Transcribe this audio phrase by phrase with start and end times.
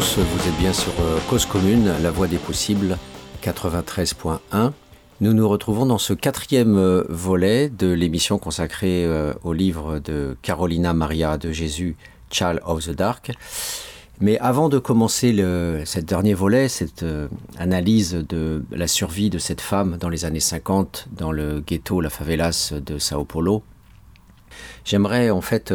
[0.00, 2.96] vous êtes bien sur euh, Cause Commune, la voie des possibles,
[3.42, 4.72] 93.1.
[5.20, 10.38] Nous nous retrouvons dans ce quatrième euh, volet de l'émission consacrée euh, au livre de
[10.40, 11.96] Carolina Maria de Jésus,
[12.30, 13.32] Child of the Dark.
[14.20, 17.04] Mais avant de commencer le, dernier volet, cette
[17.58, 22.08] analyse de la survie de cette femme dans les années 50 dans le ghetto, la
[22.10, 23.62] favelas de Sao Paulo,
[24.84, 25.74] j'aimerais en fait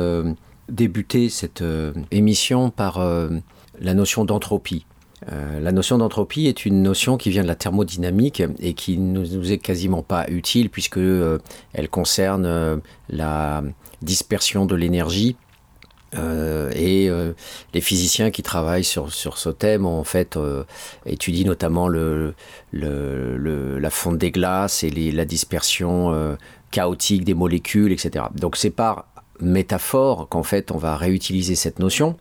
[0.68, 1.64] débuter cette
[2.12, 3.00] émission par
[3.80, 4.86] la notion d'entropie.
[5.32, 9.26] Euh, la notion d'entropie est une notion qui vient de la thermodynamique et qui ne
[9.26, 11.40] nous est quasiment pas utile puisque euh,
[11.74, 12.78] elle concerne euh,
[13.10, 13.64] la
[14.02, 15.36] dispersion de l'énergie
[16.74, 17.10] et
[17.74, 20.40] les physiciens qui travaillent sur, sur ce thème ont en fait
[21.06, 22.36] étudié notamment le,
[22.72, 26.38] le, la fonte des glaces et la dispersion
[26.72, 28.28] chaotique des molécules, etc.
[28.34, 29.08] Donc c'est par
[29.42, 32.16] métaphore qu'en fait on va réutiliser cette notion.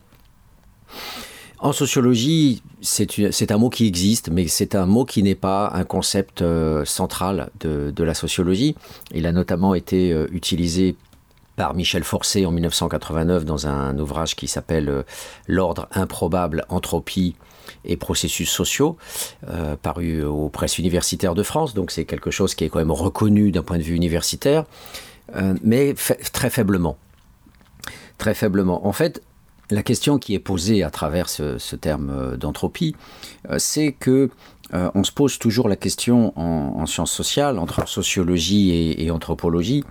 [1.59, 5.85] En sociologie, c'est un mot qui existe, mais c'est un mot qui n'est pas un
[5.85, 8.75] concept euh, central de, la sociologie.
[9.13, 10.95] Il a notamment été euh, utilisé
[11.55, 15.03] par Michel Forcé en 1989 dans un ouvrage qui s'appelle euh,
[15.47, 17.35] L'ordre improbable, entropie
[17.85, 18.97] et processus sociaux,
[19.81, 21.73] paru aux presses universitaires de France.
[21.73, 24.65] Donc c'est quelque chose qui est quand même reconnu d'un point de vue universitaire,
[25.63, 25.95] mais
[26.31, 26.97] très faiblement.
[28.19, 28.85] Très faiblement.
[28.85, 29.21] En fait,
[29.71, 32.95] la question qui est posée à travers ce, terme euh, d'entropie,
[33.49, 34.29] euh, c'est que
[34.73, 39.83] euh, on se pose toujours la question en, sciences sociales, entre sociologie et, anthropologie,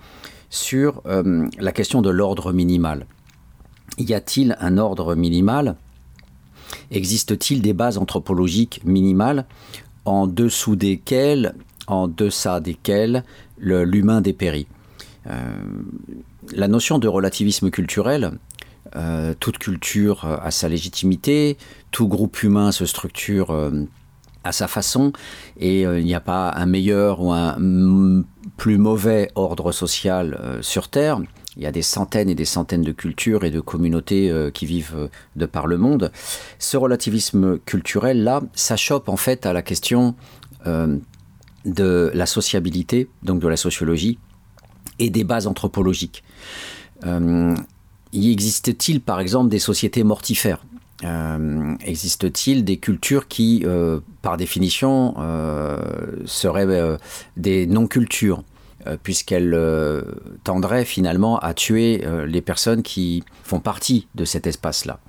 [0.49, 3.07] sur la question de l'ordre minimal.
[3.97, 5.75] Y a-t-il un ordre minimal?
[6.91, 9.45] Existe-t-il des bases anthropologiques minimales
[10.05, 11.55] en dessous desquelles,
[11.87, 13.23] en deçà desquelles,
[13.57, 14.67] l'humain dépérit?
[15.25, 18.31] La notion de relativisme culturel
[18.95, 21.57] euh, toute culture a sa légitimité,
[21.91, 23.71] tout groupe humain se structure euh,
[24.43, 25.11] à sa façon,
[25.59, 27.57] et euh, il n'y a pas un meilleur ou un
[28.57, 31.19] plus mauvais ordre social sur Terre.
[31.57, 35.09] Il y a des centaines et des centaines de cultures et de communautés qui vivent
[35.37, 36.11] de par le monde.
[36.59, 40.15] Ce relativisme culturel-là, ça chope en fait à la question
[40.65, 44.19] de la sociabilité, donc de la sociologie,
[44.99, 46.23] et des bases anthropologiques
[48.15, 50.63] y existe-t-il par exemple des sociétés mortifères?
[51.03, 55.77] Euh, Existe-t-il des cultures qui, euh, par définition, euh,
[56.25, 56.97] seraient
[57.37, 58.43] des non-cultures
[59.01, 59.59] puisqu'elles
[60.43, 64.99] tendraient finalement à tuer les personnes qui font partie de cet espace-là?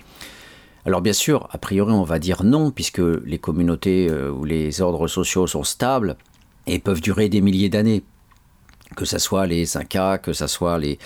[0.86, 5.08] Alors bien sûr, a priori, on va dire non, puisque les communautés ou les ordres
[5.08, 6.16] sociaux sont stables
[6.66, 8.02] et peuvent durer des milliers d'années
[8.94, 10.98] que ce soit les Incas, que ce soit les,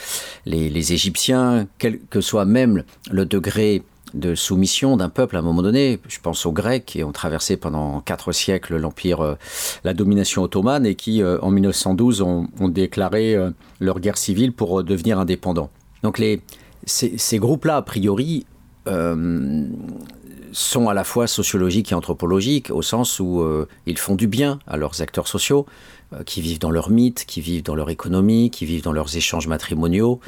[0.45, 3.83] les, Égyptiens, quel que soit même le degré
[4.13, 6.01] de soumission d'un peuple à un moment donné.
[6.09, 9.35] Je pense aux Grecs qui ont traversé pendant quatre siècles l'empire, euh,
[9.85, 14.83] la domination ottomane et qui, euh, en 1912, ont, déclaré euh, leur guerre civile pour
[14.83, 15.71] devenir indépendants.
[16.03, 16.43] Donc les,
[16.85, 18.47] ces, ces groupes-là, a priori,
[20.53, 23.45] sont à la fois sociologiques et anthropologiques, au sens où
[23.87, 25.67] ils font du bien à leurs acteurs sociaux,
[26.13, 29.17] euh, qui vivent dans leur mythe, qui vivent dans leur économie, qui vivent dans leurs
[29.17, 30.19] échanges matrimoniaux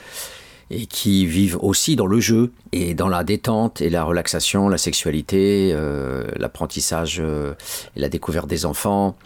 [0.70, 4.78] et qui vivent aussi dans le jeu et dans la détente et la relaxation, la
[4.78, 7.54] sexualité, euh, l'apprentissage euh,
[7.96, 9.16] et la découverte des enfants,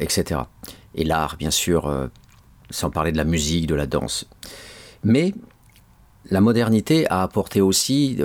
[0.00, 0.40] etc.
[0.94, 2.08] Et l'art, bien sûr,
[2.70, 4.26] sans parler de la musique, de la danse.
[5.02, 5.34] Mais
[6.30, 8.16] la modernité a apporté aussi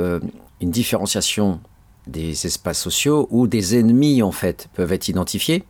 [0.61, 1.59] une différenciation
[2.07, 5.63] des espaces sociaux où des ennemis en fait peuvent être identifiés,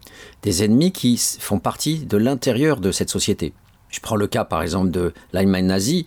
[0.44, 3.53] des ennemis qui font partie de l'intérieur de cette société.
[3.90, 6.06] Je prends le cas par exemple de l'Allemagne nazie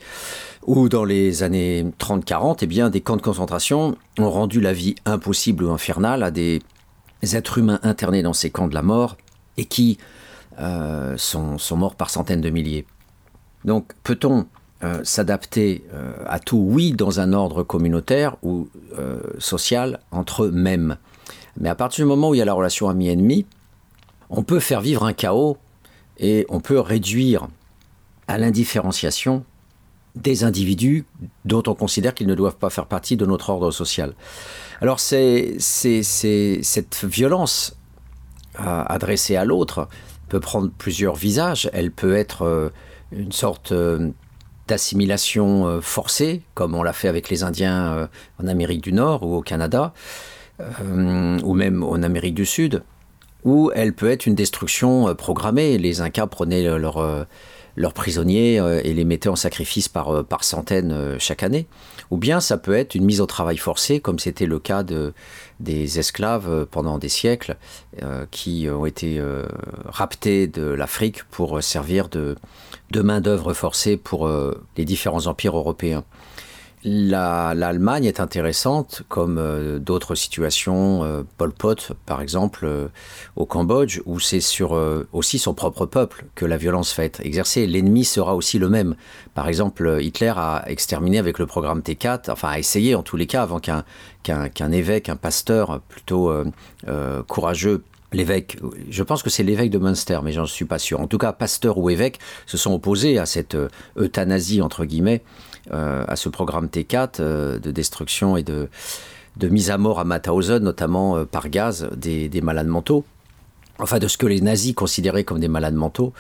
[0.67, 4.95] où dans les années 30-40, eh bien des camps de concentration ont rendu la vie
[5.05, 6.63] impossible ou infernale à des
[7.23, 9.17] êtres humains internés dans ces camps de la mort
[9.57, 9.99] et qui
[10.59, 12.87] euh, sont, sont morts par centaines de milliers.
[13.65, 14.47] Donc peut-on
[14.83, 18.69] euh, s'adapter euh, à tout, oui, dans un ordre communautaire ou
[18.99, 20.97] euh, social entre eux-mêmes.
[21.57, 23.47] Mais à partir du moment où il y a la relation ami-ennemi,
[24.31, 25.57] on peut faire vivre un chaos
[26.19, 27.47] et on peut réduire
[28.27, 29.45] à l'indifférenciation
[30.17, 31.07] des individus
[31.45, 34.15] dont on considère qu'ils ne doivent pas faire partie de notre ordre social.
[34.81, 35.61] Alors cette
[37.05, 37.77] violence
[38.57, 39.89] adressée à l'autre
[40.29, 41.71] peut prendre plusieurs visages.
[41.73, 42.73] Elle peut être
[43.13, 43.73] une sorte
[44.69, 48.07] d'assimilation euh, forcée, comme on l'a fait avec les Indiens euh,
[48.43, 49.93] en Amérique du Nord ou au Canada,
[50.61, 52.83] euh, ou même en Amérique du Sud,
[53.45, 55.77] ou elle peut être une destruction programmée.
[55.77, 57.27] Les Incas prenaient leur,
[57.77, 61.67] leurs prisonniers et les mettaient en sacrifice par, par centaines chaque année.
[62.11, 65.13] Ou bien ça peut être une mise au travail forcé, comme c'était le cas de,
[65.61, 67.59] des esclaves pendant des siècles,
[68.31, 69.23] qui ont été
[69.85, 72.37] raptés de l'Afrique pour servir de,
[72.95, 74.31] de main-d'œuvre forcée pour
[74.77, 76.05] les différents empires européens.
[76.87, 82.89] L'Allemagne est intéressante, comme euh, d'autres situations, euh, Pol Pot par exemple, euh,
[83.37, 84.79] au Cambodge, où c'est sur
[85.13, 87.67] aussi son propre peuple que la violence va être exercée.
[87.67, 88.97] L'ennemi sera aussi le même.
[89.35, 93.27] Par exemple, Hitler a exterminé avec le programme T4, enfin a essayé en tous les
[93.27, 96.33] cas, avant qu'un évêque, un pasteur plutôt
[97.27, 97.83] courageux
[98.15, 98.59] l'évêque,
[98.91, 101.01] je pense que c'est l'évêque de Münster, mais j'en suis pas sûr.
[101.01, 103.57] En tout cas, pasteur ou évêque se sont opposés à cette
[103.97, 105.23] euthanasie, entre guillemets,
[105.73, 108.69] euh, à ce programme T4 euh, de destruction et de,
[109.39, 113.07] de, mise à mort à Mauthausen, notamment euh, par gaz, des, malades mentaux.
[113.79, 116.13] Enfin, de ce que les nazis considéraient comme des malades mentaux.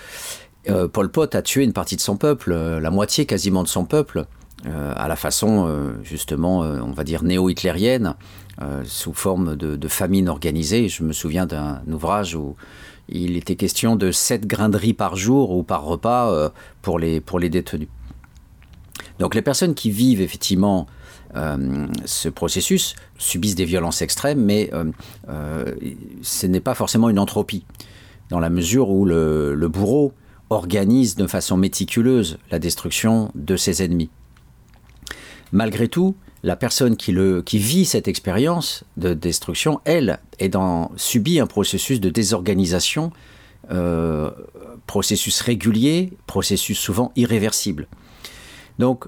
[0.94, 4.24] Pol Pot a tué une partie de son peuple, la moitié quasiment de son peuple,
[4.64, 8.14] à la façon justement, on va dire, néo-hitlérienne,
[8.84, 10.88] sous forme de, famine organisée.
[10.88, 12.56] Je me souviens d'un ouvrage où
[13.08, 16.50] il était question de 7 grains de riz par jour ou par repas
[16.82, 17.88] pour, les, pour les détenus.
[19.18, 20.86] Donc les personnes qui vivent effectivement
[21.36, 24.84] euh, ce processus subissent des violences extrêmes, mais euh,
[25.28, 25.74] euh,
[26.22, 27.64] ce n'est pas forcément une entropie,
[28.30, 30.12] dans la mesure où le, bourreau
[30.50, 34.10] organise de façon méticuleuse la destruction de ses ennemis.
[35.52, 40.20] Malgré tout, la personne qui, vit cette expérience de destruction, elle,
[40.96, 43.10] subit un processus de désorganisation,
[44.86, 47.88] processus régulier, processus souvent irréversible.
[48.78, 49.06] Donc,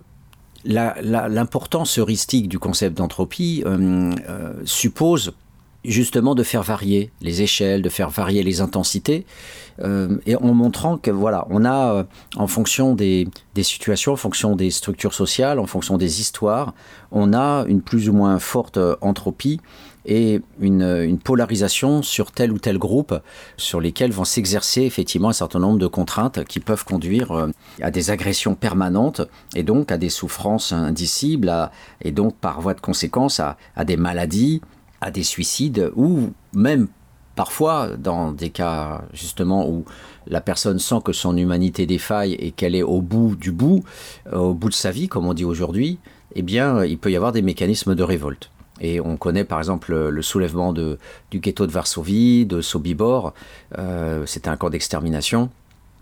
[0.65, 5.33] l'importance heuristique du concept d'entropie euh, euh, suppose
[5.91, 9.27] justement de faire varier les échelles, de faire varier les intensités,
[9.83, 12.07] euh, et en montrant que voilà, on a
[12.37, 16.75] en fonction des, des, situations, en fonction des structures sociales, en fonction des histoires,
[17.11, 19.61] on a une plus ou moins forte entropie
[20.07, 23.21] et une, polarisation sur tel ou tel groupe
[23.57, 27.51] sur lesquels vont s'exercer effectivement un certain nombre de contraintes qui peuvent conduire euh,
[27.83, 29.23] à des agressions permanentes
[29.55, 31.53] et donc à des souffrances indicibles
[32.03, 34.61] et donc par voie de conséquence à, des maladies,
[35.07, 36.89] à des suicides ou même
[37.37, 39.85] parfois dans des cas justement où
[40.27, 43.85] la personne sent que son humanité défaille et qu'elle est au bout du bout,
[44.33, 45.99] euh, au bout de sa vie comme on dit aujourd'hui,
[46.35, 48.51] eh bien il peut y avoir des mécanismes de révolte.
[48.81, 50.99] Et on connaît par exemple le soulèvement de,
[51.31, 53.33] du ghetto de Varsovie, de Sobibor.
[53.79, 55.51] Euh, C'était un camp d'extermination.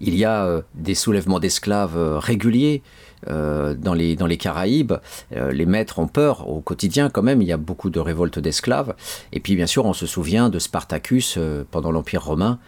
[0.00, 2.82] Il y a euh, des soulèvements d'esclaves euh, réguliers
[3.28, 4.94] euh, dans, les, Caraïbes.
[5.30, 7.42] les maîtres ont peur au quotidien quand même.
[7.42, 8.94] Il y a beaucoup de révoltes d'esclaves.
[9.32, 11.38] Et puis bien sûr, on se souvient de Spartacus
[11.70, 12.58] pendant l'Empire romain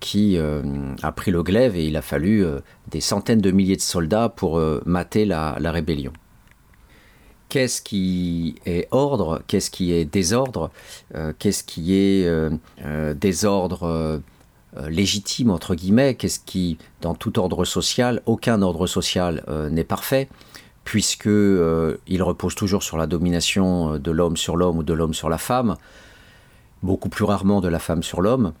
[0.00, 2.44] qui a pris le glaive et il a fallu
[2.90, 6.12] des centaines de milliers de soldats pour mater la rébellion
[7.48, 10.70] qu'est-ce qui est ordre, qu'est-ce qui est désordre,
[11.14, 12.50] euh, qu'est-ce qui est euh,
[12.84, 14.20] euh, désordre
[14.88, 20.28] légitime, entre guillemets, qu'est-ce qui, dans tout ordre social, aucun ordre social n'est parfait,
[20.84, 25.28] puisque il repose toujours sur la domination de l'homme sur l'homme ou de l'homme sur
[25.28, 25.76] la femme,
[26.82, 28.52] beaucoup plus rarement de la femme sur l'homme.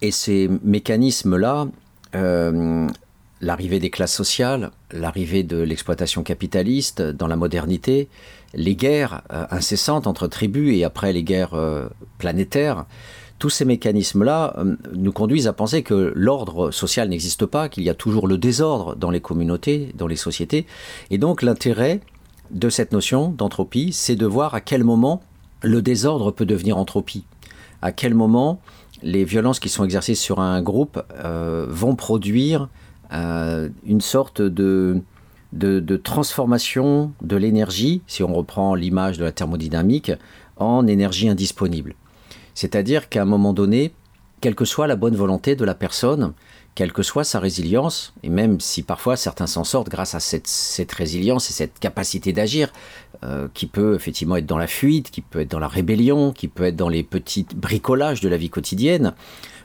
[0.00, 1.66] Et ces mécanismes-là,
[3.44, 8.08] l'arrivée des classes sociales, l'arrivée de l'exploitation capitaliste dans la modernité,
[8.54, 11.88] les guerres euh, incessantes entre tribus et après les guerres euh,
[12.18, 12.86] planétaires,
[13.44, 17.90] tous ces mécanismes-là euh, nous conduisent à penser que l'ordre social n'existe pas, qu'il y
[17.90, 20.64] a toujours le désordre dans les communautés, dans les sociétés.
[21.10, 22.00] Et donc l'intérêt
[22.50, 25.20] de cette notion d'entropie, c'est de voir à quel moment
[25.60, 27.26] le désordre peut devenir entropie,
[27.82, 28.62] à quel moment
[29.02, 31.02] les violences qui sont exercées sur un groupe
[31.68, 32.70] vont produire
[33.12, 35.02] euh, une sorte de,
[36.02, 40.12] transformation de l'énergie, si on reprend l'image de la thermodynamique,
[40.56, 41.94] en énergie indisponible.
[42.54, 43.92] C'est-à-dire qu'à un moment donné,
[44.40, 46.32] quelle que soit la bonne volonté de la personne,
[46.74, 50.92] quelle que soit sa résilience, et même si parfois certains s'en sortent grâce à cette,
[50.92, 52.72] résilience et cette capacité d'agir,
[53.22, 56.48] euh, qui peut effectivement être dans la fuite, qui peut être dans la rébellion, qui
[56.48, 59.14] peut être dans les petits bricolages de la vie quotidienne,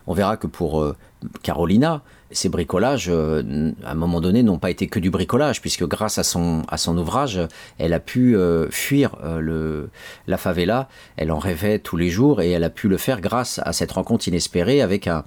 [0.07, 0.95] on verra que pour euh,
[1.43, 5.85] Carolina, ces bricolages, euh, à un moment donné, n'ont pas été que du bricolage, puisque
[5.85, 6.63] grâce à son,
[6.97, 7.39] ouvrage,
[7.77, 9.87] elle a pu euh, fuir euh,
[10.27, 10.89] la favela.
[11.17, 13.91] Elle en rêvait tous les jours et elle a pu le faire grâce à cette
[13.91, 15.23] rencontre inespérée avec un,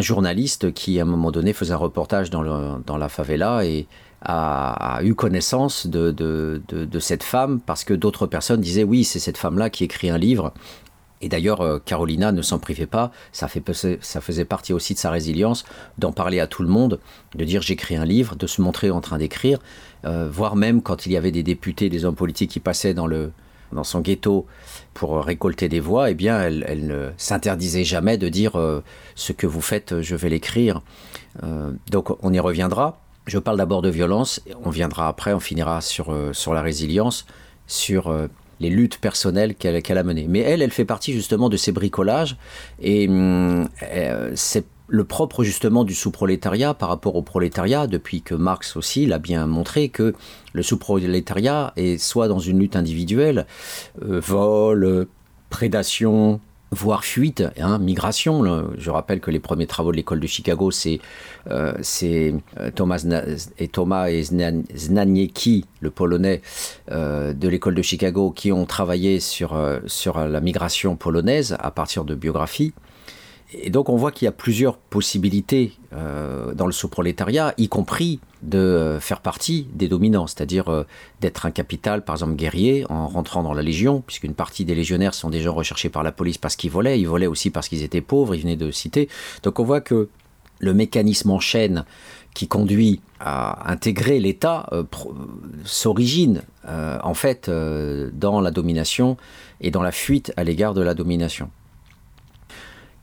[0.00, 3.86] journaliste qui, à un moment donné, faisait un reportage dans, la favela et
[4.20, 6.60] a, eu connaissance de,
[7.00, 10.52] cette femme parce que d'autres personnes disaient oui, c'est cette femme-là qui écrit un livre
[11.22, 15.64] Et d'ailleurs, Carolina ne s'en privait pas, ça, faisait partie aussi de sa résilience,
[15.98, 16.98] d'en parler à tout le monde,
[17.34, 19.58] de dire j'écris un livre, de se montrer en train d'écrire,
[20.04, 23.30] voire même quand il y avait des députés, des hommes politiques qui passaient dans le,
[23.72, 24.46] dans son ghetto
[24.94, 28.82] pour récolter des voix, eh bien, elle, ne s'interdisait jamais de dire euh,
[29.14, 30.82] ce que vous faites, je vais l'écrire.
[31.42, 32.98] Euh, donc, on y reviendra.
[33.26, 37.24] Je parle d'abord de violence, on viendra après, on finira sur, euh, sur la résilience,
[37.66, 38.12] sur
[38.62, 40.26] les luttes personnelles qu'elle a menées.
[40.28, 42.36] Mais elle, elle fait partie justement de ces bricolages
[42.80, 43.68] et hum,
[44.34, 49.18] c'est le propre justement du sous-prolétariat par rapport au prolétariat, depuis que Marx aussi l'a
[49.18, 50.12] bien montré que
[50.52, 53.46] le sous-prolétariat est soit dans une lutte individuelle,
[54.02, 55.06] euh, vol,
[55.48, 56.40] prédation,
[56.72, 58.66] voire fuite, hein, migration.
[58.76, 61.00] Je rappelle que les premiers travaux de l'école de Chicago, c'est
[61.48, 63.06] euh, euh, Thomas
[63.58, 66.42] et Thomas et Znaniecki, le polonais
[66.90, 72.72] de l'école de Chicago, qui ont travaillé sur, la migration polonaise à partir de biographies.
[73.54, 78.20] Et donc on voit qu'il y a plusieurs possibilités euh, dans le sous-prolétariat, y compris
[78.42, 80.84] de euh, faire partie des dominants, c'est-à-dire euh,
[81.20, 85.14] d'être un capital, par exemple guerrier, en rentrant dans la Légion, puisqu'une partie des légionnaires
[85.14, 88.00] sont déjà recherchés par la police parce qu'ils volaient, ils volaient aussi parce qu'ils étaient
[88.00, 89.08] pauvres, ils venaient de cité.
[89.42, 90.08] Donc on voit que
[90.58, 91.84] le mécanisme en chaîne
[92.34, 94.70] qui conduit à intégrer l'État
[95.64, 99.16] s'origine en fait dans la domination
[99.60, 101.50] et dans la fuite à l'égard de la domination.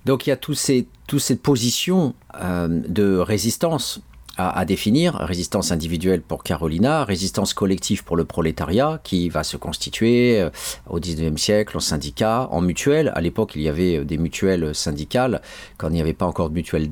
[0.06, 4.02] Donc il y a toutes ces, toute cette position euh, de résistance
[4.40, 10.40] à, définir, résistance individuelle pour Carolina, résistance collective pour le prolétariat qui va se constituer
[10.40, 10.50] euh,
[10.90, 13.12] au 19e siècle en syndicats, en mutuelles.
[13.16, 15.42] À l'époque, il y avait euh, des mutuelles syndicales,
[15.78, 16.90] quand il n'y avait pas encore de mutuelles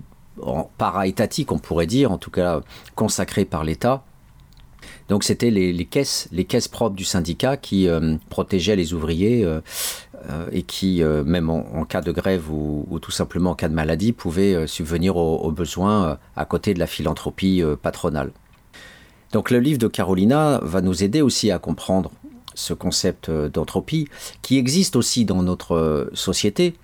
[0.78, 2.62] para-étatiques, on pourrait dire, en tout cas
[2.96, 4.04] consacrées par l'État.
[5.10, 7.88] Donc c'était les, caisses, les caisses propres du syndicat qui
[8.30, 9.62] protégeaient les ouvriers euh,
[10.52, 14.14] et qui, euh, même en, cas de grève ou, tout simplement en cas de maladie,
[14.14, 18.32] pouvaient euh, subvenir aux, besoins à côté de la philanthropie patronale.
[19.32, 22.12] Donc le livre de Carolina va nous aider aussi à comprendre
[22.54, 24.08] ce concept d'entropie
[24.42, 26.76] qui existe aussi dans notre société,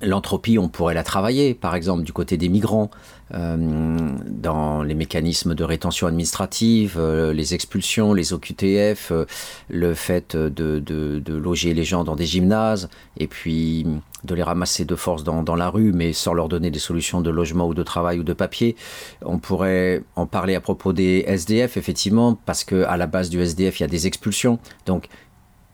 [0.00, 2.88] L'entropie, on pourrait la travailler, par exemple, du côté des migrants,
[3.34, 9.26] euh, dans les mécanismes de rétention administrative, euh, les expulsions, les OQTF, euh,
[9.68, 13.86] le fait de, loger les gens dans des gymnases, et puis
[14.22, 17.20] de les ramasser de force dans, dans, la rue, mais sans leur donner des solutions
[17.20, 18.76] de logement ou de travail ou de papier.
[19.22, 23.80] On pourrait en parler à propos des SDF, effectivement, parce qu'à la base du SDF,
[23.80, 24.60] il y a des expulsions.
[24.86, 25.08] Donc,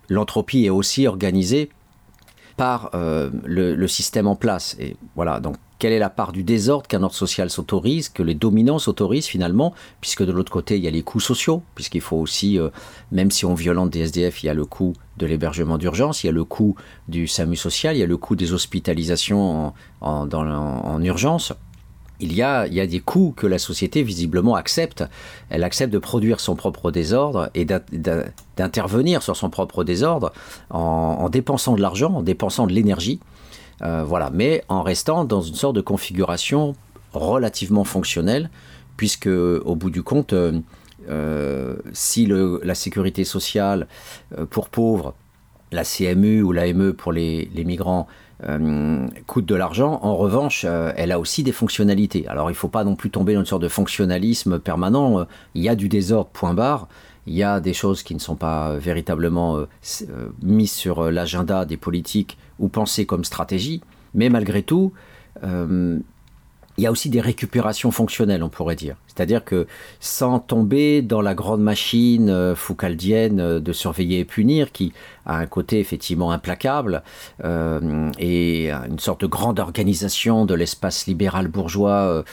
[0.08, 1.68] l'entropie est aussi organisée
[2.56, 4.76] par euh, le, système en place.
[4.78, 8.34] Et voilà, donc quelle est la part du désordre qu'un ordre social s'autorise, que les
[8.34, 12.16] dominants s'autorisent finalement, puisque de l'autre côté, il y a les coûts sociaux, puisqu'il faut
[12.16, 12.70] aussi, euh,
[13.12, 16.28] même si on violente des SDF, il y a le coût de l'hébergement d'urgence, il
[16.28, 16.76] y a le coût
[17.08, 21.52] du SAMU social, il y a le coût des hospitalisations en urgence
[22.20, 25.04] il y, a, des coûts que la société visiblement accepte.
[25.50, 30.32] Elle accepte de produire son propre désordre et d'intervenir sur son propre désordre
[30.70, 33.20] en, dépensant de l'argent, en dépensant de l'énergie.
[33.82, 36.76] Euh, voilà, mais en restant dans une sorte de configuration
[37.12, 38.48] relativement fonctionnelle,
[38.96, 40.60] puisque au bout du compte, euh,
[41.08, 42.26] euh, si
[42.62, 43.88] la sécurité sociale
[44.50, 45.14] pour pauvres,
[45.72, 48.06] la CMU ou l'AME pour les migrants
[48.42, 50.00] euh, coûte de l'argent.
[50.02, 52.26] En revanche, euh, elle a aussi des fonctionnalités.
[52.26, 55.20] Alors il ne faut pas non plus tomber dans une sorte de fonctionnalisme permanent.
[55.20, 55.24] Euh,
[55.54, 56.88] il y a du désordre, point barre.
[57.26, 59.64] Il y a des choses qui ne sont pas véritablement
[60.42, 63.80] mises sur l'agenda des politiques ou pensées comme stratégie.
[64.12, 64.92] Mais malgré tout,
[66.76, 68.96] il y a aussi des récupérations fonctionnelles, on pourrait dire.
[69.06, 69.66] C'est-à-dire que
[70.00, 74.92] sans tomber dans la grande machine euh, foucaldienne euh, de surveiller et punir, qui
[75.24, 77.02] a un côté effectivement implacable,
[77.44, 82.24] euh, et une sorte de grande organisation de l'espace libéral bourgeois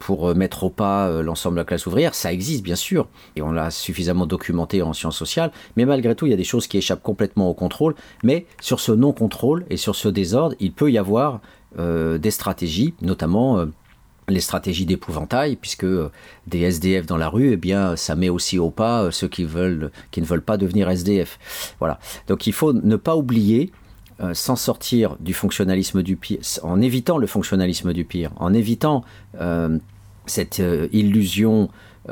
[0.00, 3.52] pour mettre au pas l'ensemble de la classe ouvrière, ça existe bien sûr, et on
[3.52, 6.76] l'a suffisamment documenté en sciences sociales, mais malgré tout, il y a des choses qui
[6.76, 10.98] échappent complètement au contrôle, mais sur ce non-contrôle et sur ce désordre, il peut y
[10.98, 11.40] avoir
[11.78, 13.64] des stratégies, notamment
[14.30, 16.10] les stratégies d'épouvantail, puisque euh,
[16.46, 19.44] des SDF dans la rue, eh bien, ça met aussi au pas euh, ceux qui,
[19.44, 21.38] veulent, qui ne veulent pas devenir SDF.
[21.78, 21.98] Voilà.
[22.28, 23.72] Donc il faut ne pas oublier,
[24.20, 29.04] euh, sans sortir du fonctionnalisme du pire, en évitant le fonctionnalisme du pire, en évitant
[30.26, 31.70] cette illusion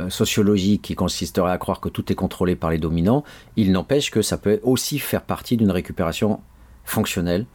[0.09, 3.23] sociologique qui consisterait à croire que tout est contrôlé par les dominants,
[3.57, 6.41] il n'empêche que ça peut aussi faire partie d'une récupération
[6.85, 7.47] fonctionnelle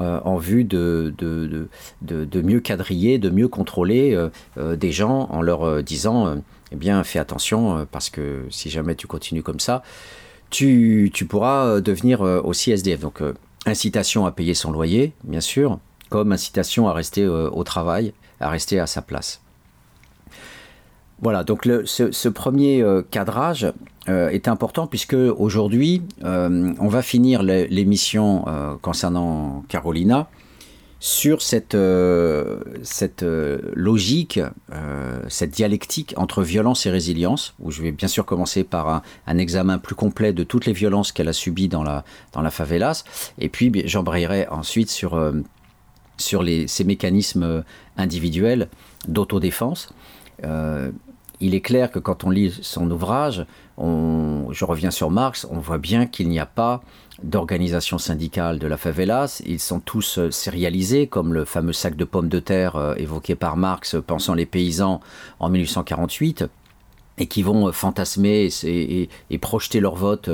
[0.00, 1.14] euh, en vue de,
[2.02, 7.20] mieux quadriller, de mieux contrôler euh, euh, des gens en leur disant eh bien, fais
[7.20, 9.84] attention parce que si jamais tu continues comme ça,
[10.50, 13.00] tu, pourras devenir aussi SDF.
[13.00, 13.22] Donc,
[13.66, 18.80] incitation à payer son loyer, bien sûr, comme incitation à rester au travail, à rester
[18.80, 19.43] à sa place.
[21.22, 23.72] Voilà, donc ce, premier cadrage
[24.06, 28.44] est important puisque aujourd'hui, on va finir l'émission
[28.82, 30.28] concernant Carolina
[31.04, 34.40] sur cette, euh, cette euh, logique,
[34.72, 39.36] euh, cette dialectique entre violence et résilience, où je vais bien sûr commencer par un,
[39.36, 43.04] examen plus complet de toutes les violences qu'elle a subies dans la, dans la favelas,
[43.38, 45.22] et puis j'embrayerai ensuite sur,
[46.16, 47.64] sur les, ces mécanismes
[47.98, 48.70] individuels
[49.06, 49.92] d'autodéfense.
[51.44, 53.44] Il est clair que quand on lit son ouvrage,
[53.78, 56.82] je reviens sur Marx, on voit bien qu'il n'y a pas
[57.22, 59.42] d'organisation syndicale de la favelas.
[59.44, 63.34] Ils sont tous euh, sérialisés, comme le fameux sac de pommes de terre euh, évoqué
[63.34, 65.00] par Marx, pensant les paysans
[65.38, 66.46] en 1848
[67.18, 70.30] et qui vont euh, fantasmer et, projeter leur vote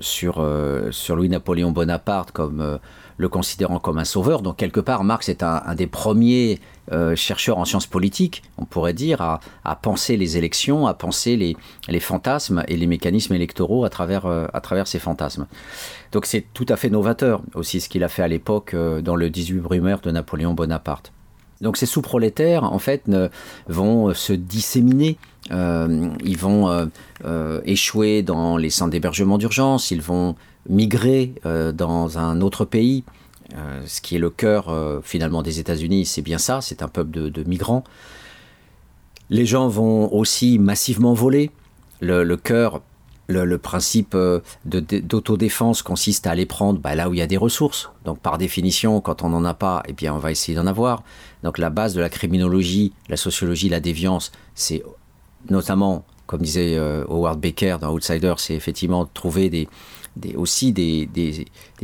[0.00, 2.78] sur Louis-Napoléon Bonaparte comme
[3.16, 4.42] le considérant comme un sauveur.
[4.42, 8.92] Donc quelque part, Marx est un, des premiers euh, chercheurs en sciences politiques, on pourrait
[8.92, 9.40] dire, à,
[9.76, 11.56] penser les élections, à penser les,
[11.88, 15.46] les, fantasmes et les mécanismes électoraux à travers, euh, à travers ces fantasmes.
[16.12, 19.16] Donc c'est tout à fait novateur aussi ce qu'il a fait à l'époque euh, dans
[19.16, 21.12] le 18 Brumaire de Napoléon Bonaparte.
[21.60, 23.08] Donc ces sous-prolétaires, en fait,
[23.68, 25.16] vont se disséminer.
[25.48, 26.90] ils vont
[27.64, 30.34] échouer dans les centres d'hébergement d'urgence, ils vont
[30.68, 33.04] migrer euh, dans un autre pays,
[33.54, 36.88] euh, ce qui est le cœur euh, finalement des États-Unis, c'est bien ça, c'est un
[36.88, 37.84] peuple de, migrants.
[39.30, 41.50] Les gens vont aussi massivement voler.
[42.00, 42.82] Le, cœur,
[43.28, 44.16] le, principe
[44.64, 47.90] d'autodéfense consiste à aller prendre bah, là où il y a des ressources.
[48.04, 51.02] Donc par définition, quand on n'en a pas, eh bien on va essayer d'en avoir.
[51.44, 54.82] Donc la base de la criminologie, la sociologie, la déviance, c'est
[55.48, 59.68] notamment, comme disait Howard Baker dans Outsider, c'est effectivement trouver des,
[60.36, 61.08] aussi des,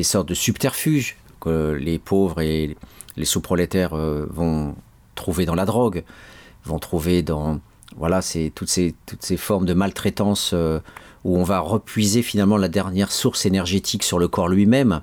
[0.02, 2.76] sortes de subterfuges que les pauvres et
[3.16, 4.74] les sous-prolétaires euh, vont
[5.14, 6.04] trouver dans la drogue,
[6.64, 7.60] vont trouver dans
[7.96, 10.78] voilà, c'est toutes ces, toutes ces formes de maltraitance euh,
[11.24, 15.00] où on va repuiser finalement la dernière source énergétique sur le corps lui-même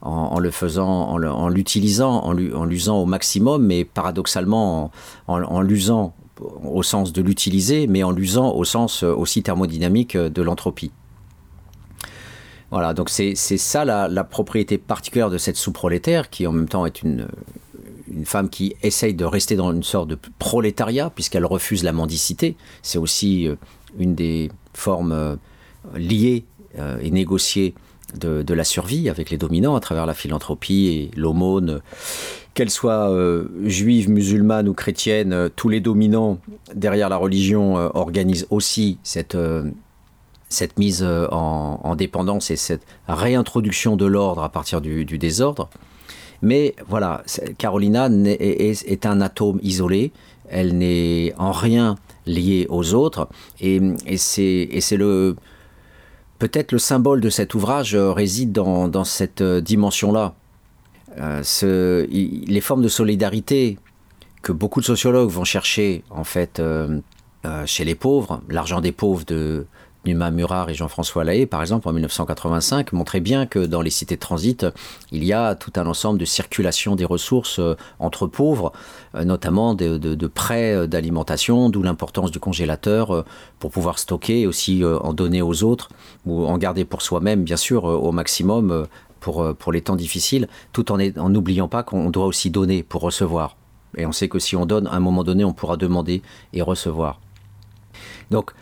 [0.00, 4.90] en, le faisant, en l'utilisant, en l'usant au maximum, mais paradoxalement
[5.26, 6.14] en l'usant
[6.64, 10.90] au sens de l'utiliser, mais en l'usant au sens euh, aussi thermodynamique de l'entropie.
[12.70, 17.02] Voilà, donc c'est ça la, propriété particulière de cette sous-prolétaire, qui en même temps est
[17.02, 17.26] une,
[18.10, 22.56] une femme qui essaye de rester dans une sorte de prolétariat, puisqu'elle refuse la mendicité.
[22.82, 23.56] C'est aussi euh,
[23.98, 25.36] une des formes euh,
[25.96, 26.44] liées
[26.78, 27.74] euh, et négociées
[28.18, 31.80] de, de, la survie avec les dominants à travers la philanthropie et l'aumône.
[32.54, 33.08] Qu'elle soit
[33.64, 36.40] juive, musulmane ou chrétienne, tous les dominants
[36.74, 39.36] derrière la religion organisent aussi cette
[40.50, 45.70] cette mise euh, en, dépendance et cette réintroduction de l'ordre à partir du, désordre.
[46.42, 47.22] Mais voilà,
[47.56, 50.12] Carolina est, un atome isolé,
[50.48, 53.28] elle n'est en rien liée aux autres,
[53.60, 53.80] et,
[54.16, 55.36] c'est le...
[56.38, 60.34] Peut-être le symbole de cet ouvrage réside dans, cette dimension-là.
[61.18, 63.78] Euh, les formes de solidarité
[64.40, 66.58] que beaucoup de sociologues vont chercher en fait
[67.46, 69.66] euh, chez les pauvres, l'argent des pauvres de,
[70.06, 74.14] Numa Murar et Jean-François Lahaye, par exemple, en 1985, montraient bien que dans les cités
[74.14, 74.66] de transit,
[75.12, 78.72] il y a tout un ensemble de circulation des ressources euh, entre pauvres,
[79.14, 83.24] euh, notamment de, prêts euh, d'alimentation, d'où l'importance du congélateur
[83.58, 85.90] pour pouvoir stocker et aussi en donner aux autres,
[86.24, 88.86] ou en garder pour soi-même, bien sûr, au maximum
[89.20, 93.56] pour, pour les temps difficiles, tout en n'oubliant pas qu'on doit aussi donner pour recevoir.
[93.96, 96.62] Et on sait que si on donne, à un moment donné, on pourra demander et
[96.62, 97.20] recevoir.
[98.30, 98.52] Donc,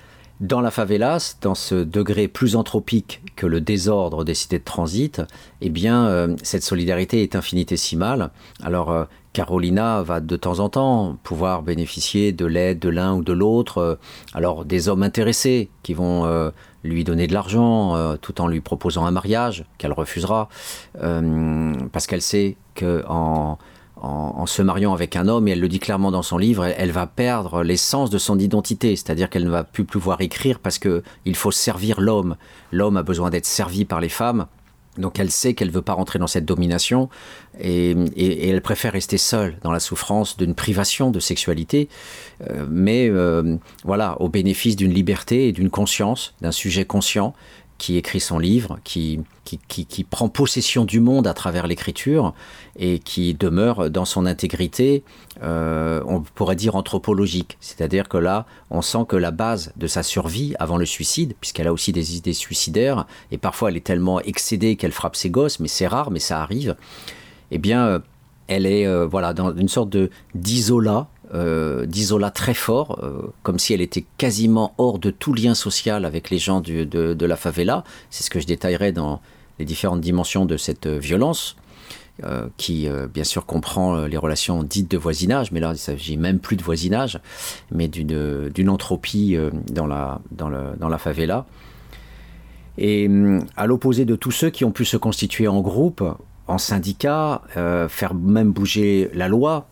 [0.41, 5.21] dans la favelas, dans ce degré plus anthropique que le désordre des cités de transit,
[5.61, 8.31] eh bien, euh, cette solidarité est infinitésimale.
[8.63, 13.23] Alors, euh, Carolina va de temps en temps pouvoir bénéficier de l'aide de l'un ou
[13.23, 13.79] de l'autre.
[13.79, 13.95] Euh,
[14.33, 16.53] alors, des hommes intéressés qui vont
[16.85, 20.49] lui donner de l'argent tout en lui proposant un mariage qu'elle refusera,
[20.95, 23.59] parce qu'elle sait que en
[24.01, 26.93] en, se mariant avec un homme, et elle le dit clairement dans son livre, elle,
[26.93, 31.35] va perdre l'essence de son identité, c'est-à-dire qu'elle ne va plus pouvoir écrire parce qu'il
[31.35, 32.37] faut servir l'homme.
[32.73, 34.47] L'homme a besoin d'être servi par les femmes,
[34.99, 37.09] donc elle sait qu'elle ne veut pas rentrer dans cette domination
[37.61, 37.95] et,
[38.49, 41.89] elle préfère rester seule dans la souffrance d'une privation de sexualité,
[42.49, 47.35] euh, mais euh, voilà, au bénéfice d'une liberté et d'une conscience, d'un sujet conscient
[47.79, 52.35] qui écrit son livre, qui, qui, prend possession du monde à travers l'écriture
[52.77, 55.05] et qui demeure dans son intégrité,
[55.43, 57.57] euh, on pourrait dire anthropologique.
[57.61, 61.69] C'est-à-dire que là, on sent que la base de sa survie avant le suicide, puisqu'elle
[61.69, 65.61] a aussi des idées suicidaires, et parfois elle est tellement excédée qu'elle frappe ses gosses,
[65.61, 66.77] mais c'est rare, mais ça arrive,
[67.53, 67.99] eh bien, euh,
[68.49, 73.59] elle est euh, voilà, dans une sorte de d'isola euh, d'isola très fort, euh, comme
[73.59, 77.85] si elle était quasiment hors de tout lien social avec les gens de, la favela.
[78.09, 79.21] C'est ce que je détaillerai dans
[79.59, 81.57] les différentes dimensions de cette euh, violence.
[82.57, 86.57] qui bien sûr comprend les relations dites de voisinage, mais là il s'agit même plus
[86.57, 87.21] de voisinage,
[87.71, 89.37] mais d'une entropie
[89.71, 91.47] dans, la, dans, le, dans la favela.
[92.77, 93.09] Et
[93.57, 96.03] à l'opposé de tous ceux qui ont pu se constituer en groupe
[96.49, 99.69] en syndicat, euh, faire même bouger la loi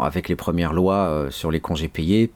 [0.00, 2.32] avec les premières lois euh, sur les congés payés,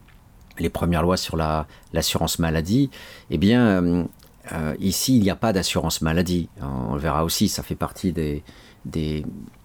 [0.59, 2.91] les premières lois sur l'assurance maladie,
[3.31, 4.07] eh bien,
[4.53, 6.51] euh, ici, il n'y a pas d'assurance maladie.
[6.61, 8.43] On le verra aussi, ça fait partie des,
[8.85, 9.25] des,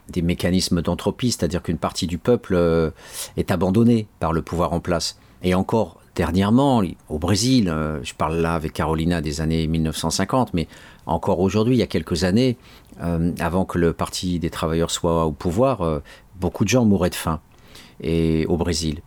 [0.10, 2.94] des mécanismes d'entropie, c'est-à-dire qu'une partie du peuple
[3.36, 5.20] est abandonnée par le pouvoir en place.
[5.44, 10.68] Et encore dernièrement, au Brésil, je parle là avec Carolina des années 1950, mais
[11.06, 12.58] encore aujourd'hui, il y a quelques années,
[13.02, 16.00] euh, avant que le Parti des travailleurs soit au pouvoir, euh,
[16.40, 17.40] beaucoup de gens mouraient de faim
[18.02, 19.02] et, au Brésil.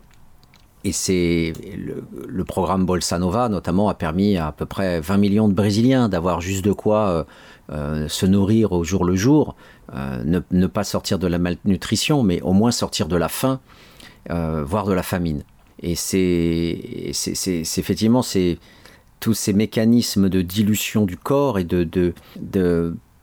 [0.83, 5.49] Et c'est le, programme Bolsa Nova, notamment, a permis à, à peu près 20 millions
[5.49, 7.27] de Brésiliens d'avoir juste de quoi
[7.71, 9.57] euh, se nourrir au jour le jour,
[9.93, 13.61] ne, pas sortir de la malnutrition, mais au moins sortir de la faim,
[14.29, 15.43] voire de la famine.
[15.83, 16.81] Et c'est
[17.77, 18.23] effectivement
[19.21, 22.13] tous ces mécanismes de dilution du corps et de,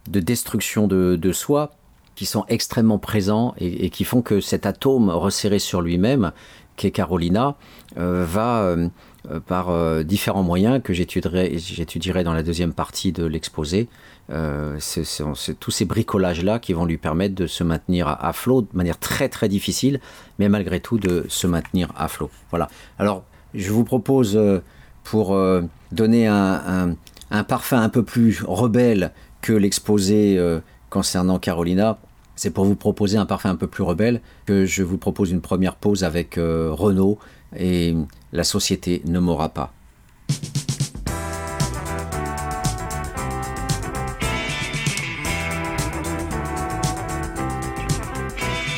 [0.08, 1.72] destruction de, soi
[2.15, 6.32] qui sont extrêmement présents et, qui font que cet atome resserré sur lui-même,
[6.76, 7.56] qu'est Carolina,
[7.98, 8.89] euh, va euh,
[9.46, 13.88] par euh, différents moyens que j'étudierai dans la deuxième partie de l'exposé.
[14.30, 19.00] tous ces bricolages-là qui vont lui permettre de se maintenir à, à, flot de manière
[19.00, 20.00] très très difficile,
[20.39, 22.30] mais malgré tout de se maintenir à flot.
[22.50, 22.70] Voilà.
[23.00, 24.39] Alors, je vous propose
[25.04, 25.38] pour
[25.91, 26.96] donner un,
[27.48, 32.00] parfum un peu plus rebelle que l'exposé euh, concernant Carolina,
[32.36, 35.41] c'est pour vous proposer un parfum un peu plus rebelle que je vous propose une
[35.41, 37.17] première pause avec euh, Renault
[37.58, 37.95] et
[38.32, 39.73] La société ne m'aura pas.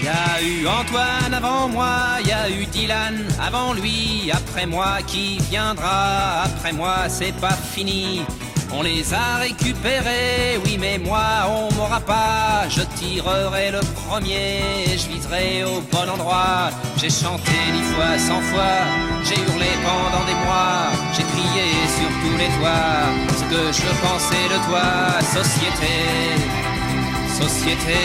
[0.02, 1.92] Y a eu Antoine avant moi,
[2.26, 8.22] y a eu Dylan avant lui, après moi qui viendra, après moi c'est pas fini.
[8.72, 12.68] On les a récupérés, oui mais moi on m'aura pas.
[12.70, 14.62] Je tirerai le premier,
[14.98, 16.70] je viserai au bon endroit.
[16.98, 18.78] J'ai chanté dix fois, cent fois,
[19.26, 20.92] j'ai hurlé pendant des mois.
[21.16, 24.88] J'ai crié sur tous les toits ce que je pensais de toi,
[25.38, 25.96] société,
[27.42, 28.00] société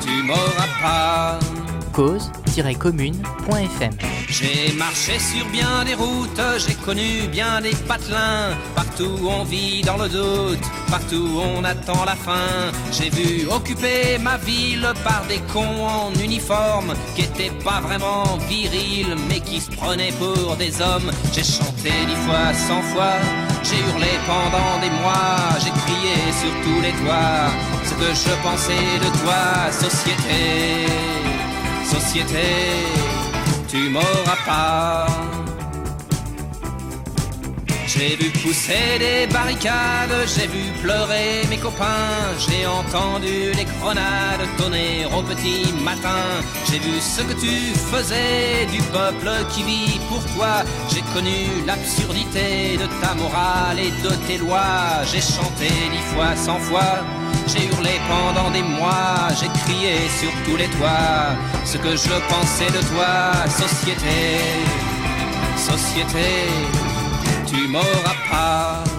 [0.00, 1.59] tu m'auras pas.
[1.92, 3.90] Cause-commune.fm
[4.28, 8.56] J'ai marché sur bien des routes, j'ai connu bien des patelins.
[8.74, 12.70] Partout on vit dans le doute, partout on attend la fin.
[12.92, 19.16] J'ai vu occuper ma ville par des cons en uniforme qui étaient pas vraiment virils
[19.28, 21.10] mais qui se prenaient pour des hommes.
[21.32, 23.16] J'ai chanté dix fois, cent fois,
[23.64, 27.50] j'ai hurlé pendant des mois, j'ai crié sur tous les toits
[27.90, 30.86] ce que je pensais de toi, société,
[31.94, 32.48] société,
[33.68, 35.06] tu m'auras pas.
[37.92, 45.06] J'ai vu pousser des barricades, j'ai vu pleurer mes copains, j'ai entendu les grenades tonner
[45.16, 46.22] au petit matin.
[46.68, 47.54] J'ai vu ce que tu
[47.92, 50.62] faisais du peuple qui vit pour toi.
[50.92, 55.02] J'ai connu l'absurdité de ta morale et de tes lois.
[55.10, 57.19] J'ai chanté dix fois, cent fois
[57.52, 62.66] j'ai hurlé pendant des mois, j'ai crié sur tous les toits ce que je pensais
[62.66, 64.38] de toi, société,
[65.56, 66.28] société,
[67.46, 68.89] tu m'auras pas.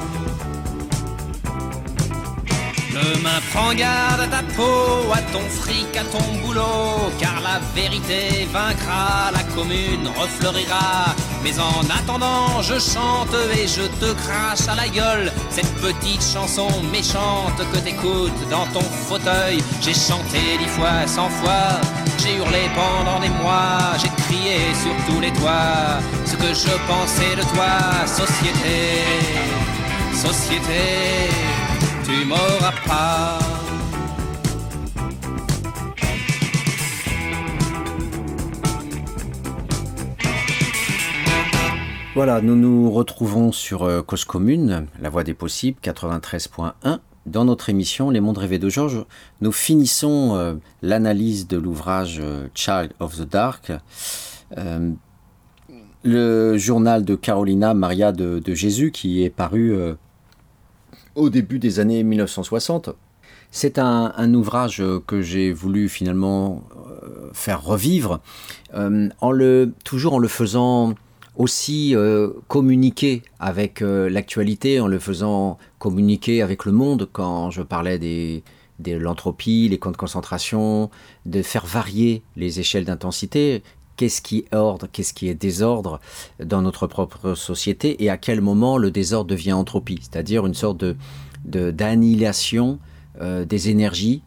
[2.92, 9.32] Demain prends garde ta peau, à ton fric, à ton boulot, car la vérité vaincra,
[9.32, 11.16] la commune refleurira.
[11.42, 16.68] Mais en attendant, je chante et je te crache à la gueule cette petite chanson
[16.92, 19.64] méchante que t'écoutes dans ton fauteuil.
[19.82, 21.80] J'ai chanté dix fois, cent fois,
[22.20, 27.36] j'ai hurlé pendant des mois, j'ai crié sur tous les toits ce que je pensais
[27.38, 29.06] de toi, société,
[30.14, 31.30] société
[42.14, 47.00] Voilà, nous nous retrouvons sur euh, Cause Commune, la voie des possibles, 93.1.
[47.26, 49.06] Dans notre émission Les mondes rêvés de Georges,
[49.40, 53.72] nous finissons euh, l'analyse de l'ouvrage euh, Child of the Dark,
[56.04, 59.74] le journal de Carolina Maria de, Jésus qui est paru
[61.16, 62.90] au début des années 1960.
[63.54, 66.64] C'est un, ouvrage que j'ai voulu finalement
[67.34, 68.22] faire revivre,
[68.74, 70.96] en le, toujours en le faisant
[71.36, 77.62] aussi euh, communiquer avec euh, l'actualité en le faisant communiquer avec le monde quand je
[77.62, 78.44] parlais des,
[78.80, 80.90] de l'entropie, les camps de concentration,
[81.26, 83.64] de faire varier les échelles d'intensité.
[84.02, 86.00] Qu'est-ce qui est ordre, qu'est-ce qui est désordre
[86.44, 90.78] dans notre propre société et à quel moment le désordre devient entropie, c'est-à-dire une sorte
[90.78, 90.96] de,
[91.46, 92.80] d'annihilation
[93.22, 94.24] euh, des énergies.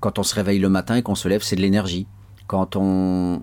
[0.00, 2.06] Quand on se réveille le matin et qu'on se lève, c'est de l'énergie
[2.46, 3.40] quand on,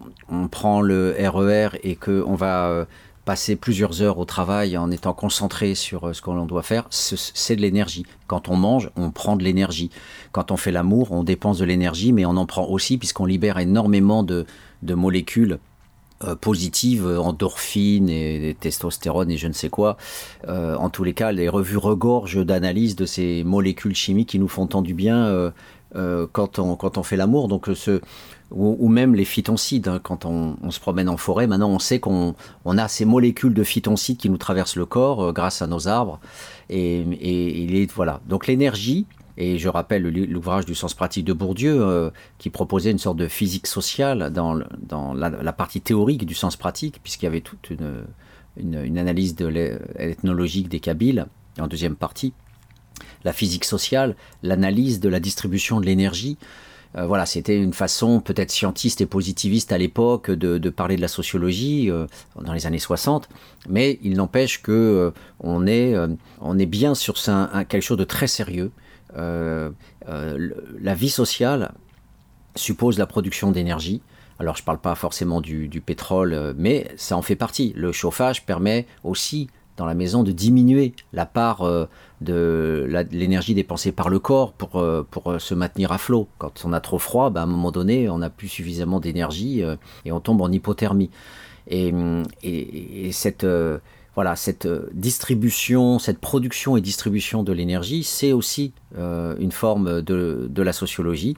[0.52, 2.86] prend le RER e et qu'on va euh,
[3.26, 7.56] passer plusieurs heures au travail en étant concentré sur euh, ce qu'on doit faire, c'est
[7.56, 8.06] de l'énergie.
[8.28, 9.90] Quand on mange, on prend de l'énergie.
[10.32, 13.60] Quand on fait l'amour, on dépense de l'énergie, mais on en prend aussi puisqu'on libère
[13.60, 14.46] énormément de,
[14.84, 15.58] molécules euh,
[16.40, 19.98] positives, endorphines et, testostérone et je ne sais quoi.
[20.48, 24.68] en tous les cas, les revues regorgent d'analyses de ces molécules chimiques qui nous font
[24.68, 25.52] tant du bien
[25.94, 27.48] quand, on, quand on fait l'amour.
[27.48, 28.02] Donc ce,
[28.52, 29.88] ou, même les phytoncides.
[29.88, 33.64] Hein, quand on, se promène en forêt, maintenant on sait qu'on a ces molécules de
[33.64, 36.20] phytoncides qui nous traversent le corps euh, grâce à nos arbres.
[36.70, 38.22] Et, il est voilà.
[38.28, 39.06] Donc l'énergie.
[39.38, 43.28] Et je rappelle l'ouvrage du sens pratique de Bourdieu euh, qui proposait une sorte de
[43.28, 44.54] physique sociale dans,
[45.14, 47.72] la, partie théorique du sens pratique, puisqu'il y avait toute
[48.58, 51.28] une, analyse de ethnologique des Kabyles
[51.60, 52.34] en deuxième partie.
[53.24, 56.38] La physique sociale, l'analyse de la distribution de l'énergie,
[56.98, 61.08] euh, voilà, c'était une façon peut-être scientiste et positiviste à l'époque de, parler de la
[61.08, 63.30] sociologie euh, dans les années 60,
[63.70, 67.16] mais il n'empêche que on est bien sur
[67.70, 68.72] quelque chose de très sérieux.
[69.16, 71.74] La vie sociale
[72.56, 74.02] suppose la production d'énergie.
[74.40, 77.74] Alors je ne parle pas forcément du, pétrole, mais ça en fait partie.
[77.76, 81.88] Le chauffage permet aussi dans la maison de diminuer la part euh,
[82.22, 86.28] de l'énergie dépensée par le corps pour, euh, euh, se maintenir à flot.
[86.38, 89.64] Quand on a trop froid, ben, à un moment donné, on n'a plus suffisamment d'énergie
[90.06, 91.10] et on tombe en hypothermie.
[91.68, 93.46] Et, cette,
[94.16, 100.74] voilà, cette distribution, cette production et distribution de l'énergie, c'est aussi une forme de, la
[100.74, 101.38] sociologie.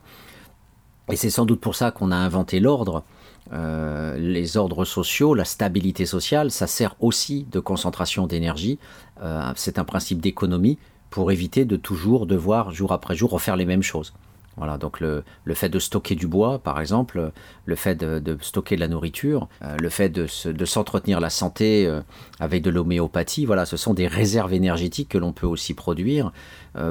[1.11, 3.03] Et c'est sans doute pour ça qu'on a inventé l'ordre,
[3.51, 8.79] euh, les ordres sociaux, la stabilité sociale, ça sert aussi de concentration d'énergie.
[9.21, 10.77] Euh, c'est un principe d'économie
[11.09, 14.13] pour éviter de toujours devoir, jour après jour, refaire les mêmes choses.
[14.57, 17.31] Voilà, donc le, fait de stocker du bois, par exemple,
[17.65, 20.27] le fait de, stocker de la nourriture, euh, le fait de,
[20.65, 21.91] s'entretenir la santé
[22.39, 26.31] avec de l'homéopathie, voilà, ce sont des réserves énergétiques que l'on peut aussi produire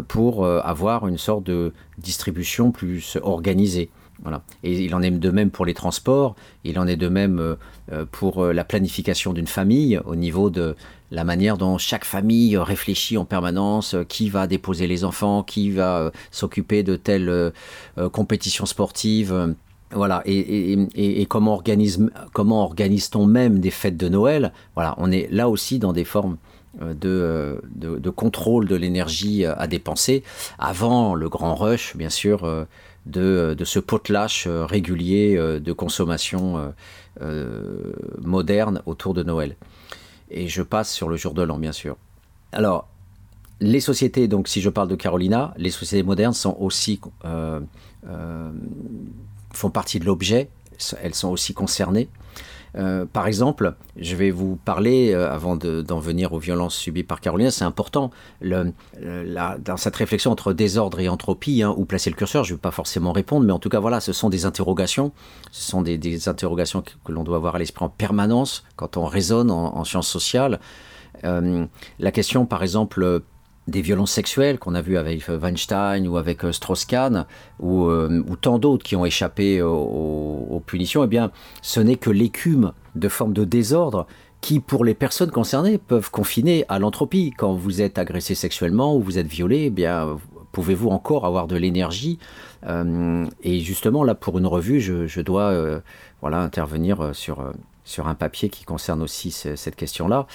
[0.08, 3.90] pour avoir une sorte de distribution plus organisée.
[4.22, 4.42] Voilà.
[4.62, 7.56] Et il en est de même pour les transports, il en est de même euh,
[7.90, 10.76] euh, pour euh, la planification d'une famille, au niveau de
[11.12, 16.10] la manière dont chaque famille réfléchit en permanence, qui va déposer les enfants, qui va
[16.30, 17.52] s'occuper de telle
[18.12, 19.54] compétition sportive.
[19.92, 24.52] Voilà, et, comment, organise, comment organise-t-on même des fêtes de Noël?
[24.74, 26.38] Voilà, on est là aussi dans des formes
[26.80, 27.60] de,
[28.16, 30.24] contrôle de l'énergie à dépenser,
[30.58, 32.66] avant le grand rush, bien sûr,
[33.06, 36.72] de, ce potlatch euh, régulier euh, de consommation
[37.20, 39.56] euh, moderne autour de Noël.
[40.34, 41.96] Et je passe sur le jour de l'an, bien sûr.
[42.52, 42.88] Alors,
[43.60, 47.00] les sociétés, donc si je parle de Carolina, les sociétés modernes sont aussi
[49.52, 50.48] font partie de l'objet,
[51.02, 52.08] elles sont aussi concernées.
[52.76, 57.20] Euh, par exemple, je vais vous parler, euh, avant d'en venir aux violences subies par
[57.20, 58.10] Carolina, c'est important,
[58.42, 62.60] dans cette réflexion entre désordre et entropie, hein, où placer le curseur, je ne vais
[62.60, 65.12] pas forcément répondre, mais en tout cas, voilà, ce sont des interrogations,
[65.50, 69.50] ce sont des, interrogations que, l'on doit avoir à l'esprit en permanence quand on raisonne
[69.50, 70.60] en, sciences sociales.
[71.24, 71.66] Euh,
[71.98, 73.22] la question, par exemple,
[73.68, 77.26] des violences sexuelles qu'on a vu avec Weinstein ou avec euh, Strauss-Kahn
[77.60, 82.10] ou, euh, ou, tant d'autres qui ont échappé aux, punitions, eh bien, ce n'est que
[82.10, 84.06] l'écume de formes de désordre
[84.40, 87.32] qui, pour les personnes concernées, peuvent confiner à l'entropie.
[87.36, 90.18] Quand vous êtes agressé sexuellement ou vous êtes violé, eh bien,
[90.50, 92.18] pouvez-vous encore avoir de l'énergie
[92.66, 95.80] euh, Et justement, là, pour une revue, je, dois
[96.20, 97.52] voilà, intervenir sur,
[97.84, 100.26] sur un papier qui concerne aussi cette question-là.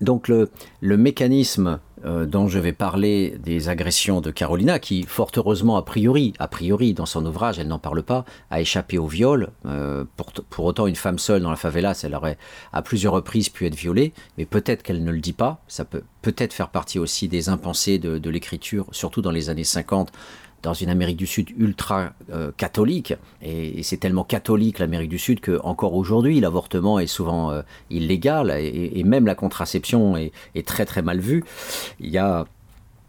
[0.00, 0.48] Donc le,
[0.96, 6.32] mécanisme euh, dont je vais parler des agressions de Carolina, qui fort heureusement a priori,
[6.38, 9.50] a priori dans son ouvrage, elle n'en parle pas, a échappé au viol.
[9.66, 10.04] Euh,
[10.48, 12.38] pour, autant, une femme seule dans la favela, elle aurait
[12.72, 15.62] à plusieurs reprises pu être violée, mais peut-être qu'elle ne le dit pas.
[15.68, 19.64] Ça peut peut-être faire partie aussi des impensés de, de l'écriture, surtout dans les années
[19.64, 20.12] 50
[20.62, 25.40] dans une Amérique du Sud ultra euh, catholique, et, c'est tellement catholique l'Amérique du Sud
[25.40, 30.32] que encore aujourd'hui l'avortement est souvent euh, illégal et, même la contraception est,
[30.66, 31.44] très très mal vue.
[31.98, 32.46] Il y a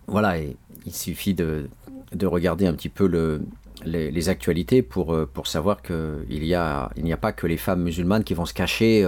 [0.07, 1.69] voilà, il suffit de,
[2.13, 3.41] de, regarder un petit peu le,
[3.85, 7.83] les, actualités pour, euh, pour savoir qu'il n'y a, il a pas que les femmes
[7.83, 9.05] musulmanes qui vont se cacher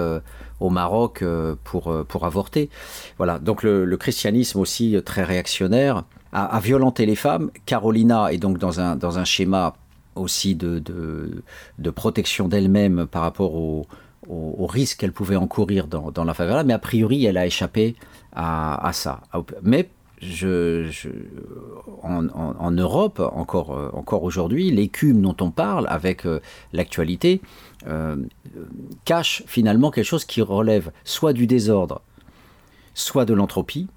[0.60, 1.24] au Maroc
[1.64, 2.70] pour, pour avorter.
[3.18, 6.04] Voilà, donc le christianisme aussi très réactionnaire
[6.34, 7.52] à, violenter les femmes.
[7.66, 9.76] Carolina est donc dans un, dans un schéma
[10.16, 13.86] aussi de, de, protection d'elle-même par rapport au,
[14.28, 17.96] au, risque qu'elle pouvait encourir dans, dans, la favela, mais a priori, elle a échappé
[18.34, 19.22] à, à ça.
[19.62, 19.90] Mais
[20.22, 20.90] je,
[22.02, 26.40] en, en, Europe, encore, encore aujourd'hui, l'écume dont on parle avec euh,
[26.72, 27.42] l'actualité
[27.88, 28.16] euh,
[29.06, 32.02] cache finalement quelque chose qui relève soit du désordre,
[32.94, 33.88] soit de l'entropie,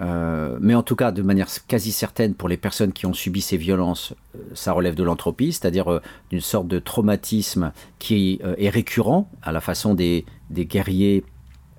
[0.00, 3.40] euh, mais en tout cas, de manière quasi certaine, pour les personnes qui ont subi
[3.40, 8.68] ces violences, euh, ça relève de l'entropie, c'est-à-dire euh, d'une sorte de traumatisme qui est
[8.68, 11.24] récurrent, à la façon des, des guerriers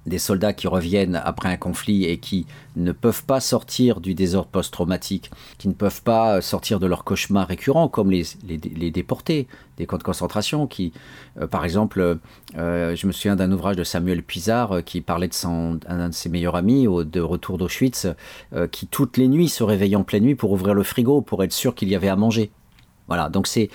[0.06, 4.50] des soldats qui reviennent après un conflit et qui ne peuvent pas sortir du désordre
[4.50, 9.86] post-traumatique, qui ne peuvent pas sortir de leurs cauchemars récurrents, comme les, les, déportés des
[9.86, 10.94] camps de concentration, qui,
[11.39, 12.18] euh, par exemple,
[12.58, 16.10] euh, je me souviens d'un ouvrage de Samuel Pizarre euh, qui parlait de son, un
[16.10, 18.08] de ses meilleurs amis au, de retour d'Auschwitz,
[18.72, 21.54] qui toutes les nuits se réveillait en pleine nuit pour ouvrir le frigo, pour être
[21.54, 22.52] sûr qu'il y avait à manger.
[23.08, 23.70] Voilà, donc ces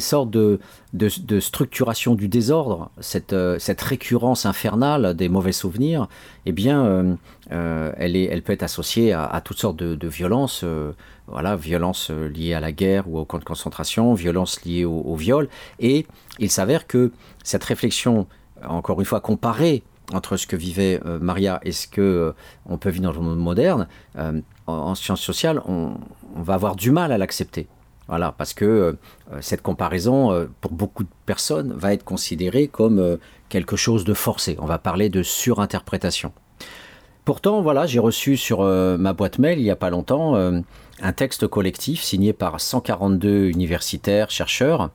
[0.00, 0.58] sortes de,
[1.40, 6.08] structuration du désordre, cette, euh, cette, récurrence infernale des mauvais souvenirs,
[6.46, 7.14] eh bien, euh,
[7.52, 10.64] euh, elle peut être associée à, toutes sortes de, violences,
[11.26, 15.48] voilà, violences liées à la guerre ou au camp de concentration, violences liées au, viol,
[15.78, 16.06] et
[16.38, 17.12] il s'avère que
[17.44, 18.26] cette réflexion,
[18.66, 19.82] encore une fois, comparée
[20.14, 22.32] entre ce que vivait Maria et ce que
[22.64, 23.88] on peut vivre dans le monde moderne,
[24.66, 25.98] en, sciences sociales, on
[26.36, 27.68] va avoir du mal à l'accepter.
[28.08, 28.92] Voilà, parce que euh,
[29.40, 33.16] cette comparaison, euh, pour beaucoup de personnes, va être considérée comme euh,
[33.50, 34.56] quelque chose de forcé.
[34.60, 36.32] On va parler de surinterprétation.
[37.26, 41.46] Pourtant, voilà, j'ai reçu sur ma boîte mail il n'y a pas longtemps un texte
[41.46, 44.88] collectif signé par 142 universitaires, chercheurs,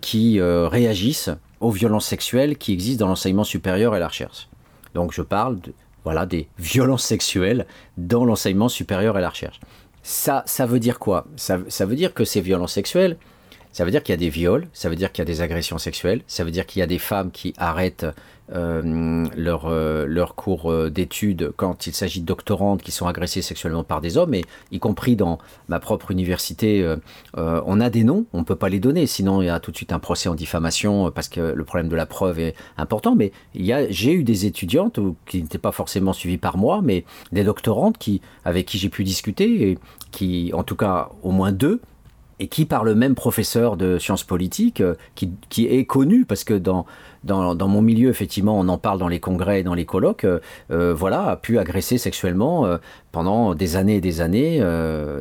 [0.00, 1.28] qui réagissent
[1.60, 4.48] aux violences sexuelles qui existent dans l'enseignement supérieur et la recherche.
[4.94, 5.58] Donc je parle
[6.04, 7.66] voilà, des violences sexuelles
[7.98, 9.60] dans l'enseignement supérieur et la recherche.
[10.06, 11.26] Ça, ça veut dire quoi?
[11.36, 13.16] Ça, veut dire que ces violences sexuelles,
[13.72, 15.40] ça veut dire qu'il y a des viols, ça veut dire qu'il y a des
[15.40, 18.06] agressions sexuelles, ça veut dire qu'il y a des femmes qui arrêtent
[18.52, 23.84] euh, euh, leur cours euh, d'études quand il s'agit de doctorantes qui sont agressées sexuellement
[23.84, 26.94] par des hommes, et y compris dans ma propre université,
[27.36, 29.70] on a des noms, on ne peut pas les donner, sinon il y a tout
[29.70, 33.14] de suite un procès en diffamation parce que le problème de la preuve est important,
[33.14, 37.98] mais j'ai eu des étudiantes qui n'étaient pas forcément suivies par moi, mais des doctorantes
[37.98, 39.78] qui, avec qui j'ai pu discuter, et
[40.10, 41.80] qui, en tout cas au moins deux,
[42.40, 44.82] et qui par le même professeur de sciences politiques,
[45.14, 46.86] qui, qui est connu parce que dans
[47.24, 50.40] dans, mon milieu, effectivement, on en parle dans les congrès et dans les colloques, euh,
[50.70, 52.76] euh, voilà, a pu agresser sexuellement euh,
[53.12, 54.58] pendant des années et des années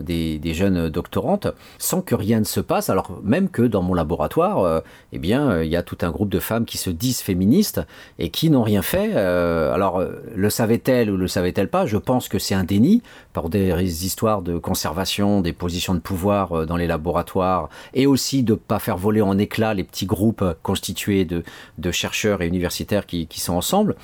[0.03, 4.81] des, jeunes doctorantes sans que rien ne se passe, alors même que dans mon laboratoire,
[5.11, 7.81] eh bien, il y a tout un groupe de femmes qui se disent féministes
[8.17, 9.13] et qui n'ont rien fait.
[9.13, 10.03] alors,
[10.35, 11.85] le savait-elle ou le savait-elle pas?
[11.85, 16.65] Je pense que c'est un déni par des histoires de conservation des positions de pouvoir
[16.65, 20.43] dans les laboratoires et aussi de ne pas faire voler en éclats les petits groupes
[20.63, 21.43] constitués de,
[21.77, 23.95] de chercheurs et universitaires qui, sont ensemble.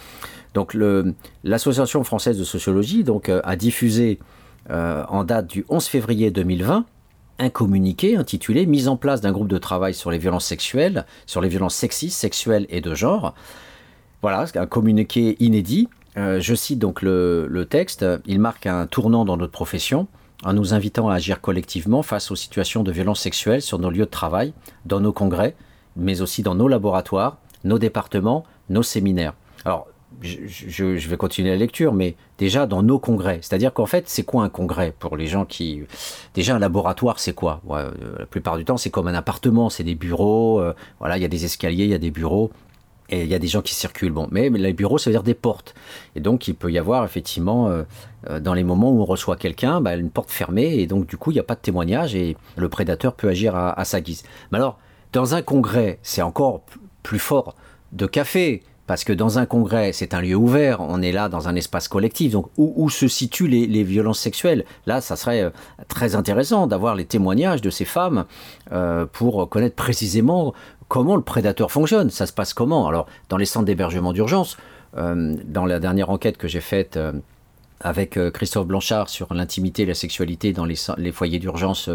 [0.53, 0.75] Donc
[1.43, 4.19] l'Association française de sociologie donc, euh, a diffusé
[4.69, 6.85] euh, en date du 11 février 2020
[7.41, 11.39] un communiqué intitulé Mise en place d'un groupe de travail sur les violences sexuelles, sur
[11.39, 13.33] les violences sexistes, sexuelles et de genre.
[14.21, 15.87] Voilà, un communiqué inédit.
[16.17, 18.05] Euh, je cite donc le, le, texte.
[18.25, 20.07] Il marque un tournant dans notre profession
[20.43, 24.05] en nous invitant à agir collectivement face aux situations de violences sexuelles sur nos lieux
[24.05, 24.53] de travail,
[24.85, 25.55] dans nos congrès,
[25.95, 29.33] mais aussi dans nos laboratoires, nos départements, nos séminaires.
[29.65, 29.87] Alors,
[30.21, 33.39] je, vais continuer la lecture, mais déjà dans nos congrès.
[33.41, 35.83] C'est-à-dire qu'en fait, c'est quoi un congrès pour les gens qui...
[36.33, 37.61] Déjà, un laboratoire, c'est quoi?
[37.69, 41.21] Euh, La plupart du temps, c'est comme un appartement, c'est des bureaux, euh, voilà, il
[41.21, 42.51] y a des escaliers, il y a des bureaux,
[43.09, 44.11] et il y a des gens qui circulent.
[44.11, 45.73] Bon, mais, les bureaux, ça veut dire des portes.
[46.15, 49.79] Et donc, il peut y avoir effectivement, euh, dans les moments où on reçoit quelqu'un,
[49.79, 52.35] bah, une porte fermée, et donc du coup, il n'y a pas de témoignage, et
[52.57, 54.23] le prédateur peut agir à, à sa guise.
[54.51, 54.79] Mais alors,
[55.13, 56.61] dans un congrès, c'est encore
[57.09, 57.55] plus fort
[57.91, 61.47] de café, parce que dans un congrès, c'est un lieu ouvert, on est là dans
[61.47, 64.63] un espace collectif, donc où, se situent les, violences sexuelles?
[64.85, 65.49] Là, ça serait euh,
[65.87, 68.25] très intéressant d'avoir les témoignages de ces femmes
[68.71, 70.53] euh, pour connaître précisément
[70.87, 72.87] comment le prédateur fonctionne, ça se passe comment?
[72.87, 74.55] Alors, dans les centres d'hébergement d'urgence,
[74.97, 76.99] euh, dans la dernière enquête que j'ai faite
[77.79, 81.89] avec Christophe Blanchard sur l'intimité et la sexualité dans les, les foyers d'urgence,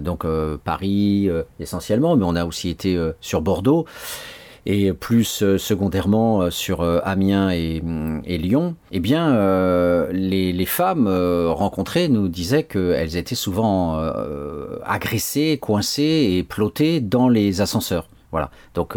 [0.00, 0.24] donc
[0.64, 3.86] Paris essentiellement, mais on a aussi été sur Bordeaux
[4.66, 7.80] et plus euh, secondairement euh, sur euh, Amiens et,
[8.38, 9.30] Lyon, eh bien,
[10.12, 13.98] les, femmes rencontrées nous disaient qu'elles étaient souvent
[14.84, 18.08] agressées, coincées et plottées dans les ascenseurs.
[18.30, 18.50] Voilà.
[18.74, 18.96] Donc,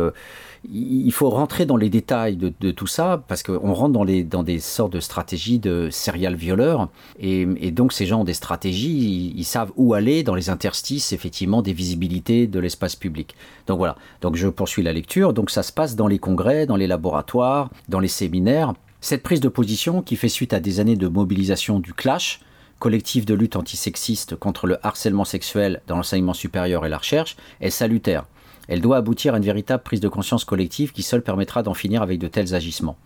[0.71, 4.93] il faut rentrer dans les détails de, tout ça parce qu'on rentre dans, des sortes
[4.93, 6.89] de stratégies de serial violeurs
[7.19, 11.61] et, donc ces gens ont des stratégies, ils, savent où aller dans les interstices effectivement
[11.61, 13.35] des visibilités de l'espace public.
[13.67, 16.77] Donc voilà, donc je poursuis la lecture, donc ça se passe dans les congrès, dans
[16.77, 18.73] les laboratoires, dans les séminaires.
[19.01, 22.39] Cette prise de position qui fait suite à des années de mobilisation du clash,
[22.79, 27.69] collectif de lutte antisexiste contre le harcèlement sexuel dans l'enseignement supérieur et la recherche, est
[27.69, 28.25] salutaire.
[28.67, 32.01] Elle doit aboutir à une véritable prise de conscience collective qui seule permettra d'en finir
[32.01, 32.97] avec de tels agissements.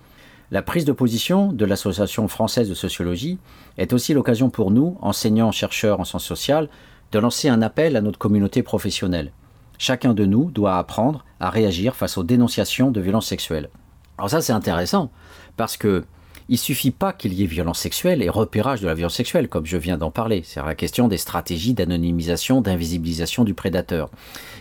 [0.50, 3.38] La prise de position de l'Association française de sociologie
[3.78, 6.70] est aussi l'occasion pour nous, enseignants, chercheurs en sciences sociales,
[7.12, 9.32] de lancer un appel à notre communauté professionnelle.
[9.78, 13.70] Chacun de nous doit apprendre à réagir face aux dénonciations de violences sexuelles.
[14.18, 15.12] Alors ça c'est intéressant,
[15.58, 16.06] parce que
[16.50, 19.66] il suffit pas qu'il y ait violence sexuelle et repérage de la violence sexuelle, comme
[19.66, 20.44] je viens d'en parler.
[20.46, 24.10] C'est la question des stratégies d'anonymisation, d'invisibilisation du prédateur.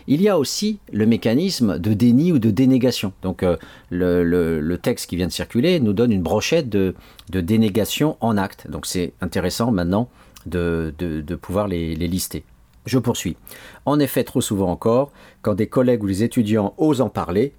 [0.08, 3.12] Il y a aussi le mécanisme de déni ou de dénégation.
[3.22, 3.56] Donc euh,
[3.90, 6.94] le, texte qui vient de circuler nous donne une brochette de,
[7.30, 8.68] dénégation en acte.
[8.68, 10.08] Donc c'est intéressant maintenant
[10.44, 10.92] de,
[11.40, 12.44] pouvoir les, lister.
[12.84, 13.36] Je poursuis.
[13.84, 15.12] En effet, trop souvent encore,
[15.42, 17.52] quand des collègues ou des étudiants osent en parler,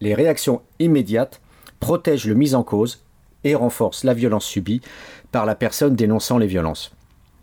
[0.00, 1.40] les réactions immédiates
[1.80, 3.05] protègent le mis en cause
[3.46, 4.80] et renforce la violence subie
[5.32, 6.92] par la personne dénonçant les violences.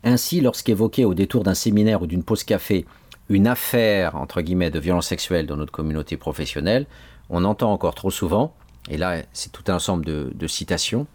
[0.04, 2.84] Ainsi, lorsqu'évoqué au détour d'un séminaire ou d'une pause café
[3.30, 6.86] une affaire entre guillemets de violence sexuelle dans notre communauté professionnelle,
[7.30, 8.54] on entend encore trop souvent,
[8.90, 11.06] et là c'est tout un ensemble de, citations,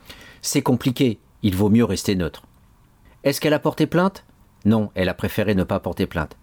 [0.41, 2.43] c'est compliqué, il vaut mieux rester neutre.
[3.23, 4.25] Est-ce qu'elle a porté plainte?
[4.65, 6.35] Non, elle a préféré ne pas porter plainte.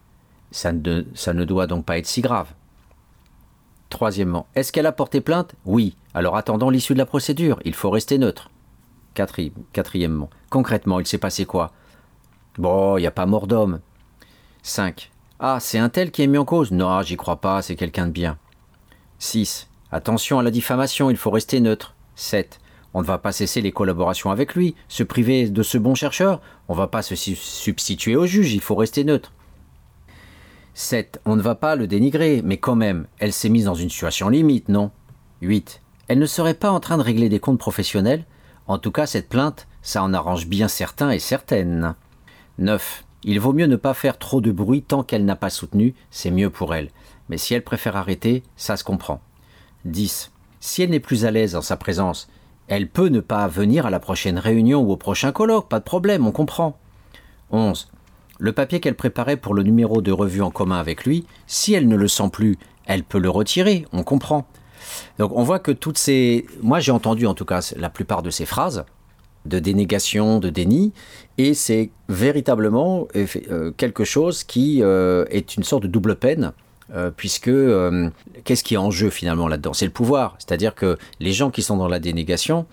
[0.52, 2.52] Ça ne doit donc pas être si grave.
[3.88, 5.54] Troisièmement, est-ce qu'elle a porté plainte?
[5.64, 5.96] Oui.
[6.12, 7.60] Alors attendons l'issue de la procédure.
[7.64, 8.50] Il faut rester neutre.
[9.72, 11.72] Quatrièmement, concrètement, il s'est passé quoi?
[12.58, 13.80] Bon, il n'y a pas mort d'homme.
[14.62, 15.10] 5.
[15.38, 16.70] Ah, c'est un tel qui est mis en cause?
[16.70, 18.38] Non, j'y crois pas, c'est quelqu'un de bien.
[19.18, 19.68] 6.
[19.92, 21.94] Attention à la diffamation, il faut rester neutre.
[22.16, 22.60] 7.
[22.92, 26.40] On ne va pas cesser les collaborations avec lui, se priver de ce bon chercheur.
[26.68, 29.32] On ne va pas se substituer au juge, il faut rester neutre.
[30.76, 31.22] 7.
[31.24, 34.28] On ne va pas le dénigrer, mais quand même, elle s'est mise dans une situation
[34.28, 34.90] limite, non?
[35.40, 35.80] 8.
[36.08, 38.26] Elle ne serait pas en train de régler des comptes professionnels?
[38.66, 41.94] En tout cas, cette plainte, ça en arrange bien certains et certaines.
[42.58, 43.04] 9.
[43.24, 46.30] Il vaut mieux ne pas faire trop de bruit tant qu'elle n'a pas soutenu, c'est
[46.30, 46.90] mieux pour elle.
[47.30, 49.22] Mais si elle préfère arrêter, ça se comprend.
[49.86, 50.30] 10.
[50.60, 52.28] Si elle n'est plus à l'aise en sa présence,
[52.68, 55.84] elle peut ne pas venir à la prochaine réunion ou au prochain colloque, pas de
[55.84, 56.76] problème, on comprend.
[57.50, 57.88] 11.
[58.38, 61.88] Le papier qu'elle préparait pour le numéro de revue en commun avec lui, si elle
[61.88, 64.46] ne le sent plus, elle peut le retirer, on comprend.
[65.18, 66.46] Donc on voit que toutes ces...
[66.62, 68.84] Moi j'ai entendu en tout cas la plupart de ces phrases
[69.46, 70.92] de dénégation, de déni,
[71.38, 76.52] et c'est véritablement euh, quelque chose qui euh, est une sorte de double peine,
[76.92, 77.52] euh, puisque
[78.42, 79.72] qu'est-ce qui est en jeu finalement là-dedans?
[79.72, 82.66] C'est le pouvoir, c'est-à-dire que les gens qui sont dans la dénégation,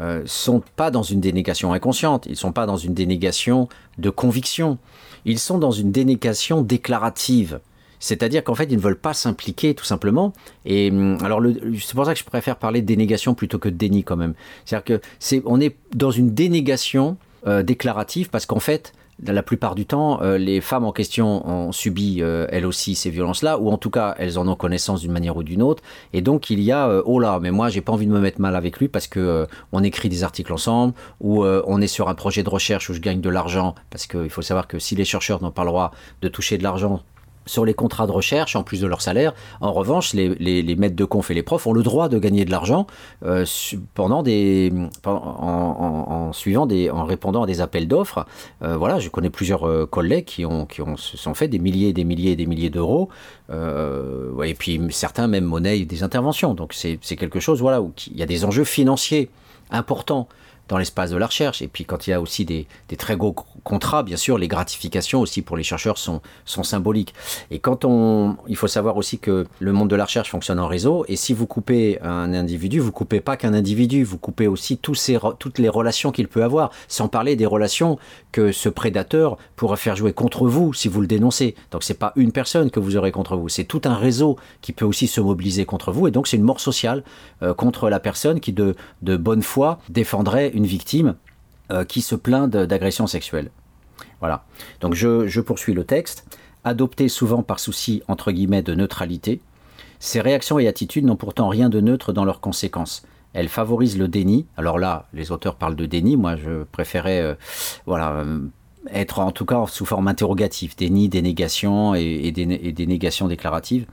[0.00, 4.78] euh, sont pas dans une dénégation inconsciente, ils sont pas dans une dénégation de conviction,
[5.24, 7.60] ils sont dans une dénégation déclarative.
[8.00, 10.32] C'est-à-dire qu'en fait, ils ne veulent pas s'impliquer tout simplement.
[10.64, 11.42] Et hum, alors,
[11.80, 14.34] c'est pour ça que je préfère parler de dénégation plutôt que de déni quand même.
[14.64, 17.16] C'est-à-dire que c'est, on est dans une dénégation
[17.46, 18.92] euh, déclarative parce qu'en fait,
[19.26, 23.10] la plupart du temps, euh, les femmes en question ont subi euh, elles aussi ces
[23.10, 25.82] violences-là, ou en tout cas elles en ont connaissance d'une manière ou d'une autre.
[26.12, 28.20] Et donc il y a euh, oh là, mais moi j'ai pas envie de me
[28.20, 32.08] mettre mal avec lui parce que on écrit des articles ensemble, ou on est sur
[32.08, 34.94] un projet de recherche où je gagne de l'argent, parce qu'il faut savoir que si
[34.94, 35.92] les chercheurs n'ont pas le droit
[36.22, 37.02] de toucher de l'argent
[37.48, 39.34] sur les contrats de recherche en plus de leur salaire.
[39.60, 42.50] En revanche, les, maîtres de conf et les profs ont le droit de gagner de
[42.50, 42.86] l'argent
[43.24, 43.44] euh,
[44.22, 44.72] des,
[45.04, 46.30] en,
[47.04, 48.26] répondant à des appels d'offres.
[48.62, 50.44] Euh, voilà, je connais plusieurs euh, collègues qui
[50.96, 53.08] se sont fait des milliers, des milliers, et des milliers d'euros.
[53.50, 56.54] et puis certains même monnaient des interventions.
[56.54, 59.30] Donc c'est quelque chose, voilà, où il y a des enjeux financiers
[59.70, 60.28] importants
[60.68, 61.62] dans l'espace de la recherche.
[61.62, 62.66] Et puis quand il y a aussi des,
[62.96, 63.32] très gros
[63.64, 67.14] contrats, bien sûr, les gratifications aussi pour les chercheurs sont, sont symboliques.
[67.50, 70.66] Et quand on, il faut savoir aussi que le monde de la recherche fonctionne en
[70.66, 71.04] réseau.
[71.08, 74.94] Et si vous coupez un individu, vous coupez pas qu'un individu, vous coupez aussi tous
[74.94, 77.98] ces, toutes les relations qu'il peut avoir, sans parler des relations
[78.32, 81.54] que ce prédateur pourrait faire jouer contre vous si vous le dénoncez.
[81.70, 84.72] Donc c'est pas une personne que vous aurez contre vous, c'est tout un réseau qui
[84.72, 86.08] peut aussi se mobiliser contre vous.
[86.08, 87.02] Et donc c'est une mort sociale
[87.42, 91.16] euh, contre la personne qui de, de bonne foi défendrait victime
[91.70, 93.50] euh, qui se plaint d'agression sexuelle.
[94.20, 94.44] Voilà.
[94.80, 96.26] Donc je, poursuis le texte.
[96.64, 99.40] Adopté souvent par souci entre guillemets de neutralité,
[100.00, 103.04] ces réactions et attitudes n'ont pourtant rien de neutre dans leurs conséquences.
[103.32, 104.46] Elles favorisent le déni.
[104.56, 106.16] Alors là, les auteurs parlent de déni.
[106.16, 107.34] Moi, je préférais, euh,
[107.86, 108.24] voilà,
[108.90, 113.86] être en tout cas sous forme interrogative, déni, dénégation et, et, et des négations déclaratives.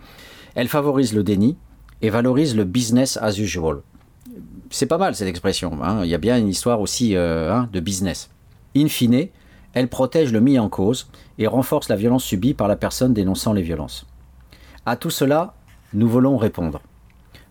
[0.55, 1.57] Elles favorisent le déni
[2.01, 3.81] et valorisent le business as usual
[4.69, 5.83] c'est pas mal cette expression.
[5.83, 6.03] Hein.
[6.03, 8.29] Il y a bien une histoire aussi euh, hein, de business.
[8.75, 9.27] In fine,
[9.73, 13.53] elle protège le mis en cause et renforce la violence subie par la personne dénonçant
[13.53, 14.05] les violences.
[14.85, 15.55] À tout cela,
[15.93, 16.81] nous voulons répondre.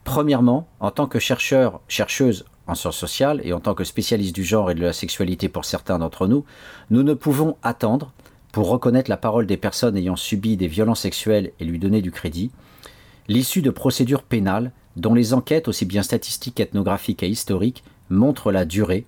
[0.04, 4.44] Premièrement, en tant que chercheur, chercheuse en sciences sociales et en tant que spécialiste du
[4.44, 6.44] genre et de la sexualité pour certains d'entre nous,
[6.90, 8.12] nous ne pouvons attendre,
[8.52, 12.10] pour reconnaître la parole des personnes ayant subi des violences sexuelles et lui donner du
[12.10, 12.52] crédit,
[13.28, 18.64] l'issue de procédures pénales dont les enquêtes, aussi bien statistiques, ethnographiques et historiques, montrent la
[18.64, 19.04] durée,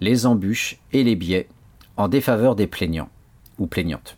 [0.00, 1.48] les embûches et les biais
[1.96, 3.08] en défaveur des plaignants
[3.58, 4.16] ou plaignantes.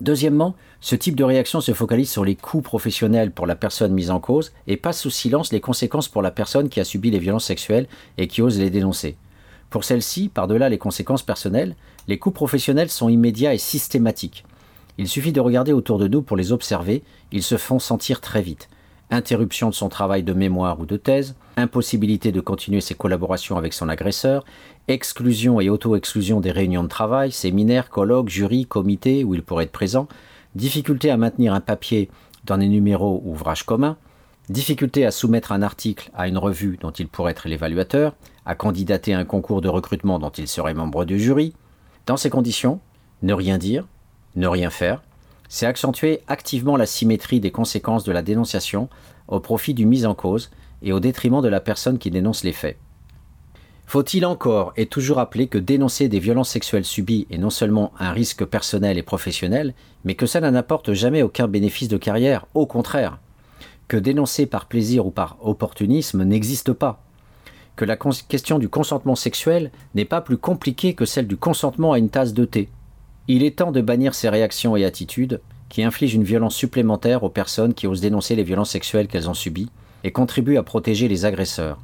[0.00, 4.10] Deuxièmement, ce type de réaction se focalise sur les coûts professionnels pour la personne mise
[4.10, 7.18] en cause et passe sous silence les conséquences pour la personne qui a subi les
[7.18, 7.88] violences sexuelles
[8.18, 9.16] et qui ose les dénoncer.
[9.70, 11.74] Pour celle-ci, par-delà les conséquences personnelles,
[12.08, 14.44] les coûts professionnels sont immédiats et systématiques.
[14.98, 17.02] Il suffit de regarder autour de nous pour les observer,
[17.32, 18.68] ils se font sentir très vite
[19.10, 23.72] interruption de son travail de mémoire ou de thèse, impossibilité de continuer ses collaborations avec
[23.72, 24.44] son agresseur,
[24.88, 29.72] exclusion et auto-exclusion des réunions de travail, séminaires, colloques, jurys, comités où il pourrait être
[29.72, 30.08] présent,
[30.54, 32.10] difficulté à maintenir un papier
[32.44, 33.96] dans des numéros ou ouvrages communs,
[34.48, 39.14] difficulté à soumettre un article à une revue dont il pourrait être l'évaluateur, à candidater
[39.14, 41.54] à un concours de recrutement dont il serait membre du jury.
[42.06, 42.80] Dans ces conditions,
[43.22, 43.86] ne rien dire,
[44.36, 45.02] ne rien faire,
[45.48, 48.88] c'est accentuer activement la symétrie des conséquences de la dénonciation
[49.28, 50.50] au profit du mis en cause
[50.82, 52.78] et au détriment de la personne qui dénonce les faits.
[53.88, 58.10] Faut-il encore et toujours rappeler que dénoncer des violences sexuelles subies est non seulement un
[58.10, 59.74] risque personnel et professionnel,
[60.04, 63.20] mais que cela n'apporte jamais aucun bénéfice de carrière, au contraire.
[63.86, 67.00] Que dénoncer par plaisir ou par opportunisme n'existe pas.
[67.76, 71.98] Que la question du consentement sexuel n'est pas plus compliquée que celle du consentement à
[71.98, 72.68] une tasse de thé.
[73.28, 77.28] Il est temps de bannir ces réactions et attitudes qui infligent une violence supplémentaire aux
[77.28, 79.70] personnes qui osent dénoncer les violences sexuelles qu'elles ont subies
[80.04, 81.78] et contribuent à protéger les agresseurs.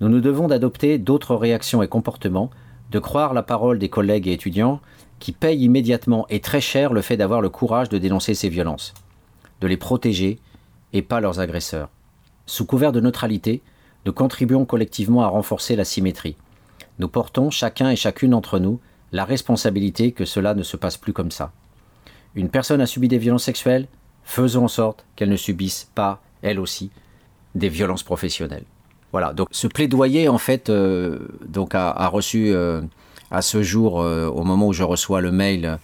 [0.00, 2.50] Nous nous devons d'adopter d'autres réactions et comportements,
[2.90, 4.80] de croire la parole des collègues et étudiants
[5.20, 8.92] qui payent immédiatement et très cher le fait d'avoir le courage de dénoncer ces violences,
[9.62, 10.38] de les protéger
[10.92, 11.88] et pas leurs agresseurs.
[12.44, 13.62] Sous couvert de neutralité,
[14.04, 16.36] nous contribuons collectivement à renforcer la symétrie.
[16.98, 18.80] Nous portons, chacun et chacune d'entre nous,
[19.14, 21.52] la responsabilité que cela ne se passe plus comme ça.
[22.34, 23.86] Une personne a subi des violences sexuelles,
[24.24, 26.90] faisons en sorte qu'elle ne subisse pas, elle aussi,
[27.54, 28.64] des violences professionnelles.
[29.12, 32.82] Voilà, donc ce plaidoyer, en fait, euh, donc a, reçu euh,
[33.30, 35.78] à ce jour, euh, au moment où je reçois le mail,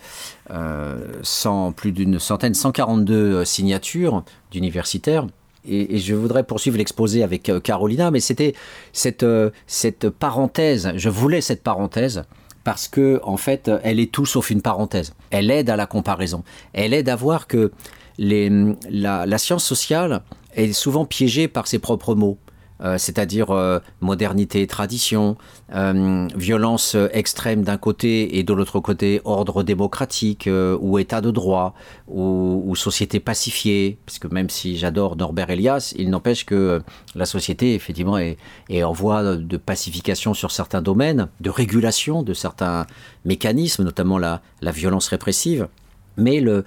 [1.76, 5.28] plus d'une centaine, 142 signatures d'universitaires.
[5.64, 8.54] Et, et, je voudrais poursuivre l'exposé avec Carolina, mais c'était
[8.92, 9.26] cette,
[9.68, 12.24] cette parenthèse, je voulais cette parenthèse
[12.64, 15.14] parce que en fait, elle est tout sauf une parenthèse.
[15.30, 16.44] Elle aide à la comparaison.
[16.72, 17.72] Elle aide à voir que
[18.18, 18.50] les,
[18.90, 20.22] la, science sociale
[20.54, 22.38] est souvent piégée par ses propres mots.
[22.82, 25.36] Euh, c'est-à-dire euh, modernité, tradition,
[25.74, 30.48] euh, violence extrême d'un côté et de l'autre côté ordre démocratique
[30.80, 31.74] ou état de droit
[32.08, 36.82] ou, société pacifiée, parce que même si j'adore Norbert Elias, il n'empêche que
[37.14, 38.38] la société effectivement est,
[38.82, 42.86] en voie de pacification sur certains domaines, de régulation de certains
[43.24, 45.68] mécanismes, notamment la violence répressive
[46.16, 46.64] mais le,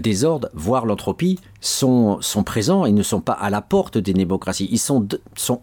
[0.00, 4.78] désordre, voire l'entropie, sont, présents, ils ne sont pas à la porte des démocraties, ils
[4.78, 5.06] sont,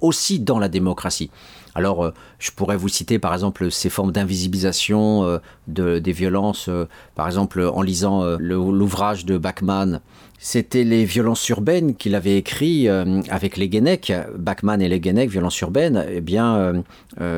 [0.02, 1.30] aussi dans la démocratie.
[1.74, 6.88] Alors, euh, je pourrais vous citer par exemple ces formes d'invisibilisation euh, des violences, euh,
[7.16, 10.02] par exemple en lisant l'ouvrage de Bachmann.
[10.38, 15.60] C'était les violences urbaines qu'il avait écrit avec les Guénec, Bachmann et les Guénec, violences
[15.62, 16.04] urbaines.
[16.12, 16.84] Eh bien,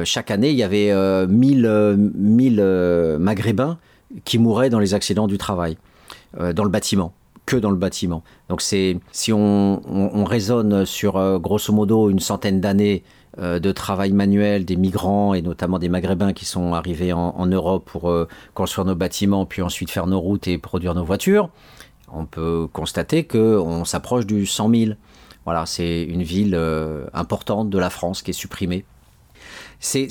[0.05, 3.77] chaque année, il y avait 1000, 1000 Maghrébins
[4.25, 5.77] qui mouraient dans les accidents du travail,
[6.39, 7.13] euh, dans le bâtiment
[7.45, 8.23] que dans le bâtiment.
[8.47, 13.03] Donc c'est si on, raisonne sur euh, grosso modo une centaine d'années
[13.39, 18.13] de travail manuel des migrants et notamment des Maghrébins qui sont arrivés en, Europe pour
[18.53, 21.49] construire nos bâtiments, puis ensuite faire nos routes et produire nos voitures,
[22.13, 24.91] on peut constater qu'on s'approche du 100 000.
[25.45, 26.55] Voilà, c'est une ville
[27.11, 28.85] importante de la France qui est supprimée.
[29.79, 30.09] C'est,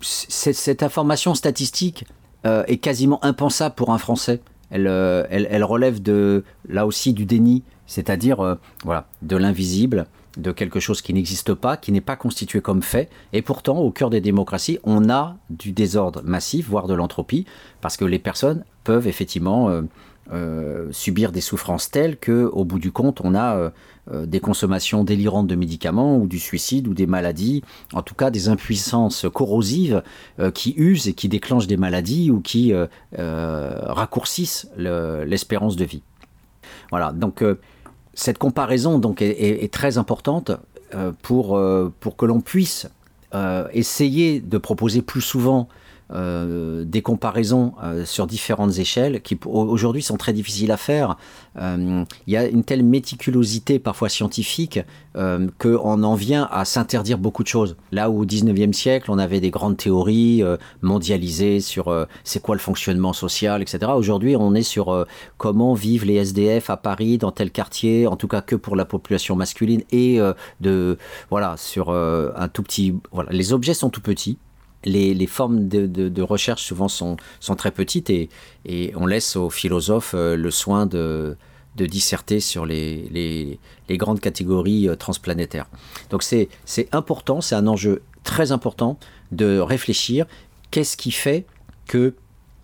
[0.00, 2.04] cette information statistique
[2.66, 4.40] est quasiment impensable pour un Français.
[4.72, 10.78] Euh, elle, relève de, là aussi du déni, c'est-à-dire euh, voilà, de l'invisible, de quelque
[10.78, 13.08] chose qui n'existe pas, qui n'est pas constitué comme fait.
[13.32, 17.46] Et pourtant, au cœur des démocraties, on a du désordre massif, voire de l'entropie,
[17.80, 19.82] parce que les personnes peuvent effectivement
[20.30, 23.70] euh, subir des souffrances telles que, au bout du compte, on a euh,
[24.12, 27.62] euh, des consommations délirantes de médicaments ou du suicide ou des maladies,
[27.94, 30.02] en tout cas des impuissances corrosives
[30.52, 32.74] qui usent et qui déclenchent des maladies ou qui
[33.12, 36.02] raccourcissent l'espérance de vie.
[36.90, 37.44] Voilà, donc
[38.14, 40.52] cette comparaison donc, est, très importante
[41.22, 41.60] pour,
[42.00, 42.88] pour que l'on puisse
[43.72, 45.68] essayer de proposer plus souvent
[46.10, 51.18] euh, des comparaisons euh, sur différentes échelles qui aujourd'hui sont très difficiles à faire.
[51.58, 54.80] Euh, il y a une telle méticulosité parfois scientifique
[55.58, 57.76] qu'on en vient à s'interdire beaucoup de choses.
[57.90, 60.44] Là où au 19e siècle, on avait des grandes théories
[60.80, 63.90] mondialisées sur c'est quoi le fonctionnement social, etc.
[63.96, 65.06] Aujourd'hui, on est sur
[65.36, 68.84] comment vivent les SDF à Paris, dans tel quartier, en tout cas que pour la
[68.84, 70.20] population masculine, et
[70.60, 70.98] de
[71.30, 72.94] voilà sur un tout petit.
[73.10, 74.38] Voilà, les objets sont tout petits
[74.84, 77.16] les, formes de, recherche souvent sont,
[77.56, 78.28] très petites et,
[78.94, 81.36] on laisse aux philosophes euh, le soin de,
[81.76, 83.58] disserter sur les,
[83.90, 85.66] grandes catégories euh, transplanétaires.
[86.10, 86.48] Donc c'est
[86.92, 88.98] important, c'est un enjeu très important
[89.32, 90.26] de réfléchir
[90.70, 91.46] qu'est-ce qui fait
[91.86, 92.14] que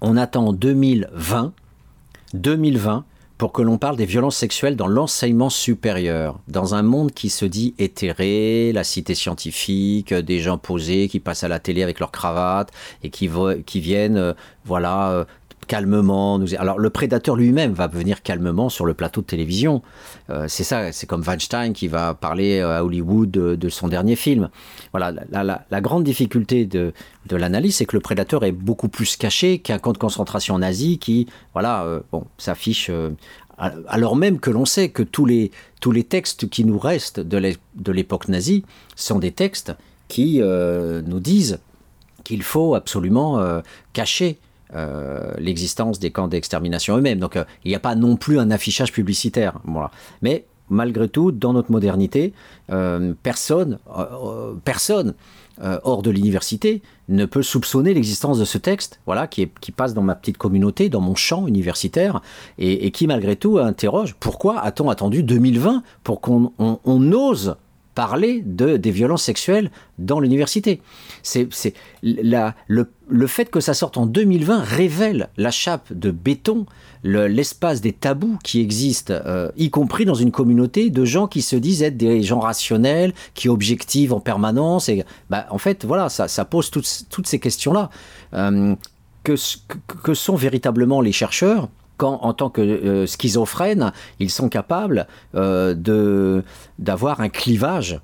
[0.01, 1.53] on attend 2020,
[2.35, 3.05] 2020
[3.45, 7.45] pour que l'on parle des violences sexuelles dans l'enseignement supérieur, dans un monde qui se
[7.45, 12.11] dit éthéré, la cité scientifique, des gens posés qui passent à la télé avec leur
[12.11, 12.71] cravate
[13.03, 13.29] et qui,
[13.67, 14.33] qui viennent, euh,
[14.65, 15.25] voilà, euh,
[15.67, 16.41] calmement.
[16.59, 19.83] Alors le prédateur lui-même va venir calmement sur le plateau de télévision.
[20.31, 24.49] Euh, c'est ça, c'est comme Weinstein qui va parler à Hollywood de, son dernier film.
[24.93, 26.93] Voilà, la, grande difficulté de,
[27.27, 30.99] de l'analyse, c'est que le prédateur est beaucoup plus caché qu'un camp de concentration nazi
[30.99, 32.89] qui, voilà, euh, bon, s'affiche.
[32.91, 33.11] Euh,
[33.59, 37.93] alors même que l'on sait que tous les, tous les textes qui nous restent de
[37.93, 38.65] l'époque nazie
[38.97, 39.73] sont des textes
[40.09, 41.61] qui nous disent
[42.25, 43.63] qu'il faut absolument
[43.93, 44.39] cacher
[44.75, 47.21] euh, l'existence des camps d'extermination eux-mêmes.
[47.21, 49.59] Donc euh, il n'y a pas non plus un affichage publicitaire.
[49.65, 49.91] Voilà.
[50.23, 52.33] Mais malgré tout, dans notre modernité,
[52.73, 53.79] euh, personne,
[54.65, 55.15] personne
[55.85, 60.03] hors de l'université ne peut soupçonner l'existence de ce texte, voilà, qui, qui, passe dans
[60.03, 62.23] ma petite communauté, dans mon champ universitaire,
[62.59, 66.51] et, qui malgré tout interroge pourquoi a-t-on attendu 2020 pour qu'on
[67.13, 67.55] ose
[67.95, 70.81] parler de, des violences sexuelles dans l'université.
[71.23, 71.49] C'est,
[72.03, 72.53] le,
[73.09, 76.67] le, fait que ça sorte en 2020 révèle la chape de béton,
[77.03, 81.57] l'espace des tabous qui existent, euh, y compris dans une communauté de gens qui se
[81.57, 84.89] disent être des gens rationnels, qui objectivent en permanence.
[84.89, 87.91] Et, bah, en fait, voilà, ça, ça pose toutes, toutes ces questions-là.
[88.35, 88.75] Euh,
[89.23, 89.35] que,
[90.03, 96.43] que sont véritablement les chercheurs quand, en tant que euh, schizophrènes, ils sont capables euh,
[96.79, 98.01] d'avoir un clivage.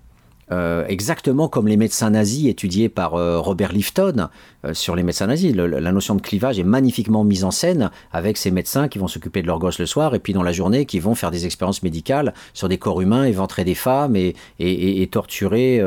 [0.52, 4.28] Euh, exactement comme les médecins nazis étudiés par Robert Lifton
[4.72, 5.54] sur les médecins nazis.
[5.54, 9.42] la notion de clivage est magnifiquement mise en scène avec ces médecins qui vont s'occuper
[9.42, 11.84] de leurs gosses le soir et puis dans la journée qui vont faire des expériences
[11.84, 15.80] médicales sur des corps humains, éventrer des femmes et, et, torturer,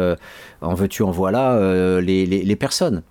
[0.62, 3.04] en veux-tu, en voilà, les, les personnes.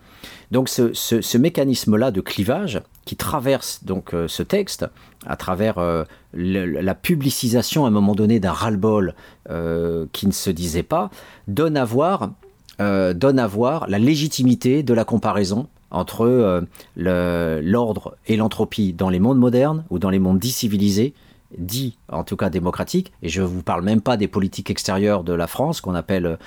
[0.51, 4.87] Donc ce, mécanisme-là de clivage qui traverse donc euh, ce texte
[5.27, 6.05] à travers euh,
[6.35, 9.15] la publicisation à un moment donné d'un ras-le-bol
[9.51, 11.11] euh, qui ne se disait pas,
[11.49, 12.31] donne à voir,
[12.79, 16.65] donne à voir la légitimité de la comparaison entre
[16.97, 21.15] l'ordre et l'entropie dans les mondes modernes ou dans les mondes dits civilisés,
[21.57, 25.23] dits en tout cas démocratiques, et je ne vous parle même pas des politiques extérieures
[25.23, 26.39] de la France qu'on appelle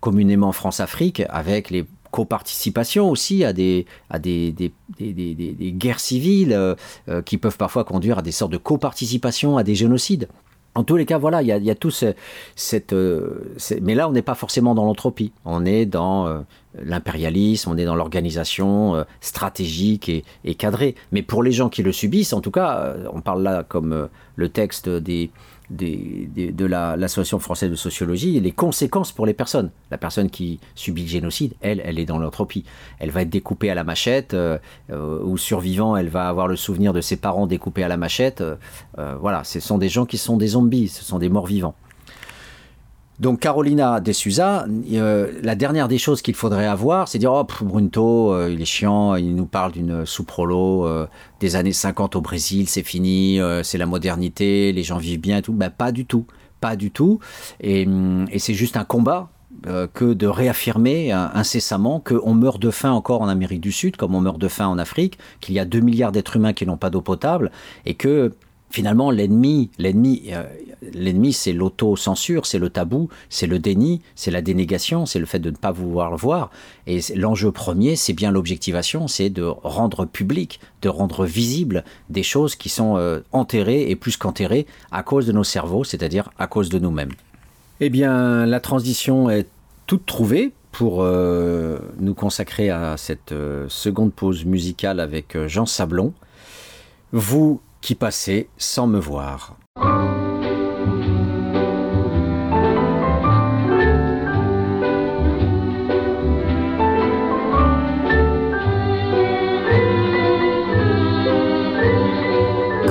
[0.00, 6.76] communément France-Afrique, avec les coparticipation aussi à des, à des, des, des, guerres civiles euh,
[7.08, 10.28] euh, qui peuvent parfois conduire à des sortes de coparticipation à des génocides.
[10.76, 14.08] En tous les cas, voilà, il y a, y a tout cette, euh, mais là,
[14.08, 15.32] on n'est pas forcément dans l'entropie.
[15.44, 16.44] On est dans
[16.80, 20.94] l'impérialisme, on est dans l'organisation stratégique et, et, cadrée.
[21.10, 24.48] Mais pour les gens qui le subissent, en tout cas, on parle là comme le
[24.48, 25.30] texte des,
[25.70, 29.70] de l'Association française de sociologie les conséquences pour les personnes.
[29.90, 32.64] La personne qui subit le génocide, elle, elle est dans l'entropie.
[32.98, 34.58] Elle va être découpée à la machette, euh,
[34.90, 38.42] euh, ou survivant, elle va avoir le souvenir de ses parents découpés à la machette.
[38.42, 38.56] Euh,
[39.20, 41.74] voilà, ce sont des gens qui sont des zombies, ce sont des morts vivants.
[43.20, 47.46] Donc Carolina de Souza, euh, la dernière des choses qu'il faudrait avoir, c'est dire oh
[47.62, 51.06] Brunto, euh, il est chiant, il nous parle d'une souprolo euh,
[51.38, 55.42] des années 50 au Brésil, c'est fini, c'est la modernité, les gens vivent bien et
[55.42, 55.52] tout.
[55.52, 56.26] Ben, pas du tout,
[56.60, 57.20] pas du tout.
[57.60, 59.30] Et, hum, et c'est juste un combat
[59.94, 64.20] que de réaffirmer incessamment qu'on meurt de faim encore en Amérique du Sud, comme on
[64.20, 66.90] meurt de faim en Afrique, qu'il y a 2 milliards d'êtres humains qui n'ont pas
[66.90, 67.50] d'eau potable,
[67.86, 68.32] et que
[68.74, 70.42] finalement, l'ennemi, l'ennemi, euh,
[70.92, 75.38] l'ennemi, c'est l'auto-censure, c'est le tabou, c'est le déni, c'est la dénégation, c'est le fait
[75.38, 76.50] de ne pas vouloir le voir.
[76.86, 82.56] Et l'enjeu premier, c'est bien l'objectivation, c'est de rendre public, de rendre visible des choses
[82.56, 86.68] qui sont euh, enterrées et plus qu'enterrées à cause de nos cerveaux, c'est-à-dire à cause
[86.68, 87.12] de nous-mêmes.
[87.80, 89.48] Eh bien, la transition est
[89.86, 93.34] toute trouvée pour euh, nous consacrer à cette
[93.68, 96.12] seconde pause musicale avec Jean Sablon.
[97.12, 99.58] Vous qui passait sans me voir.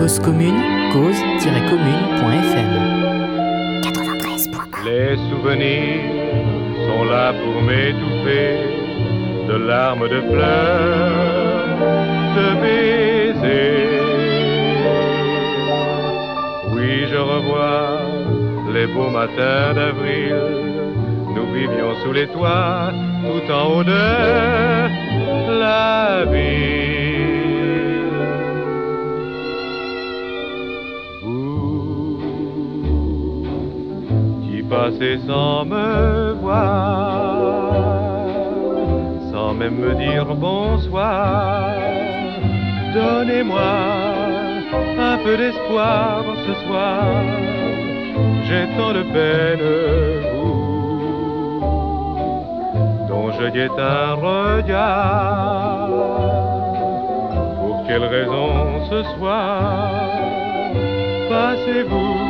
[0.04, 2.72] Cause commune, cause-commune.fm
[3.84, 4.51] 93.
[4.84, 6.01] Les souvenirs
[6.86, 8.49] sont là pour m'étouffer
[9.47, 11.78] de larmes de fleurs,
[12.36, 13.93] de baisers
[17.10, 18.01] je revois
[18.74, 20.36] les beaux matins d'avril.
[21.34, 22.91] Nous vivions sous les toits,
[23.26, 23.91] tout en haut de
[25.62, 27.03] la ville.
[34.74, 37.36] Qui passez sans me voir,
[39.32, 41.72] sans même me dire bonsoir,
[42.94, 43.74] donnez-moi
[45.00, 47.04] un peu d'espoir ce soir.
[48.46, 49.60] J'ai tant de peine,
[50.38, 51.60] vous,
[53.08, 55.90] dont je guette un regard.
[57.60, 58.50] Pour quelle raison
[58.90, 59.92] ce soir
[61.30, 62.23] passez-vous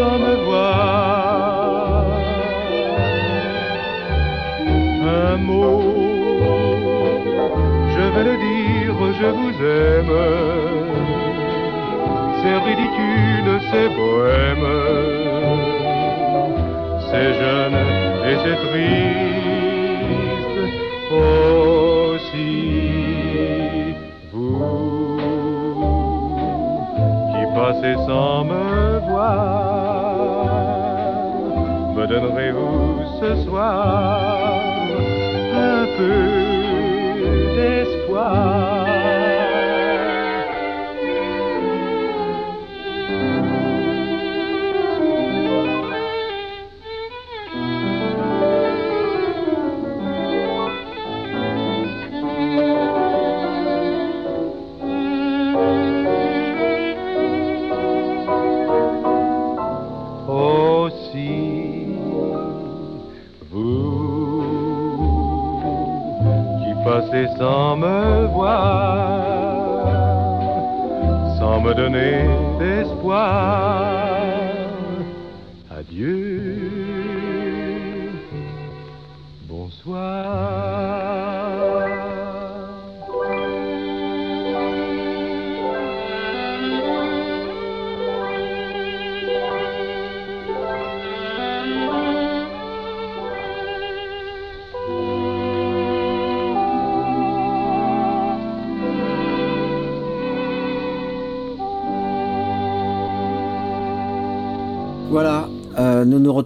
[0.00, 2.04] sans me voir?
[5.26, 5.82] Un mot,
[7.94, 10.16] je vais le dire, je vous aime
[12.40, 14.70] c'est ridicule, c'est bohème,
[17.08, 17.78] c'est jeune
[18.28, 20.58] et c'est triste
[21.20, 22.54] aussi.
[24.32, 25.20] Vous
[27.30, 28.64] qui passez sans me
[29.10, 29.89] voir,
[32.00, 34.62] me donnerez-vous ce soir
[35.54, 36.20] un peu
[37.56, 38.99] d'espoir?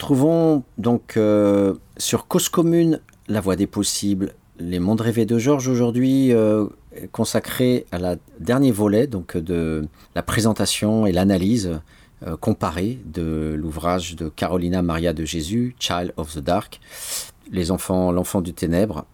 [0.05, 5.67] Retrouvons donc euh, sur Cause Commune, La Voix des Possibles, Les Mondes Rêvés de Georges
[5.69, 6.67] aujourd'hui, euh,
[7.11, 11.81] consacré à la dernier volet donc de la présentation et l'analyse
[12.27, 16.81] euh, comparée de l'ouvrage de Carolina Maria de Jésus, Child of the Dark,
[17.51, 19.07] les enfants, l'enfant du ténèbre.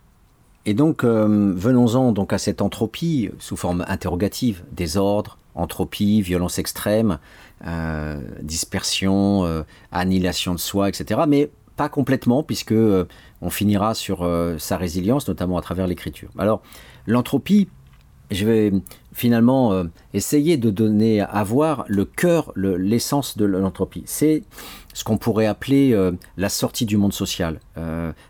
[0.66, 7.18] Et donc venons-en donc à cette entropie sous forme interrogative, désordre, entropie, violence extrême,
[7.66, 11.20] euh, dispersion, euh, annihilation de soi, etc.
[11.28, 13.04] Mais pas complètement, puisque euh,
[13.42, 14.26] on finira sur
[14.58, 16.30] sa résilience, notamment à travers l'écriture.
[16.38, 16.62] Alors,
[17.06, 17.68] l'entropie,
[18.30, 18.72] je vais
[19.12, 19.84] finalement
[20.14, 24.04] essayer de donner à voir le cœur, l'essence de l'entropie.
[24.06, 24.44] C'est
[24.94, 25.98] ce qu'on pourrait appeler
[26.36, 27.58] la sortie du monde social,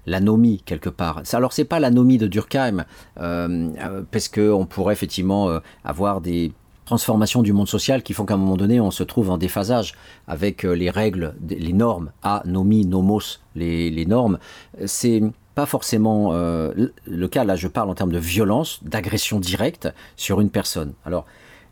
[0.06, 1.22] l'anomie quelque part.
[1.34, 6.52] Alors c'est pas l'anomie de Durkheim, parce qu'on pourrait effectivement avoir des,
[6.90, 9.94] transformations du monde social qui font qu'à un moment donné, on se trouve en déphasage
[10.26, 14.40] avec euh, les règles, les normes, a, nomi, nomos, les, les normes.
[14.86, 15.22] C'est
[15.54, 20.40] pas forcément euh, le cas, là je parle en termes de violence, d'agression directe sur
[20.40, 20.94] une personne.
[21.04, 21.26] Alors,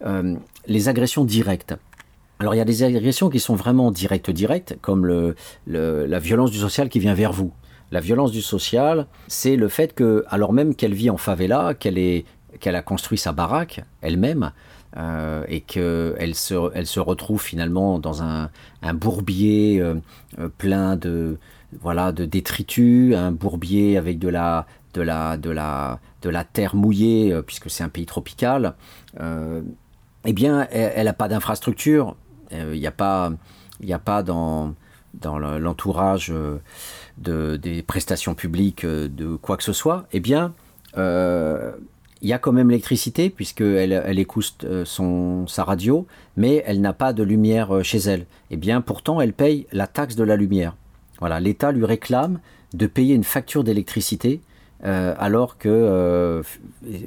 [0.06, 0.36] euh,
[0.68, 1.74] les agressions directes.
[2.38, 5.34] Alors il y a des agressions qui sont vraiment directes, directes, comme
[5.66, 7.50] la violence du social qui vient vers vous.
[7.90, 12.76] La violence du social, c'est le fait que, alors même qu'elle vit en favela, qu'elle
[12.76, 14.52] a construit sa baraque elle-même,
[14.96, 18.50] euh, et qu'elle se, elle se retrouve finalement dans un,
[18.94, 19.96] bourbier euh,
[20.38, 21.38] euh, plein de,
[21.80, 26.74] voilà, de détritus, un bourbier avec de la, de la, de la, de la terre
[26.74, 28.74] mouillée, puisque c'est un pays tropical,
[30.24, 32.16] eh bien, elle n'a pas d'infrastructure.
[32.50, 33.30] Il n'y a pas,
[33.80, 34.74] il a pas dans,
[35.12, 36.32] dans l'entourage
[37.18, 40.06] de, des prestations publiques de quoi que ce soit.
[40.12, 40.54] Eh bien,
[42.22, 46.06] il y a quand même l'électricité puisqu'elle elle écoute son, sa radio,
[46.36, 48.26] mais elle n'a pas de lumière chez elle.
[48.50, 50.74] Eh bien, pourtant, elle paye la taxe de la lumière.
[51.20, 52.40] Voilà, l'État lui réclame
[52.74, 54.40] de payer une facture d'électricité
[54.84, 56.42] euh, alors que euh,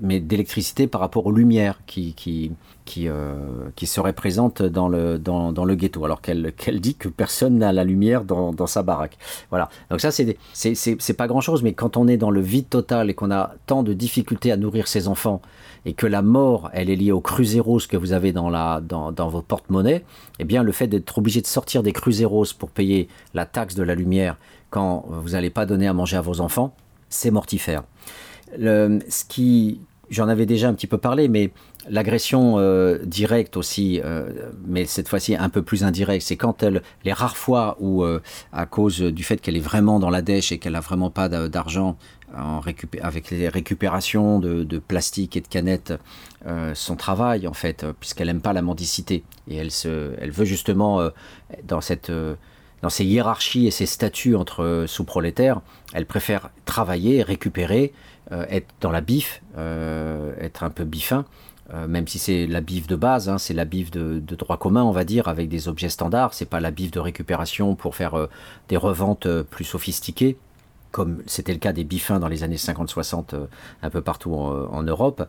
[0.02, 2.52] mais d'électricité par rapport aux lumières qui
[2.86, 3.34] qui, euh,
[3.76, 7.72] qui seraient présentes dans le dans, dans le ghetto alors qu'elle dit que personne n'a
[7.72, 9.18] la lumière dans, dans sa baraque
[9.50, 13.10] voilà donc ça c'est pas grand chose mais quand on est dans le vide total
[13.10, 15.42] et qu'on a tant de difficultés à nourrir ses enfants
[15.86, 19.12] et que la mort elle est liée au cruzeros que vous avez dans la dans,
[19.12, 20.04] dans vos porte-monnaie
[20.40, 23.84] eh bien le fait d'être obligé de sortir des cruzeros pour payer la taxe de
[23.84, 24.38] la lumière
[24.70, 26.74] quand vous n'allez pas donner à manger à vos enfants
[27.12, 27.84] c'est mortifère.
[28.58, 31.52] Le, ce qui, j'en avais déjà un petit peu parlé, mais
[31.90, 34.30] l'agression euh, directe aussi, euh,
[34.66, 38.22] mais cette fois-ci un peu plus indirecte, c'est quand elle, les rares fois où, euh,
[38.52, 41.30] à cause du fait qu'elle est vraiment dans la dèche et qu'elle a vraiment pas
[41.30, 41.98] d'argent
[42.34, 45.94] avec les récupérations de, plastique et de canettes,
[46.74, 49.24] son travail en fait, puisqu'elle aime pas la mendicité.
[49.50, 51.10] Et elle se, elle veut justement
[51.66, 52.10] dans cette
[52.82, 55.60] dans ces hiérarchies et ces statuts entre sous-prolétaires,
[55.94, 57.92] elle préfère travailler, récupérer,
[58.32, 61.26] être dans la bif, être un peu bifin,
[61.74, 64.84] euh, même si c'est la bif de base, hein, c'est la bif de, droit commun,
[64.84, 68.16] on va dire, avec des objets standards, c'est pas la bif de récupération pour faire
[68.16, 68.28] euh,
[68.68, 70.38] des reventes euh, plus sophistiquées,
[70.92, 73.46] comme c'était le cas des bifins dans les années 50-60 euh,
[73.84, 75.26] un peu partout en, Europe.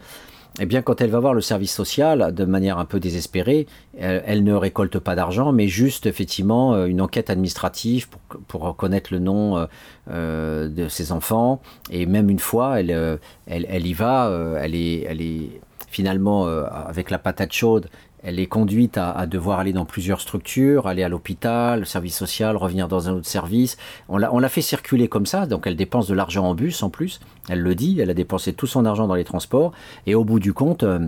[0.61, 3.67] Eh bien, quand elle va voir le service social de manière un peu désespérée,
[3.97, 9.19] elle, ne récolte pas d'argent, mais juste effectivement une enquête administrative pour, pour reconnaître le
[9.19, 9.67] nom
[10.11, 11.63] de ses enfants.
[11.91, 14.31] Et même une fois, elle, elle, elle y va,
[14.61, 15.49] elle, est, elle est
[15.93, 17.89] finalement euh, avec la patate chaude.
[18.25, 22.57] Elle est conduite à, devoir aller dans plusieurs structures, aller à l'hôpital, le service social,
[22.57, 23.77] revenir dans un autre service.
[24.09, 27.19] On l'a, fait circuler comme ça, donc elle dépense de l'argent en bus en plus.
[27.49, 29.73] Elle le dit, elle a dépensé tout son argent dans les transports.
[30.07, 31.01] Et au bout du compte, euh,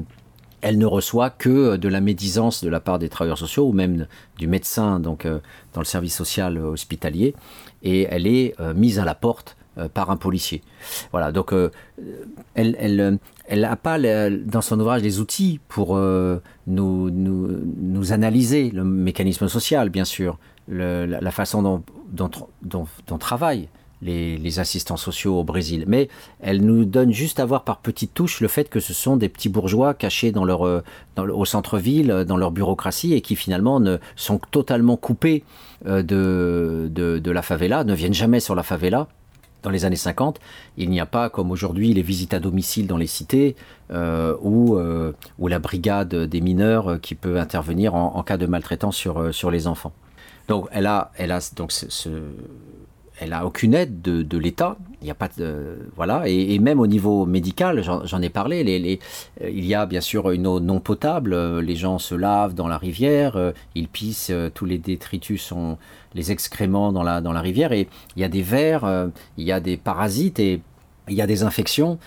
[0.61, 4.09] elle ne reçoit que de la médisance de la part des travailleurs sociaux ou même
[4.39, 5.39] du médecin donc euh,
[5.73, 7.37] dans le service social hospitalier
[7.85, 9.57] et elle est mise à la porte
[9.93, 10.63] par un policier.
[11.11, 11.71] Voilà, donc euh,
[12.55, 13.17] elle elle euh,
[13.47, 18.85] elle n'a pas dans son ouvrage les outils pour euh, nous, nous, nous analyser le
[18.85, 22.31] mécanisme social, bien sûr, la, façon dont, dont,
[22.63, 23.69] dont, travaillent
[24.01, 25.85] les, assistants sociaux au Brésil.
[25.87, 26.09] Mais
[26.41, 29.29] elle nous donne juste à voir par petites touches le fait que ce sont des
[29.29, 30.83] petits bourgeois cachés dans leur, euh,
[31.19, 35.45] au centre-ville, dans leur bureaucratie, et qui finalement ne, sont totalement coupés
[35.85, 39.09] euh, de, de la favela, ne viennent jamais sur la favela,
[39.65, 40.39] dans les années 50,
[40.77, 43.57] il n'y a pas comme aujourd'hui les visites à domicile dans les cités
[43.91, 48.47] euh, ou, euh, ou la brigade des mineurs euh, qui peut intervenir en, cas de
[48.47, 49.93] maltraitance sur, les enfants.
[50.49, 51.41] Donc elle a, elle a
[53.47, 54.77] aucune aide de, de l'État.
[55.05, 58.65] Il a pas de voilà et, même au niveau médical, j'en ai parlé.
[58.65, 58.99] Les,
[59.43, 61.35] euh, il y a bien sûr une eau non potable.
[61.35, 65.77] euh, Les gens se lavent dans la rivière, euh, ils pissent, tous les détritus sont
[66.15, 67.87] les excréments dans la dans la rivière et
[68.17, 70.63] il y a des vers, il y a des parasites et
[71.09, 71.99] il y a des infections.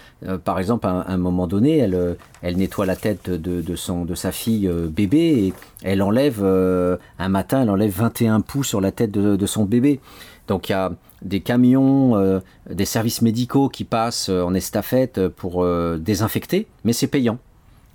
[0.43, 4.67] Par exemple, à un, moment donné, elle, nettoie la tête de, son, de sa fille
[4.89, 9.45] bébé et elle enlève, un matin, elle enlève 21 poux sur la tête de, de
[9.45, 9.99] son bébé.
[10.47, 10.91] Donc il y a
[11.21, 12.39] des camions, euh,
[12.69, 17.39] des services médicaux qui passent euh, en estafette pour euh, désinfecter, mais c'est payant.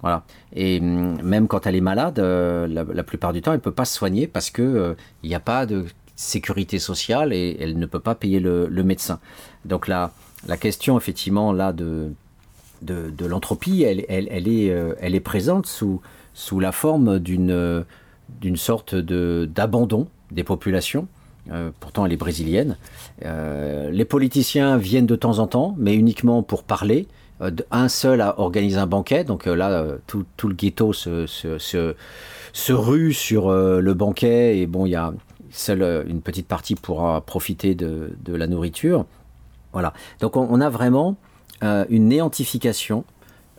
[0.00, 0.24] Voilà.
[0.54, 3.72] Et hum, même quand elle est malade, la, la plupart du temps, elle ne peut
[3.72, 7.78] pas se soigner parce que euh, il n'y a pas de sécurité sociale et elle
[7.78, 9.20] ne peut pas payer le, médecin.
[9.64, 10.12] Donc là,
[10.46, 12.12] la question effectivement là de,
[12.82, 14.66] de, l'entropie, elle, elle, est,
[15.00, 16.00] elle est présente sous,
[16.34, 17.86] sous la forme d'une
[18.56, 21.08] sorte d'abandon des populations
[21.80, 22.76] pourtant elle est brésilienne.
[23.22, 27.08] les politiciens viennent de temps en temps, mais uniquement pour parler.
[27.70, 33.94] un seul a organisé un banquet, donc là, tout, le ghetto se, rue sur le
[33.94, 35.12] banquet, et bon, il y a
[35.50, 39.06] seule une petite partie pourra profiter de, la nourriture.
[39.72, 39.92] Voilà.
[40.20, 41.16] Donc on, a vraiment
[41.62, 43.04] une néantification,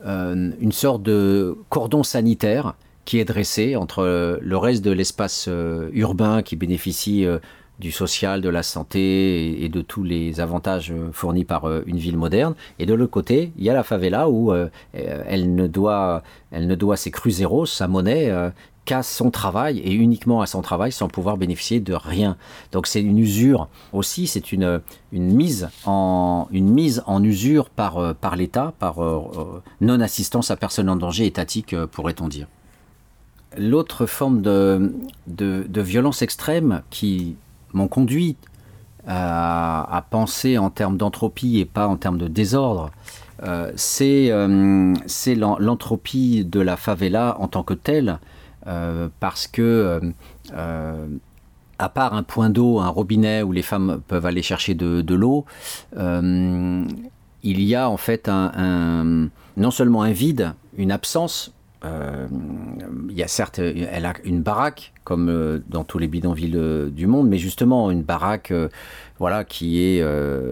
[0.05, 2.75] une sorte de cordon sanitaire
[3.05, 7.39] qui est dressé entre le reste de l'espace euh, urbain qui bénéficie euh,
[7.79, 12.17] du social, de la santé et, de tous les avantages euh, fournis par une ville
[12.17, 12.55] moderne.
[12.79, 14.53] Et de l'autre côté, il y a la favela où
[14.93, 18.31] elle, ne doit, elle ne doit ses cruzeros, sa monnaie,
[18.85, 22.37] qu'à son travail et uniquement à son travail sans pouvoir bénéficier de rien.
[22.71, 28.15] Donc c'est une usure aussi, c'est une, une, mise en, une mise en usure par,
[28.15, 28.97] par l'État, par
[29.81, 32.47] non-assistance à personne en danger étatique, pourrait-on dire.
[33.57, 34.91] L'autre forme de,
[35.27, 37.35] de, violence extrême qui
[37.73, 38.37] m'ont conduit
[39.07, 42.91] à, penser en termes d'entropie et pas en termes de désordre,
[43.43, 44.93] euh, c'est euh,
[45.59, 48.19] l'entropie de la favela en tant que telle,
[48.67, 49.99] euh, parce que
[51.79, 55.45] à part un point d'eau, un robinet où les femmes peuvent aller chercher de, l'eau,
[55.95, 61.53] il y a en fait non seulement un vide, une absence,
[61.83, 66.89] il y a certes, elle a une baraque, comme euh, dans tous les bidonvilles euh,
[66.89, 68.53] du monde, mais justement une baraque
[69.19, 70.03] voilà, qui est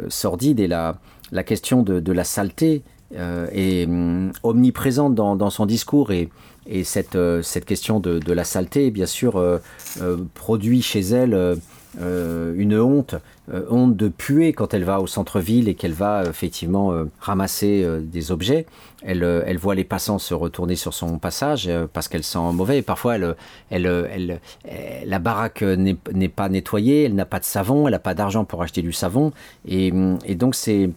[0.10, 0.60] sordide.
[0.60, 0.98] Et la,
[1.32, 6.12] la question de, la saleté est hum, omniprésente dans, son discours.
[6.12, 6.30] Et,
[6.68, 9.42] et cette, cette question de, la saleté, bien sûr,
[10.34, 11.58] produit chez elle
[12.00, 13.16] euh, une honte,
[13.54, 17.86] euh, honte de puer quand elle va au centre-ville et qu'elle va effectivement euh, ramasser
[18.02, 18.66] des objets.
[19.04, 22.78] Elle, elle, voit les passants se retourner sur son passage parce qu'elle sent mauvais.
[22.78, 23.36] Et parfois, elle,
[23.72, 24.40] elle,
[25.06, 28.62] la baraque n'est pas nettoyée, elle n'a pas de savon, elle n'a pas d'argent pour
[28.62, 29.34] acheter du savon.
[29.66, 29.92] Et
[30.36, 30.92] donc, c'est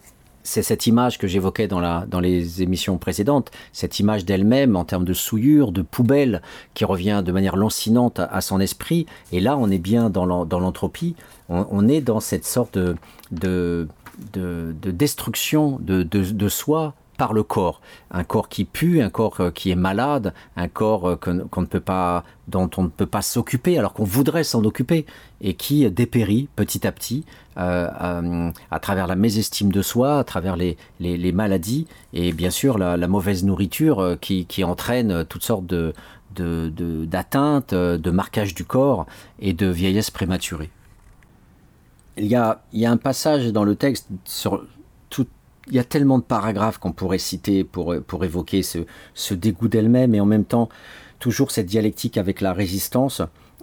[0.45, 5.05] c'est cette image que j'évoquais dans, dans les émissions précédentes, cette image d'elle-même en termes
[5.05, 6.42] de souillure, de poubelle,
[6.74, 9.07] qui revient de manière lancinante à, son esprit.
[9.32, 11.16] Et là, on est bien dans l'entropie,
[11.49, 12.97] on, est dans cette sorte de,
[13.32, 13.88] de,
[14.32, 17.81] de, destruction de, de, soi par le corps.
[18.11, 21.17] Un corps qui pue, un corps euh, qui est malade, un corps euh,
[22.49, 25.07] dont on ne peut pas s'occuper alors qu'on voudrait s'en occuper
[25.41, 27.25] et qui dépérit petit à petit
[27.57, 30.77] euh, à travers la mésestime de soi, à travers les,
[31.33, 35.93] maladies et bien sûr la, mauvaise nourriture qui, entraîne toutes sortes de
[36.37, 39.07] d'atteintes, de, de marquage du corps
[39.39, 40.71] et de vieillesse prématurée.
[42.17, 44.65] Il y a un passage dans le texte sur,
[45.69, 48.81] il y a tellement de paragraphes qu'on pourrait citer pour, pour évoquer ce,
[49.15, 50.69] ce dégoût d'elle-même et en même temps
[51.19, 53.23] toujours cette dialectique avec la résistance.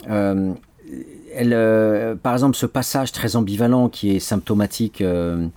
[0.09, 0.53] Euh,
[1.33, 5.01] elle, euh, par exemple, ce passage très ambivalent qui est symptomatique.
[5.01, 5.47] Euh,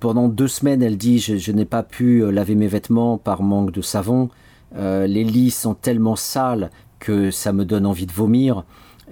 [0.00, 3.70] pendant deux semaines, elle dit Je, je n'ai pas pu laver mes vêtements par manque
[3.70, 4.28] de savon.
[4.76, 8.64] les lits sont tellement sales que ça me donne envie de vomir.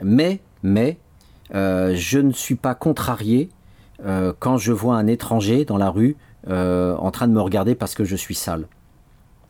[0.03, 0.99] Mais, mais,
[1.53, 3.49] je ne suis pas contrarié
[4.41, 6.17] quand je vois un étranger dans la rue
[6.49, 8.67] euh, en train de me regarder parce que je suis sale.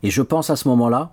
[0.03, 1.13] Et je pense à ce moment-là,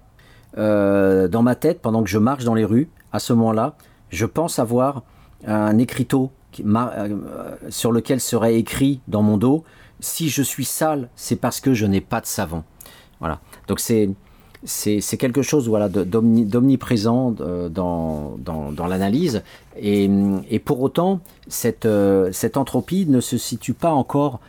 [0.57, 3.75] euh, dans ma tête, pendant que je marche dans les rues, à ce moment-là,
[4.09, 5.03] je pense avoir
[5.45, 6.31] un écriteau
[6.65, 7.15] euh,
[7.69, 9.63] sur lequel serait écrit dans mon dos
[9.99, 12.63] si je suis sale, c'est parce que je n'ai pas de savon.
[13.19, 13.39] Voilà.
[13.67, 14.09] Donc c'est
[14.63, 19.43] c'est quelque chose voilà, d'omniprésent dans, dans, l'analyse.
[19.77, 20.09] Et,
[20.49, 21.87] et, pour autant, cette,
[22.31, 24.39] cette entropie ne se situe pas encore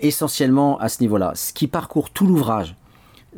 [0.00, 1.32] essentiellement à ce niveau-là.
[1.34, 2.74] Ce qui parcourt tout l'ouvrage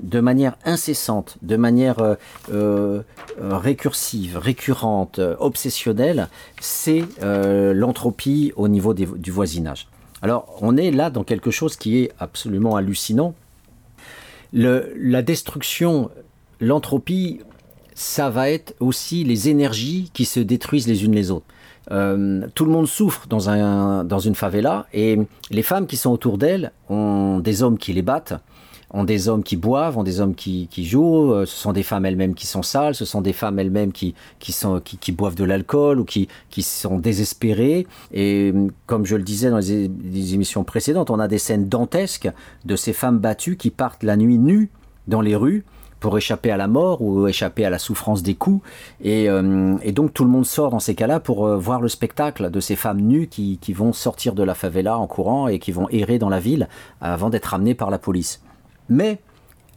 [0.03, 2.15] de manière incessante, de manière euh,
[2.53, 3.03] euh,
[3.41, 6.29] récursive, récurrente, obsessionnelle,
[6.61, 9.89] c'est euh, l'entropie au niveau du voisinage.
[10.23, 13.35] Alors on est là dans quelque chose qui est absolument hallucinant.
[14.53, 16.11] la destruction,
[16.61, 17.41] l'entropie,
[17.95, 21.47] ça va être aussi les énergies qui se détruisent les unes les autres.
[21.91, 25.19] Euh, tout le monde souffre dans, un, dans une favela et
[25.51, 28.35] les femmes qui sont autour d'elles ont des hommes qui les battent,
[28.91, 32.07] ont des hommes qui boivent, ont des hommes qui, jouent, euh, ce sont des femmes
[32.07, 34.55] elles-mêmes qui sont sales, ce sont des femmes elles-mêmes qui, qui,
[35.01, 37.87] qui, boivent de l'alcool ou qui, qui sont désespérées.
[38.13, 38.53] Et
[38.87, 42.31] comme je le disais dans les, les émissions précédentes, on a des scènes dantesques
[42.65, 44.71] de ces femmes battues qui partent la nuit nues
[45.07, 45.65] dans les rues
[46.01, 48.63] pour échapper à la mort ou échapper à la souffrance des coups.
[49.03, 52.51] Et, euh, donc tout le monde sort dans ces cas-là pour euh, voir le spectacle
[52.51, 55.89] de ces femmes nues qui, vont sortir de la favela en courant et qui vont
[55.91, 56.69] errer dans la ville
[57.01, 58.43] avant d'être amenées par la police.
[58.89, 59.21] Mais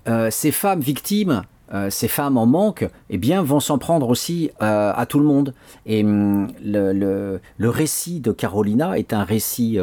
[0.07, 1.43] euh, ces femmes victimes
[1.89, 5.53] ces femmes en manque, eh bien, vont s'en prendre aussi à tout le monde.
[5.85, 9.79] Et hum, le, récit de Carolina est un récit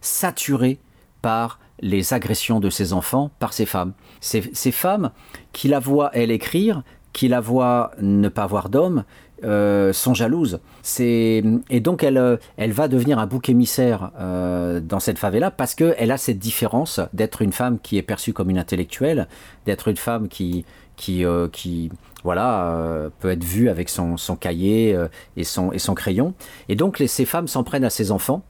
[0.00, 0.78] saturé
[1.20, 3.92] par les agressions de ses enfants par ces femmes.
[4.20, 5.10] Ces, ces femmes
[5.52, 9.04] qui la voient, elle, écrire, qui la voient ne pas avoir d'homme,
[9.44, 10.58] euh, sont jalouses.
[10.82, 15.76] C'est et donc elle, euh, va devenir un bouc émissaire euh, dans cette favela parce
[15.76, 19.28] que elle a cette différence d'être une femme qui est perçue comme une intellectuelle,
[19.64, 20.64] d'être une femme qui
[20.96, 21.90] qui
[22.24, 24.98] voilà peut être vue avec son, son cahier
[25.36, 26.34] et son et son crayon.
[26.68, 28.42] Et donc les, ces femmes s'en prennent à ses enfants.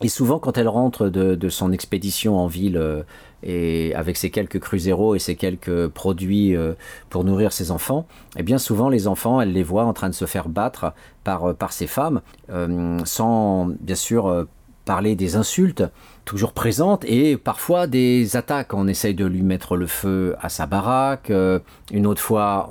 [0.00, 3.02] Et souvent, quand elle rentre de, de son expédition en ville euh,
[3.42, 6.74] et avec ses quelques cruzeros et ses quelques produits euh,
[7.10, 10.14] pour nourrir ses enfants, eh bien souvent les enfants, elle les voit en train de
[10.14, 10.92] se faire battre
[11.24, 12.20] par, par ces femmes,
[12.50, 14.46] euh, sans bien sûr
[14.84, 15.82] parler des insultes
[16.28, 18.74] toujours présentes et parfois des attaques.
[18.74, 21.30] On essaye de lui mettre le feu à sa baraque.
[21.30, 21.58] Euh,
[21.90, 22.68] une autre fois,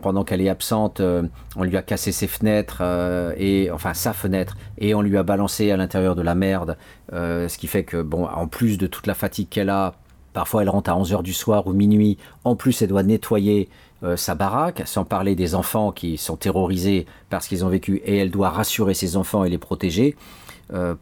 [0.00, 1.24] pendant qu'elle est absente, euh,
[1.56, 5.24] on lui a cassé ses fenêtres euh, et enfin sa fenêtre et on lui a
[5.24, 6.76] balancé à l'intérieur de la merde.
[7.12, 9.94] Ce qui fait que bon, en plus de toute la fatigue qu'elle a,
[10.32, 12.16] parfois elle rentre à 11 heures du soir ou minuit.
[12.44, 13.68] En plus, elle doit nettoyer
[14.16, 18.30] sa baraque, sans parler des enfants qui sont terrorisés parce qu'ils ont vécu et elle
[18.30, 20.14] doit rassurer ses enfants et les protéger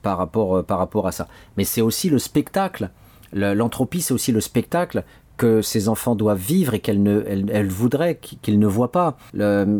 [0.02, 1.28] par, rapport, euh, par rapport à ça.
[1.56, 2.90] Mais c'est aussi le spectacle.
[3.32, 5.04] L'entropie, c'est aussi le spectacle
[5.38, 9.16] que ces enfants doivent vivre et qu'elles ne, voudraient qu'ils ne voient pas.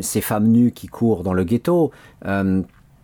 [0.00, 1.90] Ces femmes nues qui courent dans le ghetto,
[2.24, 2.62] euh,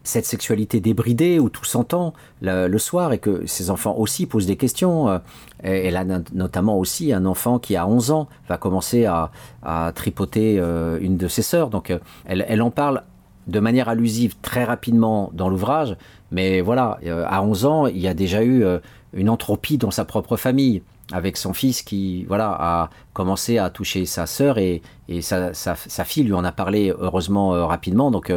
[0.09, 4.57] cette sexualité débridée où tout s'entend le, soir et que ces enfants aussi posent des
[4.57, 5.09] questions.
[5.09, 5.18] Euh,
[5.62, 9.31] elle a notamment aussi un enfant qui a 11 ans va commencer à,
[9.62, 11.68] à tripoter euh, une de ses sœurs.
[11.68, 13.03] Donc euh, elle, elle en parle
[13.49, 15.97] de manière allusive très rapidement dans l'ouvrage,
[16.31, 18.79] mais voilà, euh, à 11 ans, il y a déjà eu euh,
[19.12, 24.05] une entropie dans sa propre famille, avec son fils qui voilà a commencé à toucher
[24.05, 24.83] sa sœur et,
[25.22, 25.74] sa,
[26.05, 28.31] fille lui en a parlé heureusement euh, rapidement, donc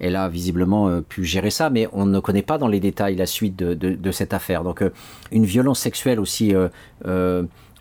[0.00, 3.26] elle a visiblement pu gérer ça, mais on ne connaît pas dans les détails la
[3.26, 4.64] suite de, cette affaire.
[4.64, 4.82] Donc
[5.30, 6.52] une violence sexuelle aussi.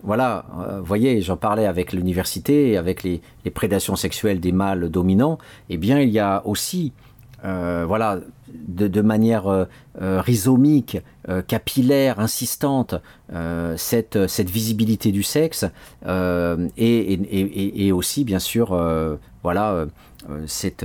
[0.06, 5.40] Voilà, euh, voyez, j'en parlais avec l'université, avec les, les prédations sexuelles des mâles dominants.
[5.70, 6.94] Eh bien, il y a aussi,
[7.46, 9.66] euh, voilà, de, manière euh,
[10.02, 10.98] euh, rhizomique,
[11.48, 12.96] capillaire, insistante,
[13.78, 15.66] cette, visibilité du sexe
[16.78, 19.86] et, aussi, bien sûr, voilà,
[20.46, 20.76] ces,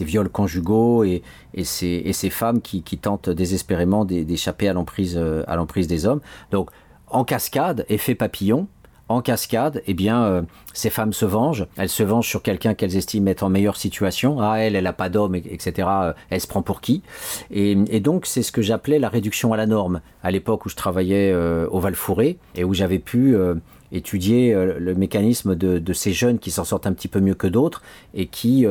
[0.00, 1.22] viols conjugaux et,
[1.62, 6.20] ces, femmes qui, qui tentent désespérément d'échapper à l'emprise des hommes.
[6.50, 6.70] Donc
[7.08, 8.66] en cascade, effet papillon,
[9.08, 10.42] en cascade, eh bien, euh,
[10.72, 11.66] ces femmes se vengent.
[11.76, 14.40] Elles se vengent sur quelqu'un qu'elles estiment être en meilleure situation.
[14.40, 15.88] Ah, elle, elle n'a pas d'homme, etc.
[16.30, 17.02] Elle se prend pour qui?
[17.50, 20.00] Et, donc, c'est ce que j'appelais la réduction à la norme.
[20.22, 23.54] À l'époque où je travaillais euh, au Val-Fouré et où j'avais pu euh,
[23.92, 27.82] étudier le mécanisme de, ces jeunes qui s'en sortent un petit peu mieux que d'autres
[28.12, 28.66] et qui,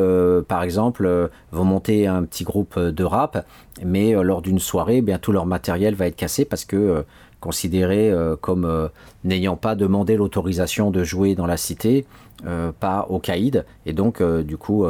[0.49, 3.45] par exemple, vont monter un petit groupe de rap,
[3.85, 7.05] mais lors d'une soirée, eh bien tout leur matériel va être cassé parce que
[7.43, 8.87] considéré euh, comme euh,
[9.25, 12.05] n'ayant pas demandé l'autorisation de jouer dans la cité
[12.45, 13.65] euh, pas au caïd.
[13.85, 14.85] Et donc du coup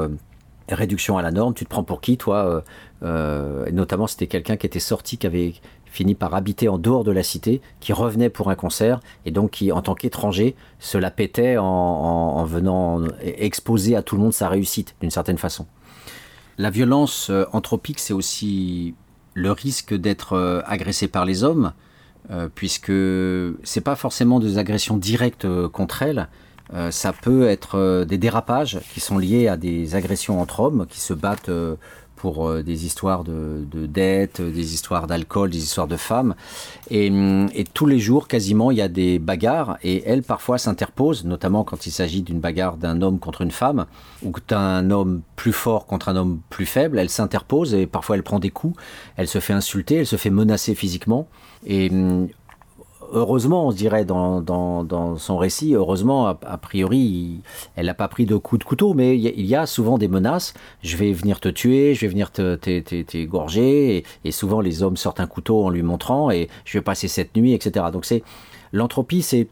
[0.70, 1.56] réduction à la norme.
[1.56, 2.64] Tu te prends pour qui toi
[3.02, 7.12] euh, notamment c'était quelqu'un qui était sorti qui avait fini par habiter en dehors de
[7.12, 11.10] la cité qui revenait pour un concert et donc qui en tant qu'étranger se la
[11.10, 15.66] pétait en, en, en venant exposer à tout le monde sa réussite d'une certaine façon.
[16.60, 18.94] La violence anthropique c'est aussi
[19.34, 21.74] le risque d'être agressé par les hommes
[22.56, 22.92] puisque
[23.64, 26.28] c'est pas forcément des agressions directes euh, contre elles.
[26.74, 30.88] Euh, ça peut être euh, des dérapages qui sont liés à des agressions entre hommes
[30.90, 31.76] qui se battent euh,
[32.24, 36.36] pour euh, des histoires de, de dettes, des histoires d'alcool, des histoires de femmes.
[36.90, 40.58] Et, hum, et tous les jours, quasiment, il y a des bagarres et elles parfois
[40.58, 43.88] s'interposent, notamment quand il s'agit d'une bagarre d'un homme contre une femme
[44.24, 46.98] ou d'un homme plus fort contre un homme plus faible.
[46.98, 48.78] Elle s'interpose et parfois elle prend des coups,
[49.18, 51.28] elle se fait insulter, elle se fait menacer physiquement.
[51.66, 52.28] Et hum,
[53.12, 57.42] heureusement, on se dirait dans, son récit, heureusement, a, priori,
[57.76, 59.66] elle n'a pas pris de coups de couteau, mais il y, a, il y, a
[59.66, 60.54] souvent des menaces.
[60.82, 65.20] Je vais venir te tuer, je vais venir t'égorger, et, et souvent les hommes sortent
[65.20, 67.86] un couteau en lui montrant, et je vais passer cette nuit, etc.
[67.92, 68.24] Donc c'est
[68.72, 69.48] l'entropie, c'est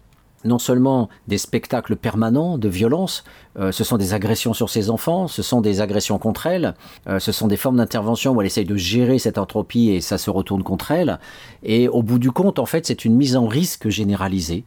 [0.46, 3.24] non seulement des spectacles permanents de violence,
[3.60, 6.76] euh, ce sont des agressions sur ses enfants, ce sont des agressions contre elle,
[7.08, 10.18] euh, ce sont des formes d'intervention où elle essaye de gérer cette entropie et ça
[10.18, 11.20] se retourne contre elle.
[11.64, 14.64] Et au bout du compte, en fait, c'est une mise en risque généralisée.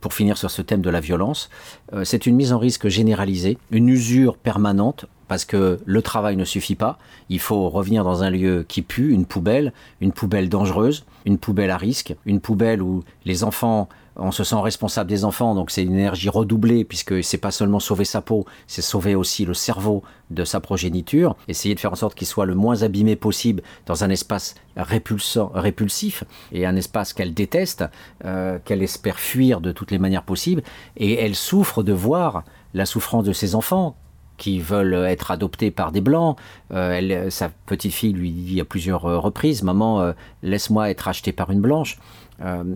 [0.00, 1.48] Pour finir sur ce thème de la violence,
[1.94, 6.44] euh, c'est une mise en risque généralisée, une usure permanente parce que le travail ne
[6.44, 6.98] suffit pas.
[7.30, 11.70] Il faut revenir dans un lieu qui pue, une poubelle, une poubelle dangereuse, une poubelle
[11.70, 15.82] à risque, une poubelle où les enfants on se sent responsable des enfants, donc c'est
[15.82, 20.02] une énergie redoublée, puisque c'est pas seulement sauver sa peau, c'est sauver aussi le cerveau
[20.30, 24.04] de sa progéniture, essayer de faire en sorte qu'il soit le moins abîmé possible dans
[24.04, 27.84] un espace répulsant, répulsif, et un espace qu'elle déteste,
[28.24, 30.62] euh, qu'elle espère fuir de toutes les manières possibles,
[30.96, 33.96] et elle souffre de voir la souffrance de ses enfants,
[34.36, 36.36] qui veulent être adoptés par des blancs.
[36.72, 40.12] Euh, sa petite fille lui dit à plusieurs reprises Maman, euh,
[40.42, 41.98] laisse-moi être acheté par une blanche.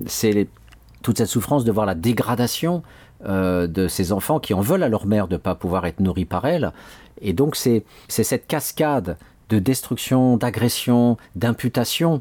[0.07, 0.47] C'est
[1.09, 2.83] toute cette souffrance de voir la dégradation
[3.25, 6.01] euh, de ces enfants qui en veulent à leur mère de ne pas pouvoir être
[6.01, 6.71] nourris par elle.
[7.23, 9.17] Et donc, c'est cette cascade
[9.49, 12.21] de destruction, d'agression, d'imputation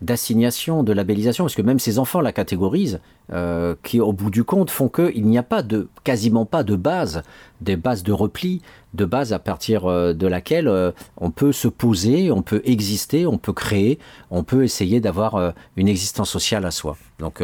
[0.00, 3.00] d'assignation, de labellisation, parce que même ces enfants la catégorisent,
[3.32, 6.76] euh, qui au bout du compte font qu'il n'y a pas de, quasiment pas de
[6.76, 7.24] base,
[7.60, 8.62] des bases de repli,
[8.94, 10.72] de base à partir euh, de laquelle
[11.16, 13.98] on peut se poser, on peut exister, on peut créer,
[14.30, 16.96] on peut essayer d'avoir une existence sociale à soi.
[17.18, 17.42] Donc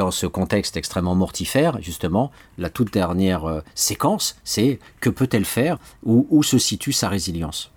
[0.00, 5.76] dans ce contexte extrêmement mortifère, justement, la toute dernière euh, séquence, c'est que peut-elle faire,
[6.04, 7.70] où, où se situe sa résilience?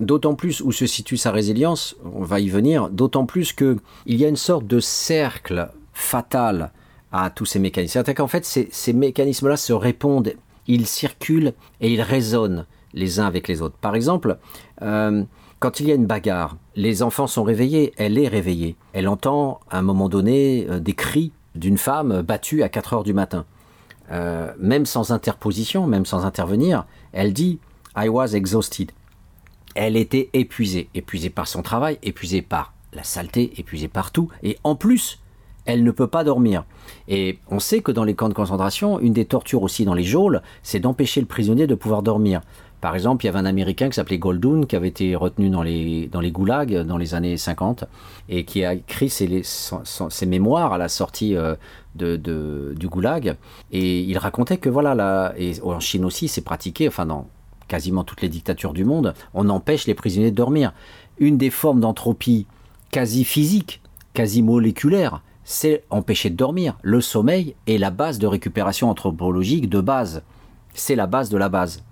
[0.00, 3.76] D'autant plus où se situe sa résilience, on va y venir, d'autant plus que
[4.06, 6.72] il y a une sorte de cercle fatal
[7.12, 7.92] à tous ces mécanismes.
[7.92, 10.32] C'est-à-dire qu'en fait, ces, ces mécanismes-là se répondent,
[10.66, 13.76] ils circulent et ils résonnent les uns avec les autres.
[13.76, 14.38] Par exemple,
[14.80, 15.24] euh,
[15.58, 18.76] quand il y a une bagarre, les enfants sont réveillés, elle est réveillée.
[18.94, 23.04] Elle entend à un moment donné euh, des cris d'une femme battue à 4 heures
[23.04, 23.44] du matin.
[24.12, 27.58] Euh, même sans interposition, même sans intervenir, elle dit
[27.96, 28.92] I was exhausted
[29.76, 34.56] elle était épuisée, épuisée par son travail, épuisée par la saleté, épuisée par tout, et
[34.64, 35.20] en plus,
[35.66, 36.64] elle ne peut pas dormir.
[37.08, 40.02] Et on sait que dans les camps de concentration, une des tortures aussi dans les
[40.02, 42.40] geôles, c'est d'empêcher le prisonnier de pouvoir dormir.
[42.86, 45.64] Par exemple, il y avait un Américain qui s'appelait Goldun, qui avait été retenu dans
[45.64, 47.82] les, dans les goulags dans les années 50,
[48.28, 49.26] et qui a écrit ses,
[50.24, 51.56] mémoires à la sortie euh,
[51.96, 53.34] de, du goulag.
[53.72, 57.26] Et il racontait que voilà, là, et en Chine aussi, c'est pratiqué, enfin dans
[57.66, 60.72] quasiment toutes les dictatures du monde, on empêche les prisonniers de dormir.
[61.18, 62.46] Une des formes d'entropie
[62.92, 63.80] quasi physique,
[64.14, 66.78] quasi moléculaire, c'est empêcher de dormir.
[66.82, 70.22] Le sommeil est la base de récupération anthropologique de base.
[70.72, 71.82] C'est la base de la base.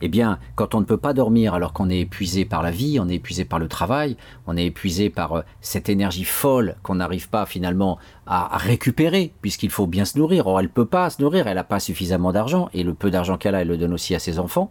[0.00, 2.98] Eh bien, quand on ne peut pas dormir alors qu'on est épuisé par la vie,
[3.00, 4.16] on est épuisé par le travail,
[4.46, 9.70] on est épuisé par euh, cette énergie folle qu'on n'arrive pas finalement à, récupérer, puisqu'il
[9.70, 10.46] faut bien se nourrir.
[10.46, 13.10] Or, elle ne peut pas se nourrir, elle n'a pas suffisamment d'argent, et le peu
[13.10, 14.70] d'argent qu'elle a, elle le donne aussi à ses enfants.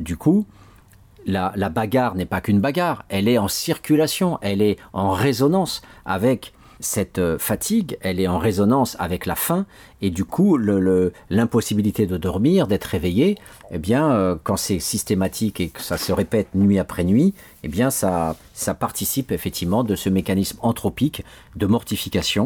[0.00, 0.46] Du coup,
[1.26, 5.82] la, la bagarre n'est pas qu'une bagarre, elle est en circulation, elle est en résonance
[6.04, 6.52] avec
[6.82, 9.64] cette euh, fatigue, elle est en résonance avec la faim,
[10.00, 10.58] et du coup,
[11.30, 13.38] l'impossibilité de dormir, d'être réveillé,
[13.70, 17.68] eh bien, euh, quand c'est systématique et que ça se répète nuit après nuit, eh
[17.68, 21.24] bien, ça, ça participe effectivement de ce mécanisme anthropique
[21.56, 22.44] de mortification.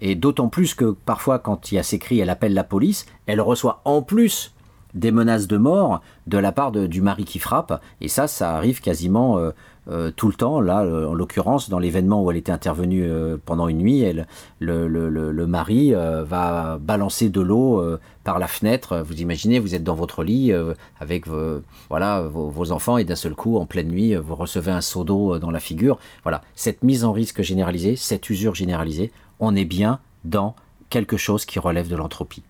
[0.00, 3.06] Et d'autant plus que parfois, quand il y a ces cris, elle appelle la police,
[3.26, 4.52] elle reçoit en plus
[4.94, 7.80] des menaces de mort de la part du mari qui frappe.
[8.00, 9.50] Et ça, ça arrive quasiment euh,
[9.90, 10.60] euh, tout le temps.
[10.60, 14.04] Là, euh, en l'occurrence, dans l'événement où elle était intervenue euh, pendant une nuit,
[14.60, 17.82] le, mari va balancer de l'eau
[18.24, 19.02] par la fenêtre.
[19.06, 20.52] Vous imaginez, vous êtes dans votre lit
[21.00, 24.82] avec vos, voilà, vos, enfants et d'un seul coup, en pleine nuit, vous recevez un
[24.82, 25.98] seau d'eau dans la figure.
[26.22, 29.10] Voilà, cette mise en risque généralisée, cette usure généralisée,
[29.40, 30.54] on est bien dans
[30.90, 32.42] quelque chose qui relève de l'entropie.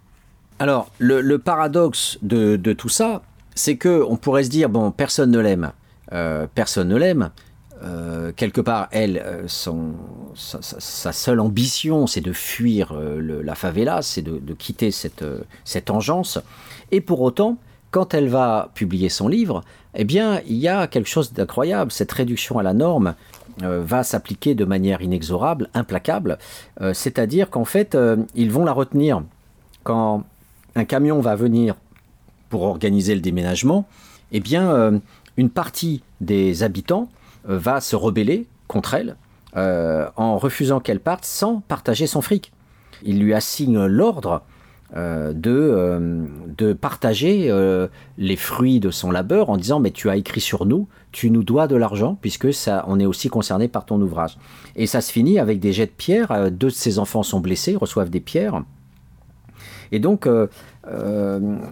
[0.58, 3.22] Alors, le, le paradoxe de, de, tout ça,
[3.54, 5.70] c'est que on pourrait se dire bon, personne ne l'aime,
[6.12, 7.30] euh, personne ne l'aime.
[7.84, 9.92] Euh, quelque part, elle, euh, son,
[10.34, 15.24] sa, seule ambition, c'est de fuir la favela, c'est de, quitter cette,
[15.64, 16.38] cette engeance.
[16.90, 17.56] Et pour autant,
[17.90, 19.62] quand elle va publier son livre,
[19.94, 21.92] eh bien, il y a quelque chose d'incroyable.
[21.92, 23.14] Cette réduction à la norme
[23.60, 26.38] va s'appliquer de manière inexorable, implacable.
[26.92, 27.96] C'est-à-dire qu'en fait,
[28.34, 29.22] ils vont la retenir
[29.82, 30.24] quand
[30.76, 31.74] un camion va venir
[32.50, 33.86] pour organiser le déménagement,
[34.30, 35.00] eh bien,
[35.38, 37.08] une partie des habitants
[37.48, 39.16] euh, va se rebeller contre elle
[39.56, 42.52] euh, en refusant qu'elle parte sans partager son fric.
[43.02, 44.42] Il lui assigne l'ordre
[44.96, 47.50] euh, de, de partager
[48.18, 51.44] les fruits de son labeur en disant mais tu as écrit sur nous, tu nous
[51.44, 54.36] dois de l'argent puisque ça on est aussi concerné par ton ouvrage.
[54.74, 57.40] Et ça se finit avec des jets de pierre, euh, deux de ses enfants sont
[57.40, 58.62] blessés, reçoivent des pierres.
[59.92, 60.28] Et donc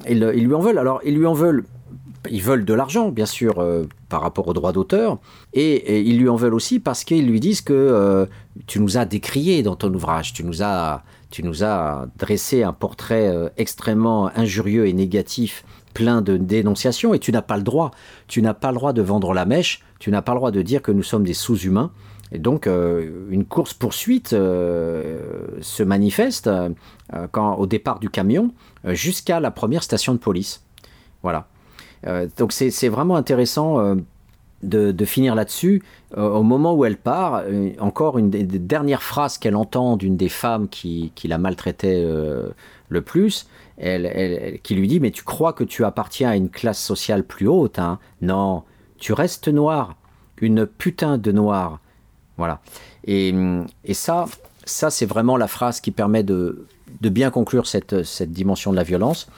[0.09, 0.79] ils, ils lui en veulent.
[0.79, 1.65] Alors, ils lui en veulent
[2.31, 5.19] ils veulent de l'argent, bien sûr, euh, par rapport aux droits d'auteur,
[5.53, 8.27] et, ils lui en veulent aussi parce qu'ils lui disent que euh,
[8.67, 12.73] tu nous as décrié dans ton ouvrage, tu nous as, tu nous as dressé un
[12.73, 17.91] portrait euh, extrêmement injurieux et négatif, plein de dénonciations, et tu n'as pas le droit.
[18.29, 20.63] Tu n'as pas le droit de vendre la mèche, tu n'as pas le droit de
[20.63, 21.91] dire que nous sommes des sous-humains.
[22.33, 26.51] Et donc, une course-poursuite se manifeste
[27.31, 28.51] quand, au départ du camion
[28.85, 30.65] jusqu'à la première station de police.
[31.23, 31.47] Voilà.
[32.37, 33.97] Donc, c'est vraiment intéressant
[34.63, 35.83] de, finir là-dessus,
[36.17, 40.17] euh, au moment où elle part, euh, encore une des, dernières phrases qu'elle entend d'une
[40.17, 42.49] des femmes qui, la maltraitait euh,
[42.89, 43.49] le plus,
[43.79, 47.79] qui lui dit Mais tu crois que tu appartiens à une classe sociale plus haute
[47.79, 47.99] hein?
[48.23, 48.63] Non,
[48.99, 49.97] tu restes noir,
[50.41, 51.81] une putain de noir.
[52.39, 52.61] Voilà.
[53.07, 53.35] Et,
[53.93, 54.25] ça,
[54.65, 56.67] ça c'est vraiment la phrase qui permet de,
[57.03, 59.29] bien conclure cette, dimension de la violence,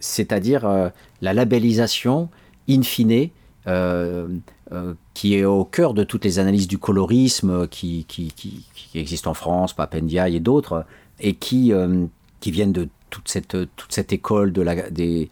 [0.00, 0.90] c'est-à-dire
[1.20, 2.28] la labellisation
[2.68, 3.30] in fine
[3.66, 4.28] euh,
[4.72, 8.64] euh, qui est au cœur de toutes les analyses du colorisme qui, qui, qui,
[8.94, 10.84] existent en France, Papendia et d'autres,
[11.20, 12.06] et qui, euh,
[12.40, 15.30] qui viennent de toute cette, toute cette école de la, des,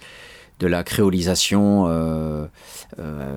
[0.60, 1.86] de la créolisation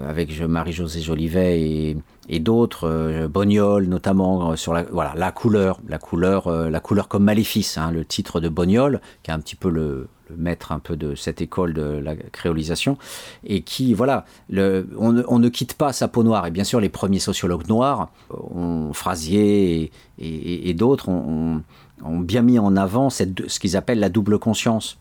[0.08, 1.96] avec Marie-Josée Jolivet
[2.30, 7.78] et, d'autres, Bognol notamment, sur la, voilà, la couleur, la couleur, la couleur comme maléfice,
[7.78, 10.96] hein, le titre de Bognol, qui est un petit peu le, le maître un peu
[10.96, 12.98] de cette école de la créolisation,
[13.46, 16.46] et qui, voilà, on, ne quitte pas sa peau noire.
[16.48, 21.62] Et bien sûr, les premiers sociologues noirs, on, Frasier et, d'autres, ont,
[22.04, 24.98] bien mis en avant cette, ce qu'ils appellent la double conscience.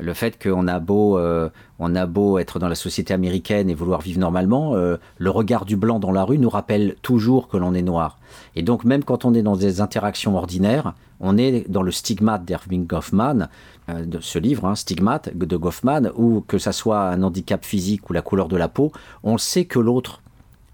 [0.00, 4.00] Le fait qu'on a beau, euh, a beau être dans la société américaine et vouloir
[4.00, 7.74] vivre normalement, euh, le regard du blanc dans la rue nous rappelle toujours que l'on
[7.74, 8.18] est noir.
[8.56, 12.44] Et donc même quand on est dans des interactions ordinaires, on est dans le stigmate
[12.44, 13.48] d'Erving Goffman,
[13.90, 18.08] euh, de ce livre, hein, Stigmate de Goffman, où que ça soit un handicap physique
[18.08, 20.22] ou la couleur de la peau, on sait que l'autre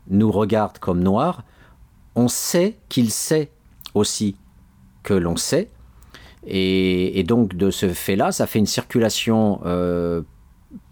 [0.08, 1.42] nous regarde comme noir,
[2.14, 3.50] on sait qu'il sait
[3.94, 4.36] aussi
[5.02, 5.68] que l'on sait,
[6.46, 10.22] et, donc de ce fait-là, ça fait une circulation euh,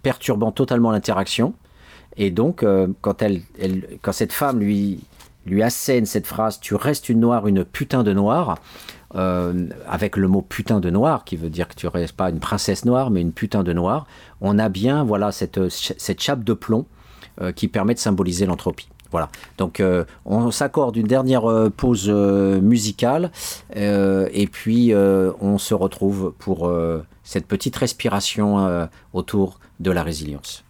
[0.03, 1.55] perturbant totalement l'interaction,
[2.17, 3.43] et donc euh, quand, elle,
[4.03, 5.01] quand cette femme lui,
[5.47, 8.59] lui assène cette phrase, tu restes une noire, une putain de noire,
[9.15, 12.41] euh, avec le mot putain de noir, qui veut dire que tu restes pas une
[12.41, 14.07] princesse noire, mais une putain de noir,
[14.41, 16.87] on a bien voilà cette, cette chape de plomb
[17.57, 18.89] qui permet de symboliser l'entropie.
[19.15, 19.29] Voilà.
[19.59, 21.45] Donc euh, on s'accorde une dernière
[21.77, 23.31] pause musicale
[23.77, 26.69] et puis on se retrouve pour
[27.23, 30.65] cette petite respiration autour de la résilience.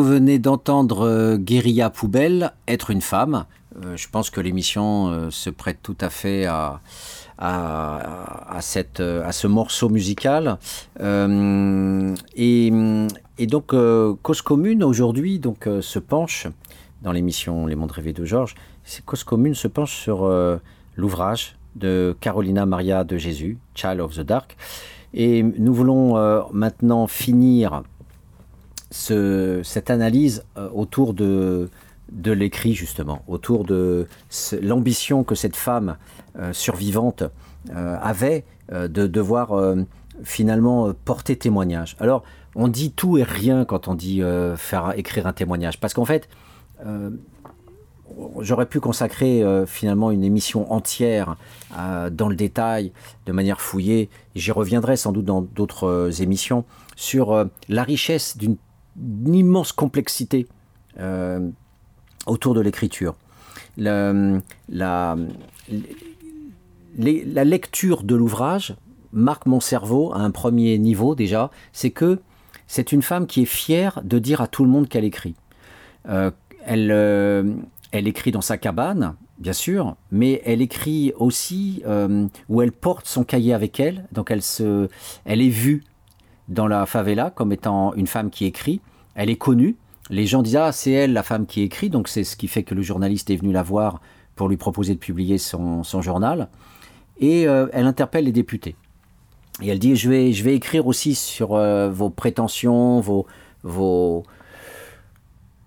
[0.00, 3.44] Vous venez d'entendre euh, Guérilla Poubelle, Être une femme.
[3.76, 6.80] Euh, je pense que l'émission euh, se prête tout à fait à,
[7.36, 10.56] à, cette, à ce morceau musical.
[11.00, 12.72] Euh, et,
[13.36, 16.46] et, donc, euh, Cause Commune, aujourd'hui, donc, euh, se penche,
[17.02, 18.54] dans l'émission Les Mondes Rêvés de Georges,
[19.04, 20.26] Cause Commune se penche sur
[20.96, 24.56] l'ouvrage de Carolina Maria de Jésus, Child of the Dark.
[25.12, 26.14] Et nous voulons
[26.52, 27.82] maintenant finir
[28.90, 30.44] ce, cette analyse
[30.74, 31.70] autour de,
[32.12, 34.06] de l'écrit justement, autour de
[34.60, 35.96] l'ambition que cette femme
[36.38, 37.22] euh, survivante
[37.70, 39.76] euh, avait euh, de devoir euh,
[40.22, 41.96] finalement porter témoignage.
[42.00, 42.22] Alors,
[42.54, 46.04] on dit tout et rien quand on dit euh, faire écrire un témoignage, parce qu'en
[46.04, 46.28] fait,
[46.84, 47.10] euh,
[48.40, 51.36] j'aurais pu consacrer euh, finalement une émission entière
[51.78, 52.92] euh, dans le détail,
[53.26, 54.10] de manière fouillée.
[54.34, 56.64] J'y reviendrai sans doute dans d'autres euh, émissions
[56.96, 58.56] sur euh, la richesse d'une
[59.26, 60.46] immense complexité
[60.98, 61.48] euh,
[62.26, 63.14] autour de l'écriture.
[63.76, 64.12] La,
[64.68, 65.16] la,
[66.98, 68.74] la lecture de l'ouvrage
[69.12, 72.20] marque mon cerveau à un premier niveau déjà, c'est que
[72.66, 75.34] c'est une femme qui est fière de dire à tout le monde qu'elle écrit.
[76.08, 76.30] Euh,
[76.64, 77.52] elle, euh,
[77.90, 83.06] elle écrit dans sa cabane, bien sûr, mais elle écrit aussi euh, où elle porte
[83.06, 84.88] son cahier avec elle, donc elle, se,
[85.24, 85.82] elle est vue
[86.48, 88.80] dans la favela comme étant une femme qui écrit,
[89.14, 89.76] elle est connue,
[90.10, 91.90] les gens disent ah c'est elle la femme qui écrit.
[91.90, 94.00] Donc c'est ce qui fait que le journaliste est venu la voir
[94.36, 96.48] pour lui proposer de publier son, son journal.
[97.20, 98.74] Et euh, elle interpelle les députés.
[99.62, 103.26] Et elle dit je vais je vais écrire aussi sur euh, vos prétentions vos
[103.62, 104.24] vos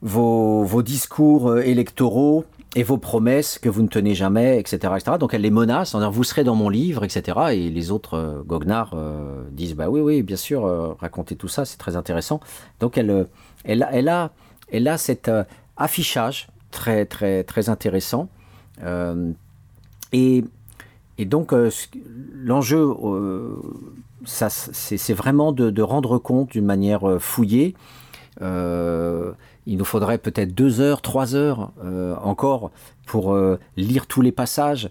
[0.01, 2.43] vos, vos discours euh, électoraux
[2.75, 4.93] et vos promesses que vous ne tenez jamais, etc.
[4.95, 5.17] etc.
[5.19, 7.39] Donc elle les menace en disant vous serez dans mon livre, etc.
[7.51, 11.47] Et les autres euh, goguenards euh, disent bah oui, oui, bien sûr, euh, racontez tout
[11.47, 12.39] ça, c'est très intéressant.
[12.79, 13.25] Donc elle, euh,
[13.63, 14.31] elle, elle, a,
[14.71, 15.43] elle a cet euh,
[15.77, 18.29] affichage très, très, très intéressant.
[20.11, 20.43] Et,
[21.17, 21.53] et donc
[22.33, 22.93] l'enjeu,
[24.25, 27.75] c'est vraiment de, rendre compte d'une manière fouillée.
[29.65, 32.71] Il nous faudrait peut-être deux heures, trois heures euh, encore
[33.05, 34.89] pour euh, lire tous les passages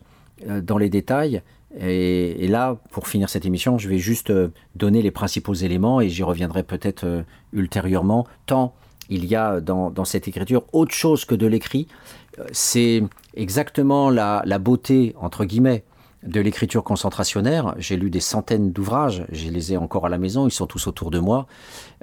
[0.48, 1.42] euh, dans les détails.
[1.78, 6.00] Et, et là, pour finir cette émission, je vais juste euh, donner les principaux éléments
[6.00, 7.22] et j'y reviendrai peut-être euh,
[7.52, 8.74] ultérieurement, tant
[9.08, 11.86] il y a dans, dans cette écriture autre chose que de l'écrit.
[12.38, 13.02] Euh, C'est
[13.34, 15.84] exactement la, la beauté, entre guillemets,
[16.22, 17.74] de l'écriture concentrationnaire.
[17.78, 20.86] J'ai lu des centaines d'ouvrages, je les ai encore à la maison, ils sont tous
[20.86, 21.46] autour de moi.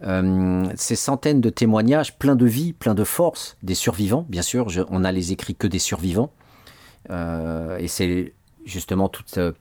[0.03, 4.67] Euh, ces centaines de témoignages, plein de vie, plein de force, des survivants, bien sûr,
[4.89, 6.31] on a les écrits que des survivants.
[7.09, 8.33] Euh, et c'est
[8.65, 9.53] justement toute euh,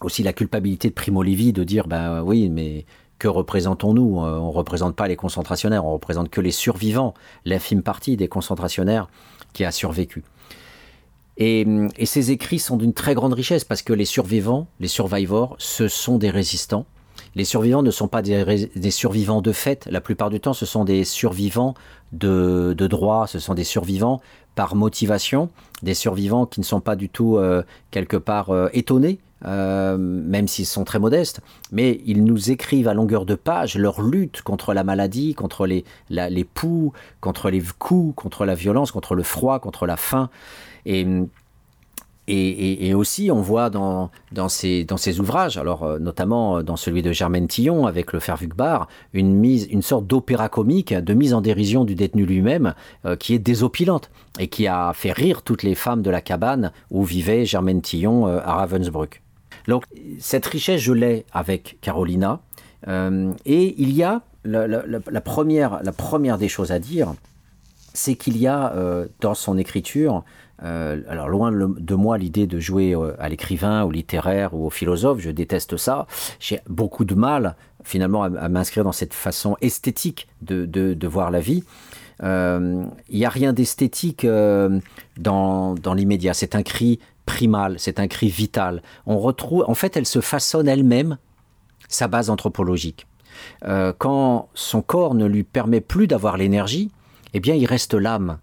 [0.00, 2.84] aussi la culpabilité de Primo Levi de dire, ben oui, mais
[3.18, 4.18] que représentons-nous?
[4.18, 7.14] On ne représente pas les concentrationnaires, on représente que les survivants,
[7.44, 9.08] l'infime partie des concentrationnaires
[9.52, 10.24] qui a survécu.
[11.36, 11.66] Et,
[11.96, 15.88] et ces écrits sont d'une très grande richesse parce que les survivants, les survivors, ce
[15.88, 16.86] sont des résistants.
[17.34, 19.88] Les survivants ne sont pas des, des survivants de fait.
[19.90, 21.74] La plupart du temps, ce sont des survivants
[22.12, 24.20] de, de droit, ce sont des survivants
[24.54, 25.50] par motivation,
[25.82, 30.46] des survivants qui ne sont pas du tout euh, quelque part euh, étonnés, euh, même
[30.46, 31.40] s'ils sont très modestes,
[31.72, 35.84] mais ils nous écrivent à longueur de page leur lutte contre la maladie, contre les,
[36.08, 40.30] les poux, contre les coups, contre la violence, contre le froid, contre la faim.
[40.86, 41.06] Et,
[42.26, 46.76] et, et, aussi, on voit dans, dans, ces, dans ces ouvrages, alors euh, notamment dans
[46.76, 51.34] celui de Germaine Tillon avec le Fervugbar, une, mise, une sorte d'opéra comique de mise
[51.34, 52.74] en dérision du détenu lui-même
[53.04, 56.72] euh, qui est désopilante et qui a fait rire toutes les femmes de la cabane
[56.90, 59.20] où vivait Germaine Tillon euh, à Ravensbrück.
[59.68, 59.84] Donc
[60.18, 62.40] cette richesse, je l'ai avec Carolina.
[62.88, 67.14] Euh, et il y a la, première, la première des choses à dire,
[67.94, 70.24] c'est qu'il y a euh, dans son écriture,
[70.62, 74.70] euh, alors loin de moi l'idée de jouer euh, à l'écrivain, au littéraire ou au
[74.70, 76.06] philosophe, je déteste ça.
[76.38, 81.64] J'ai beaucoup de mal finalement à, m'inscrire dans cette façon esthétique de, voir la vie.
[82.22, 86.32] Euh, il n'y a rien d'esthétique dans, dans l'immédiat.
[86.32, 88.82] C'est un cri primal, c'est un cri vital.
[89.06, 91.18] On retrouve, en fait, elle se façonne elle-même
[91.88, 93.06] sa base anthropologique.
[93.98, 96.90] Quand son corps ne lui permet plus d'avoir l'énergie,
[97.34, 98.38] eh bien, il reste l'âme,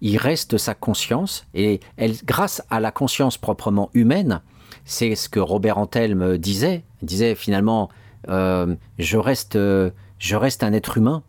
[0.00, 4.40] il reste sa conscience, et elle, grâce à la conscience proprement humaine,
[4.84, 7.90] c'est ce que Robert Antelme disait, il disait finalement,
[8.28, 11.22] euh, je, reste, euh, je reste un être humain,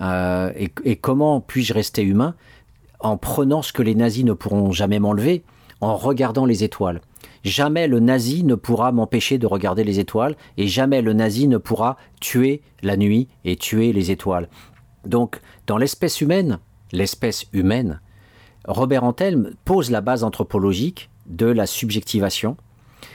[0.00, 2.34] euh, et, et comment puis-je rester humain
[3.00, 5.44] En prenant ce que les nazis ne pourront jamais m'enlever,
[5.80, 7.00] en regardant les étoiles.
[7.44, 11.58] Jamais le nazi ne pourra m'empêcher de regarder les étoiles, et jamais le nazi ne
[11.58, 14.48] pourra tuer la nuit et tuer les étoiles.
[15.04, 16.58] Donc, dans l'espèce humaine,
[16.90, 18.00] l'espèce humaine,
[18.66, 22.56] Robert Antelme pose la base anthropologique de la subjectivation.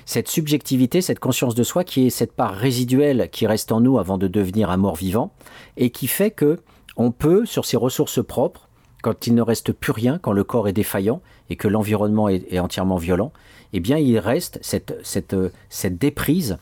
[0.06, 3.98] Cette subjectivité, cette conscience de soi qui est cette part résiduelle qui reste en nous
[3.98, 5.32] avant de devenir un mort vivant
[5.78, 6.60] et qui fait que
[6.98, 8.68] on peut, sur ses ressources propres,
[9.02, 12.60] quand il ne reste plus rien, quand le corps est défaillant et que l'environnement est,
[12.60, 13.32] entièrement violent,
[13.72, 15.36] eh bien il reste cette, cette,
[15.70, 16.58] cette déprise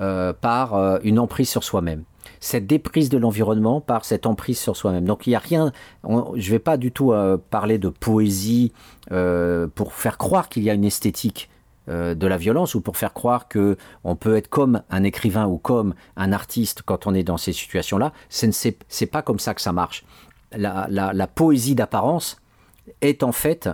[0.00, 2.04] euh, par euh, une emprise sur soi-même
[2.42, 5.04] cette déprise de l'environnement par cette emprise sur soi-même.
[5.04, 5.72] Donc il n'y a rien,
[6.04, 8.72] je ne vais pas du tout euh, parler de poésie
[9.12, 11.48] euh, pour faire croire qu'il y a une esthétique
[11.88, 15.46] euh, de la violence ou pour faire croire que on peut être comme un écrivain
[15.46, 18.12] ou comme un artiste quand on est dans ces situations-là.
[18.28, 20.04] Ce n'est pas comme ça que ça marche.
[20.56, 22.40] la poésie d'apparence
[23.02, 23.70] est en fait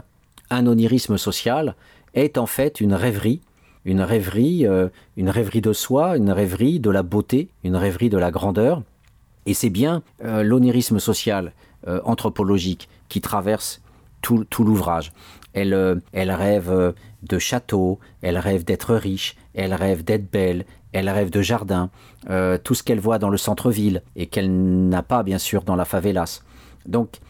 [0.50, 1.74] un onirisme social,
[2.12, 3.40] est en fait une rêverie
[3.84, 8.18] une rêverie, euh, une rêverie de soi, une rêverie de la beauté, une rêverie de
[8.18, 8.82] la grandeur.
[9.46, 11.52] Et c'est bien euh, l'onirisme social,
[11.86, 13.80] euh, anthropologique, qui traverse
[14.20, 15.12] tout, l'ouvrage.
[15.54, 21.30] Elle, elle rêve de châteaux, elle rêve d'être riche, elle rêve d'être belle, elle rêve
[21.30, 21.90] de jardin,
[22.64, 25.84] tout ce qu'elle voit dans le centre-ville et qu'elle n'a pas bien sûr dans la
[25.84, 26.42] favelas.
[26.84, 27.20] Donc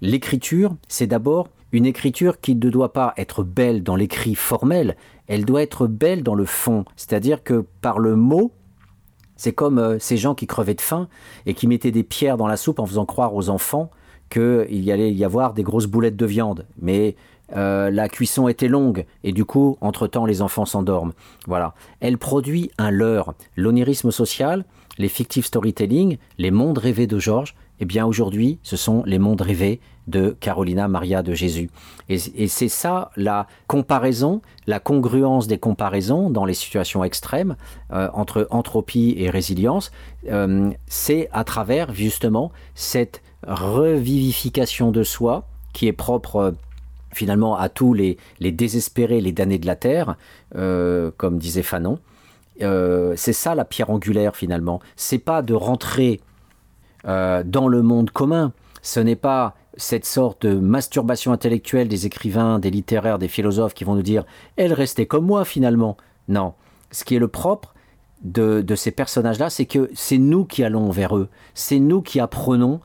[0.00, 4.96] l'écriture, c'est d'abord une écriture qui ne doit pas être belle dans l'écrit formel,
[5.28, 6.84] elle doit être belle dans le fond.
[6.96, 8.52] C'est-à-dire que par le mot,
[9.36, 11.08] c'est comme euh, ces gens qui crevaient de faim
[11.46, 13.90] et qui mettaient des pierres dans la soupe en faisant croire aux enfants
[14.30, 16.66] qu'il y allait y avoir des grosses boulettes de viande.
[16.80, 17.16] Mais
[17.54, 21.12] euh, la cuisson était longue et du coup, entre-temps, les enfants s'endorment.
[21.46, 21.74] Voilà.
[22.00, 23.34] Elle produit un leurre.
[23.56, 24.64] L'onirisme social,
[24.98, 29.40] les fictive storytelling, les mondes rêvés de Georges, eh bien aujourd'hui, ce sont les mondes
[29.40, 31.70] rêvés de Carolina Maria de Jésus.
[32.08, 37.56] Et, c'est ça la comparaison, la congruence des comparaisons dans les situations extrêmes
[37.92, 39.92] euh, entre entropie et résilience,
[40.28, 46.50] euh, c'est à travers justement cette revivification de soi qui est propre euh,
[47.12, 50.16] finalement à tous les, les, désespérés, les damnés de la terre,
[50.54, 51.98] comme disait Fanon.
[52.58, 54.80] c'est ça la pierre angulaire finalement.
[54.96, 56.20] C'est pas de rentrer
[57.04, 58.54] dans le monde commun.
[58.80, 63.84] Ce n'est pas cette sorte de masturbation intellectuelle des écrivains, des littéraires, des philosophes qui
[63.84, 64.24] vont nous dire
[64.56, 65.96] elle restait comme moi finalement.
[66.28, 66.54] Non.
[66.90, 67.74] Ce qui est le propre
[68.22, 71.28] de, ces personnages-là, c'est que c'est nous qui allons vers eux.
[71.54, 72.80] C'est nous qui apprenons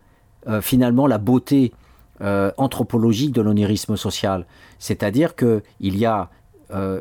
[0.48, 1.74] euh, finalement la beauté
[2.22, 4.46] euh, anthropologique de l'onirisme social.
[4.80, 6.30] C'est-à-dire qu'il y a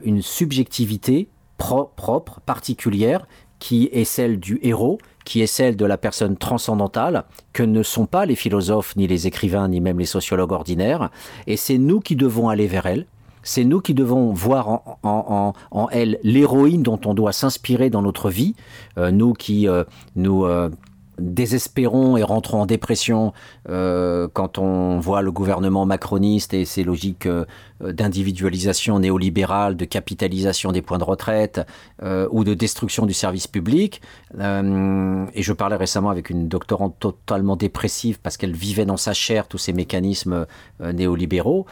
[0.04, 3.26] une subjectivité propre, particulière,
[3.59, 8.07] qui est celle du héros, qui est celle de la personne transcendantale, que ne sont
[8.07, 11.11] pas les philosophes, ni les écrivains, ni même les sociologues ordinaires.
[11.47, 13.07] Et c'est nous qui devons aller vers elle.
[13.43, 15.55] C'est nous qui devons voir en,
[15.93, 18.57] elle l'héroïne dont on doit s'inspirer dans notre vie.
[18.99, 19.85] Euh, nous qui euh,
[20.16, 20.69] nous euh,
[21.18, 23.32] désespérons et rentrons en dépression
[23.68, 27.44] euh, quand on voit le gouvernement macroniste et ses logiques euh,
[27.80, 31.60] d'individualisation néolibérale, de capitalisation des points de retraite
[32.02, 34.01] euh, ou de destruction du service public.
[34.38, 39.48] et je parlais récemment avec une doctorante totalement dépressive parce qu'elle vivait dans sa chair
[39.48, 40.47] tous ces mécanismes
[40.80, 41.66] néolibéraux.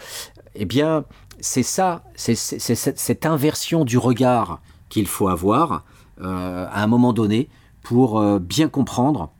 [0.55, 1.05] Eh bien,
[1.41, 5.85] c'est ça, c'est cette inversion du regard qu'il faut avoir
[6.21, 7.49] à un moment donné
[7.85, 9.31] pour bien comprendre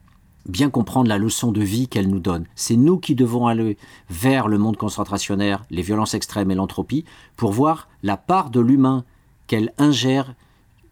[0.47, 2.45] bien comprendre la leçon de vie qu'elle nous donne.
[2.55, 3.77] C'est nous qui devons aller
[4.09, 7.03] vers le monde concentrationnaire, les violences extrêmes et l'entropie,
[7.35, 9.03] pour voir la part de l'humain
[9.47, 10.35] qu'elle ingère,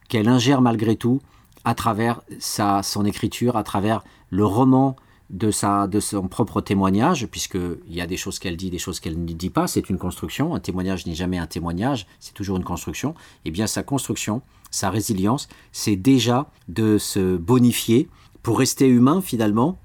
[0.09, 1.21] qu'elle ingère malgré tout,
[1.65, 4.95] à travers sa, son écriture, à travers le roman
[5.29, 8.99] de, sa, de son propre témoignage, puisqu'il y a des choses qu'elle dit, des choses
[8.99, 12.57] qu'elle ne dit pas, c'est une construction, un témoignage n'est jamais un témoignage, c'est toujours
[12.57, 14.41] une construction, et eh bien sa construction,
[14.73, 18.09] sa résilience, c'est déjà de se bonifier,
[18.41, 19.77] pour rester humain finalement,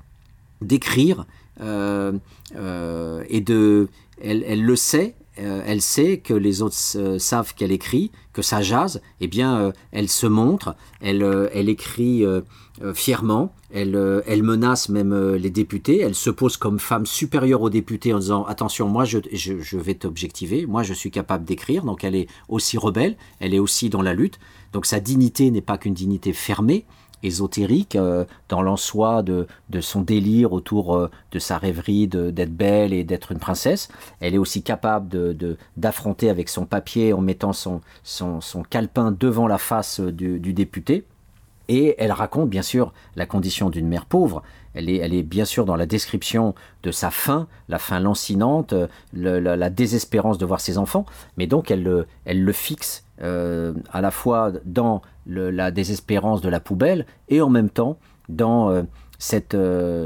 [0.60, 1.26] d'écrire
[1.60, 2.12] euh,
[2.56, 3.88] euh, et de,
[4.20, 9.00] elle, le sait, euh, elle sait que les autres savent qu'elle écrit, que ça jase,
[9.20, 12.24] eh bien elle se montre, elle, elle écrit
[12.94, 18.14] fièrement, elle, elle menace même les députés, elle se pose comme femme supérieure aux députés
[18.14, 22.04] en disant attention, moi je, je, je vais t'objectiver, moi je suis capable d'écrire, donc
[22.04, 24.38] elle est aussi rebelle, elle est aussi dans la lutte,
[24.72, 26.84] donc sa dignité n'est pas qu'une dignité fermée,
[27.22, 29.46] ésotérique euh, dans l'en-soi de,
[29.80, 33.88] son délire autour euh, de sa rêverie d'être belle et d'être une princesse.
[34.20, 35.08] Elle est aussi capable
[35.76, 41.04] d'affronter de, avec son papier en mettant son, son, calepin devant la face du, député.
[41.70, 44.42] Et elle raconte bien sûr la condition d'une mère pauvre.
[44.72, 48.74] Elle est, bien sûr dans la description de sa faim, la faim lancinante,
[49.12, 51.04] la, désespérance de voir ses enfants,
[51.36, 57.06] mais donc elle le fixe euh, à la fois dans la désespérance de la poubelle
[57.28, 58.82] et en même temps dans euh,
[59.18, 59.56] cet,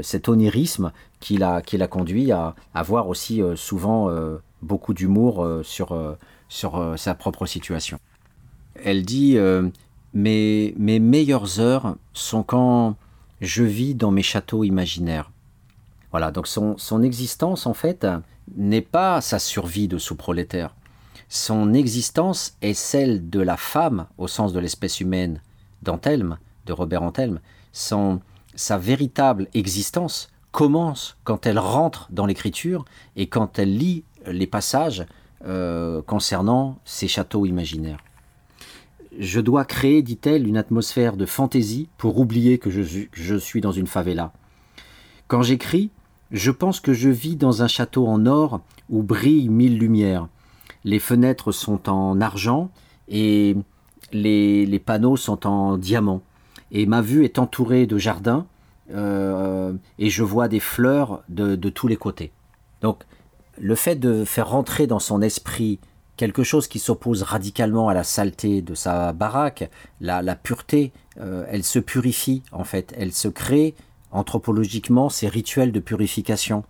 [0.01, 4.09] cet onirisme qui l'a, qui l'a conduit à avoir aussi souvent
[4.63, 6.17] beaucoup d'humour sur,
[6.49, 7.99] sur sa propre situation.
[8.83, 9.37] Elle dit
[10.13, 12.95] mes, mes meilleures heures sont quand
[13.39, 15.31] je vis dans mes châteaux imaginaires.
[16.11, 18.05] Voilà, donc son, son existence, en fait,
[18.55, 20.75] n'est pas sa survie de sous-prolétaire.
[21.35, 25.41] Son existence est celle de la femme, au sens de l'espèce humaine,
[25.81, 26.37] d'Antelme,
[26.67, 27.39] de Robert Antelme.
[27.71, 28.21] Son,
[28.53, 32.85] sa véritable existence commence quand elle rentre dans l'écriture
[33.15, 35.07] et quand elle lit les passages
[35.47, 38.03] euh, concernant ses châteaux imaginaires.
[39.17, 43.87] Je dois créer, dit-elle, une atmosphère de fantaisie pour oublier que je, suis dans une
[43.87, 44.33] favela.
[45.27, 45.89] Quand j'écris,
[46.29, 50.27] je pense que je vis dans un château en or où brillent mille lumières.
[50.83, 52.69] Les fenêtres sont en argent
[53.07, 53.55] et
[54.11, 56.21] les, panneaux sont en diamant.
[56.71, 58.45] Et ma vue est entourée de jardins
[58.91, 62.31] euh, et je vois des fleurs de, de tous les côtés.
[62.81, 63.03] Donc,
[63.59, 65.79] le fait de faire rentrer dans son esprit
[66.17, 69.69] quelque chose qui s'oppose radicalement à la saleté de sa baraque,
[69.99, 73.75] la, pureté, euh, elle se purifie en fait, elle se crée
[74.11, 76.63] anthropologiquement ces rituels de purification.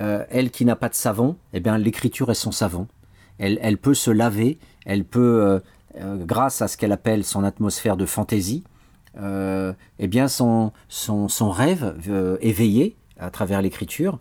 [0.00, 2.86] Euh, elle qui n'a pas de savon, eh bien l'écriture est son savon.
[3.38, 5.60] Elle, peut se laver, elle peut,
[6.00, 8.64] euh, grâce à ce qu'elle appelle son atmosphère de fantaisie,
[9.20, 11.94] eh bien son, son, son rêve
[12.40, 14.18] éveillé à travers l'écriture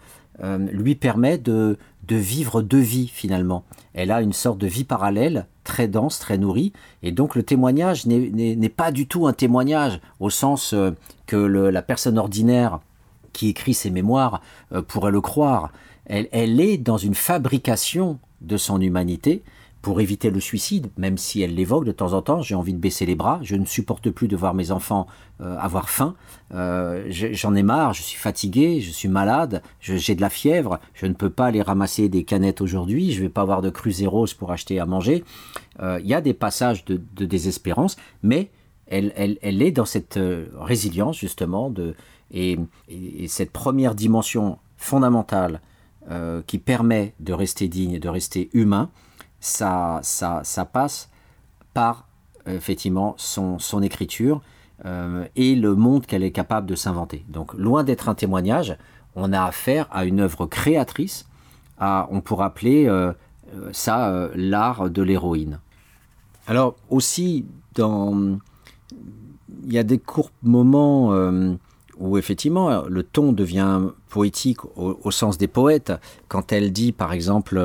[0.71, 1.77] lui permet de,
[2.07, 3.63] de vivre deux vies finalement.
[3.93, 6.71] Elle a une sorte de vie parallèle, très dense, très nourrie,
[7.03, 10.91] et donc le témoignage n'est pas du tout un témoignage au sens euh,
[11.25, 12.79] que la personne ordinaire
[13.33, 14.41] qui écrit ses mémoires
[14.71, 15.71] euh, pourrait le croire.
[16.05, 19.43] elle est dans une fabrication de son humanité,
[19.81, 22.79] pour éviter le suicide, même si elle l'évoque de temps en temps, j'ai envie de
[22.79, 25.07] baisser les bras, je ne supporte plus de voir mes enfants
[25.39, 26.15] euh, avoir faim,
[26.53, 31.05] euh, j'en ai marre, je suis fatigué, je suis malade, j'ai de la fièvre, je
[31.05, 34.27] ne peux pas aller ramasser des canettes aujourd'hui, je ne vais pas avoir de cruzeros
[34.37, 35.23] pour acheter à manger.
[35.79, 38.49] Euh, il y a des passages de, désespérance, mais
[38.87, 40.19] elle, elle, est dans cette
[40.59, 41.93] résilience justement de,
[42.31, 42.57] et,
[43.27, 45.61] cette première dimension fondamentale
[46.45, 48.89] qui permet de rester digne, de rester humain,
[49.41, 51.09] ça, ça, ça passe
[51.73, 52.07] par
[52.47, 54.41] effectivement son, écriture
[54.85, 57.25] euh, et le monde qu'elle est capable de s'inventer.
[57.29, 58.77] Donc loin d'être un témoignage,
[59.15, 61.27] on a affaire à une œuvre créatrice,
[61.79, 63.11] on pourrait appeler euh,
[63.55, 65.59] euh, ça l'art de l'héroïne.
[66.47, 68.39] Alors aussi, dans...
[69.65, 71.11] il y a des courts moments
[71.97, 75.93] où effectivement le ton devient poétique au, sens des poètes,
[76.27, 77.59] quand elle dit par exemple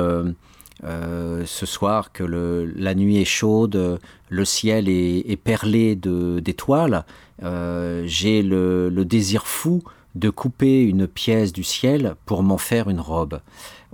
[0.85, 3.99] euh, ce soir que la nuit est chaude,
[4.29, 7.05] le ciel est, perlé d'étoiles.
[7.41, 9.83] Euh, j'ai le, désir fou
[10.15, 13.39] de couper une pièce du ciel pour m'en faire une robe.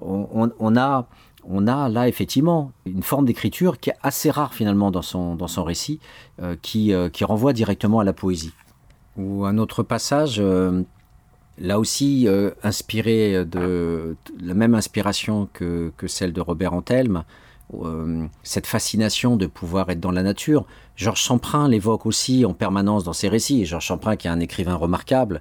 [0.02, 1.08] On, a,
[1.44, 5.48] on a là effectivement une forme d'écriture qui est assez rare finalement dans son, dans
[5.48, 6.00] son récit,
[6.42, 8.54] euh, qui, qui renvoie directement à la poésie.
[9.18, 10.42] Ou un autre passage
[11.60, 17.24] là aussi euh, inspiré de, la même inspiration que, celle de Robert Antelme,
[17.76, 20.66] euh, cette fascination de pouvoir être dans la nature.
[20.96, 23.66] Georges Champrin l'évoque aussi en permanence dans ses récits.
[23.66, 25.40] Georges Champrin, qui est un écrivain remarquable,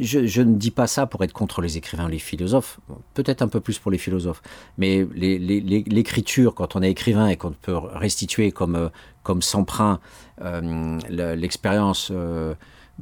[0.00, 2.78] je, ne dis pas ça pour être contre les écrivains, les philosophes,
[3.14, 4.42] peut-être un peu plus pour les philosophes,
[4.76, 8.88] mais l'écriture, quand on est écrivain et qu'on peut restituer comme, euh,
[9.22, 9.98] comme Champrin
[11.08, 12.12] l'expérience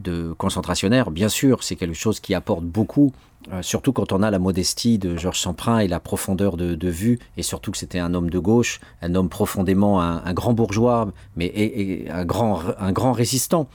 [0.03, 3.13] de concentrationnaire, bien sûr, c'est quelque chose qui apporte beaucoup,
[3.53, 7.19] euh, surtout quand on a la modestie de Georges Samprin et la profondeur de, vue,
[7.37, 12.07] et surtout que c'était un homme de gauche, un homme profondément, un, grand bourgeois, mais
[12.11, 13.69] un, grand, un grand résistant.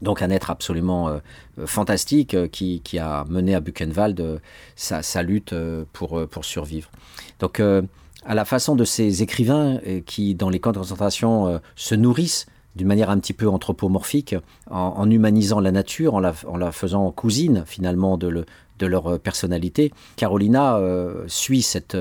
[0.00, 1.18] Donc un être absolument euh,
[1.64, 4.40] fantastique euh, qui, a mené à Buchenwald
[4.74, 5.54] sa, sa, lutte
[5.92, 6.90] pour, pour survivre.
[7.38, 12.46] Donc à la façon de ces écrivains qui, dans les camps de concentration, se nourrissent
[12.76, 14.34] d'une manière un petit peu anthropomorphique,
[14.70, 18.44] en, humanisant la nature, en la, faisant cousine finalement de,
[18.80, 19.92] leur personnalité.
[20.16, 21.96] Carolina euh, suit cette,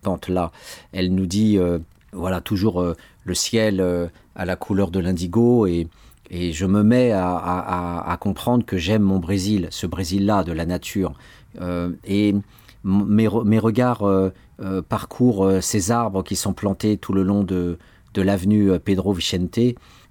[0.00, 0.50] pente-là.
[0.92, 1.78] Elle nous dit, euh,
[2.12, 3.84] voilà, toujours euh, le ciel
[4.34, 5.88] à la couleur de l'indigo et,
[6.32, 11.14] je me mets à, comprendre que j'aime mon Brésil, ce Brésil-là de la nature.
[12.04, 12.34] et
[12.84, 14.08] mes regards
[14.88, 17.78] parcourent ces arbres qui sont plantés tout le long de,
[18.14, 19.58] de l'avenue euh, Pedro Vicente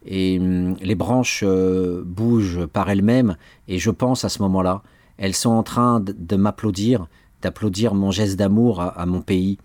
[0.06, 3.36] et hum, les branches euh, bougent par elles-mêmes
[3.68, 4.84] et je pense à ce moment-là,
[5.18, 7.08] elles sont en train de, m'applaudir,
[7.42, 9.58] d'applaudir mon geste d'amour à, mon pays.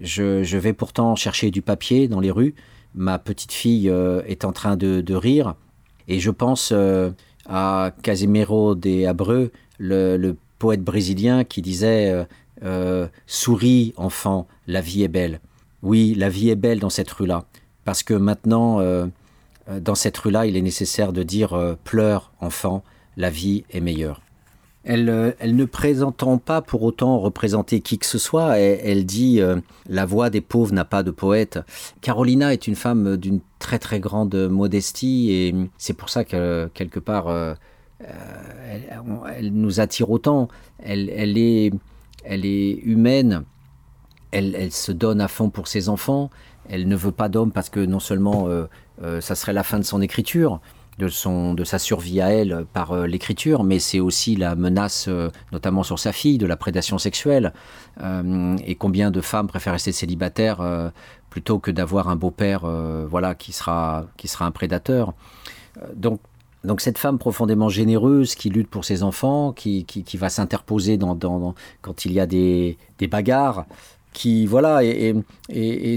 [0.00, 2.54] Je, vais pourtant chercher du papier dans les rues,
[2.94, 5.54] ma petite fille euh, est en train de, rire
[6.06, 6.72] et je pense
[7.48, 12.24] à Casimiro de Abreu, le, poète brésilien qui disait
[13.26, 15.40] Souris, enfant, la vie est belle.
[15.82, 17.44] Oui, la vie est belle dans cette rue-là.
[17.84, 19.06] Parce que maintenant, euh,
[19.68, 22.82] euh, dans cette rue-là, il est nécessaire de dire euh, Pleure, enfant,
[23.16, 24.22] la vie est meilleure.
[24.84, 29.40] Elle, elle ne présentant pas pour autant représenter qui que ce soit, elle, elle dit
[29.88, 31.60] La voix des pauvres n'a pas de poète.
[32.00, 36.98] Carolina est une femme d'une très très grande modestie et c'est pour ça que quelque
[36.98, 37.28] part
[38.00, 40.48] elle, nous attire autant.
[40.82, 41.70] Elle, est,
[42.82, 43.44] humaine,
[44.32, 46.28] elle se donne à fond pour ses enfants,
[46.68, 48.66] elle ne veut pas d'homme parce que non seulement euh,
[49.02, 50.60] euh, ça serait la fin de son écriture,
[50.98, 55.08] de, son, de sa survie à elle par euh, l'écriture, mais c'est aussi la menace,
[55.52, 57.52] notamment sur sa fille, de la prédation sexuelle.
[58.66, 60.92] Et combien de femmes préfèrent rester célibataires
[61.30, 62.66] plutôt que d'avoir un beau-père
[63.08, 65.14] voilà, qui, sera, qui sera un prédateur.
[65.94, 66.20] Donc,
[66.64, 70.98] donc cette femme profondément généreuse qui lutte pour ses enfants, qui, qui, va s'interposer
[71.80, 73.66] quand il y a des, des bagarres,
[74.12, 75.14] qui voilà est,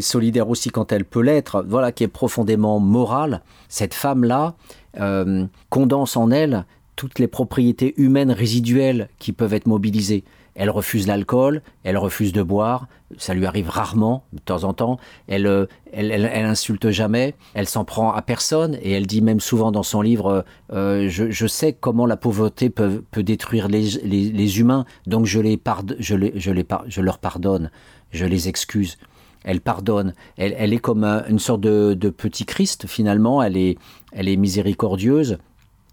[0.02, 3.42] solidaire aussi quand elle peut l'être, voilà qui est profondément morale.
[3.70, 4.56] Cette femme-là
[5.00, 6.66] euh, condense en elle
[6.96, 10.24] toutes les propriétés humaines résiduelles qui peuvent être mobilisées.
[10.56, 12.88] Elle refuse l'alcool, elle refuse de boire,
[13.18, 14.98] ça lui arrive rarement, de temps en temps.
[15.28, 19.42] Elle, euh, elle, elle, insulte jamais, elle s'en prend à personne et elle dit même
[19.42, 24.60] souvent dans son livre euh, je, sais comment la pauvreté peut, peut détruire les, les,
[24.60, 27.70] humains, donc je, les pard je, les, je, les je leur pardonne,
[28.16, 28.98] je les excuse.
[29.44, 30.14] Elle pardonne.
[30.38, 33.44] Elle, est comme un- une sorte de, petit Christ finalement.
[33.44, 33.78] Elle est,
[34.12, 35.38] elle est miséricordieuse.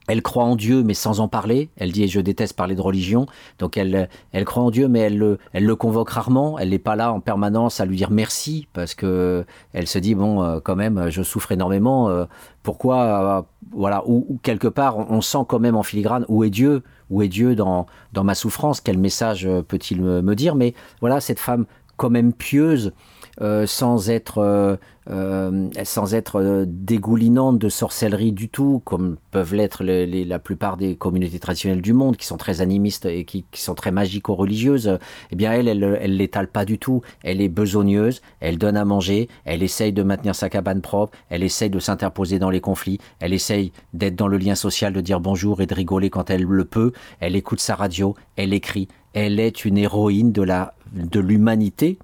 [0.09, 1.70] Elle croit en Dieu, mais sans en parler.
[1.77, 3.27] Elle dit, je déteste parler de religion.
[3.61, 6.59] Donc elle, elle croit en Dieu, mais elle, le- elle le convoque rarement.
[6.59, 10.16] Elle n'est pas là en permanence à lui dire merci, parce que elle se dit,
[10.16, 12.09] bon, euh, quand même, je souffre énormément.
[12.09, 12.24] euh,
[12.65, 16.82] pourquoi, euh, voilà, ou, quelque part, on, sent quand même en filigrane, où est Dieu?
[17.11, 18.81] Où est Dieu dans, dans ma souffrance?
[18.81, 20.55] Quel message peut-il me dire?
[20.57, 21.66] Mais voilà, cette femme
[21.97, 22.93] quand même pieuse,
[23.40, 24.77] euh, sans être, euh,
[25.10, 31.39] euh, sans être dégoulinante de sorcellerie du tout, comme peuvent l'être la plupart des communautés
[31.39, 34.98] traditionnelles du monde, qui sont très animistes et qui, qui sont très magico-religieuses,
[35.31, 37.01] eh bien elle, elle, elle l'étale pas du tout.
[37.23, 41.43] Elle est besogneuse, elle donne à manger, elle essaye de maintenir sa cabane propre, elle
[41.43, 45.20] essaye de s'interposer dans les conflits, elle essaye d'être dans le lien social, de dire
[45.20, 49.40] bonjour et de rigoler quand elle le peut, elle écoute sa radio, elle écrit, elle
[49.40, 51.98] est une héroïne de la de l'humanité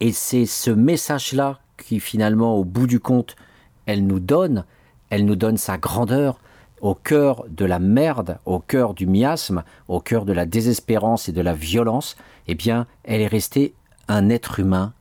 [0.00, 3.36] et c'est ce message-là qui finalement, au bout du compte,
[3.86, 4.64] elle nous donne,
[5.10, 6.40] elle nous donne sa grandeur
[6.80, 11.32] au cœur de la merde, au cœur du miasme, au cœur de la désespérance et
[11.32, 12.16] de la violence.
[12.48, 13.74] Eh bien, elle est restée
[14.08, 14.92] un être humain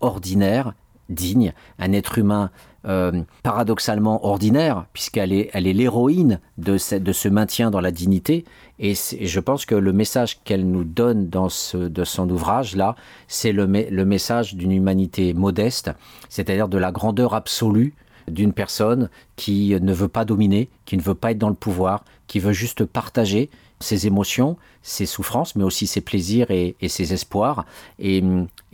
[0.00, 0.74] ordinaire,
[1.08, 2.50] digne, un être humain
[2.86, 8.44] euh, paradoxalement ordinaire, puisqu'elle est elle est l'héroïne de, de ce maintien dans la dignité.
[8.82, 12.96] Et, je pense que le message qu'elle nous donne dans de son ouvrage-là,
[13.28, 15.90] c'est le, le message d'une humanité modeste,
[16.30, 17.94] c'est-à-dire de la grandeur absolue
[18.26, 22.04] d'une personne qui ne veut pas dominer, qui ne veut pas être dans le pouvoir,
[22.26, 23.50] qui veut juste partager
[23.80, 27.64] ses émotions, ses souffrances, mais aussi ses plaisirs et, ses espoirs.
[27.98, 28.22] Et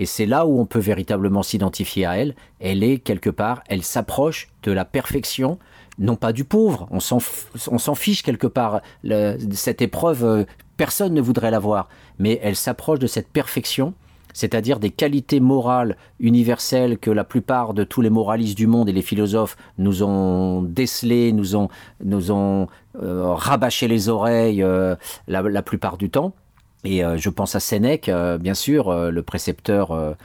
[0.04, 2.34] c'est là où on peut véritablement s'identifier à elle.
[2.60, 5.58] Elle est quelque part, elle s'approche de la perfection,
[5.98, 6.89] non pas du pauvre.
[6.90, 8.81] On s'en, fiche quelque part.
[9.52, 10.44] Cette épreuve, euh,
[10.77, 13.94] personne ne voudrait l'avoir, mais elle s'approche de cette perfection
[14.32, 18.93] c'est-à-dire des qualités morales universelles que la plupart de tous les moralistes du monde et
[18.93, 21.70] les philosophes nous ont décelées, nous ont,
[22.05, 22.66] nous ont
[23.02, 24.94] euh, rabâché les oreilles euh,
[25.27, 26.35] la, plupart du temps.
[26.85, 30.16] Et je pense à Sénèque, bien sûr, le précepteur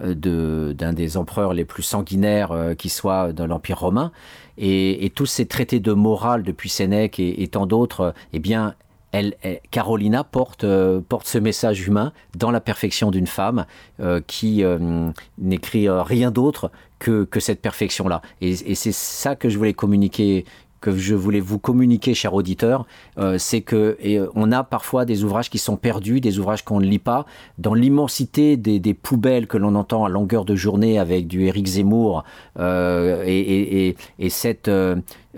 [0.00, 4.12] d'un des empereurs les plus sanguinaires qui soit dans l'Empire romain.
[4.58, 8.74] Et, tous ces traités de morale depuis Sénèque et, tant d'autres, eh bien,
[9.12, 9.34] elle,
[9.70, 13.64] Carolina porte, euh, porte ce message humain dans la perfection d'une femme
[14.00, 18.20] euh, qui euh, n'écrit rien d'autre que, que cette perfection-là.
[18.40, 20.44] Et c'est ça que je voulais communiquer
[20.80, 22.86] que je voulais vous communiquer, cher auditeur,
[23.18, 26.80] euh, c'est que euh, on a parfois des ouvrages qui sont perdus, des ouvrages qu'on
[26.80, 27.26] ne lit pas,
[27.58, 32.24] dans l'immensité des, poubelles que l'on entend à longueur de journée avec du Éric Zemmour
[32.58, 34.70] euh, et, et, et cette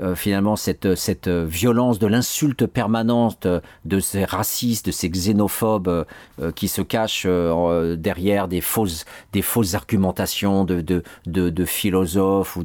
[0.00, 3.46] euh, euh, finalement cette, cette violence de l'insulte permanente
[3.84, 6.04] de ces racistes, de ces xénophobes euh,
[6.40, 12.56] euh, qui se cachent euh, derrière des fausses, des fausses argumentations de, de, de, philosophes
[12.56, 12.64] ou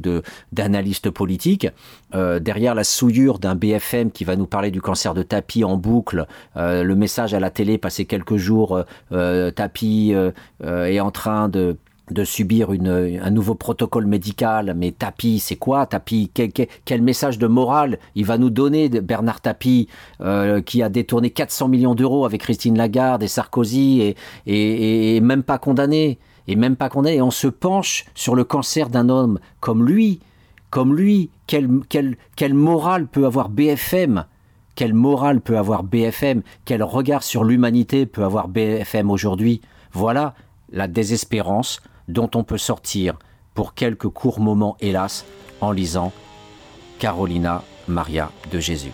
[0.52, 1.68] d'analystes politiques,
[2.14, 5.76] euh, derrière la souillure d'un BFM qui va nous parler du cancer de tapis en
[5.76, 11.10] boucle, euh, le message à la télé passé quelques jours, euh, tapis euh, est en
[11.10, 11.76] train de
[12.10, 14.74] de subir une, un nouveau protocole médical.
[14.76, 18.88] Mais Tapi, c'est quoi Tapi quel, quel, quel, message de morale il va nous donner,
[18.88, 19.88] Bernard Tapi,
[20.20, 24.16] euh, qui a détourné 400 millions d'euros avec Christine Lagarde et Sarkozy et,
[24.46, 27.16] et, et, même pas condamné Et même pas condamné.
[27.16, 30.20] Et on se penche sur le cancer d'un homme comme lui.
[30.70, 34.24] Comme lui, quelle, quelle, quelle morale peut avoir BFM
[34.76, 39.60] quelle morale peut avoir BFM Quel regard sur l'humanité peut avoir BFM aujourd'hui?
[39.92, 40.34] Voilà
[40.72, 43.18] la désespérance dont on peut sortir
[43.54, 45.24] pour quelques courts moments, hélas,
[45.60, 46.12] en lisant
[46.98, 48.92] Carolina Maria de Jésus.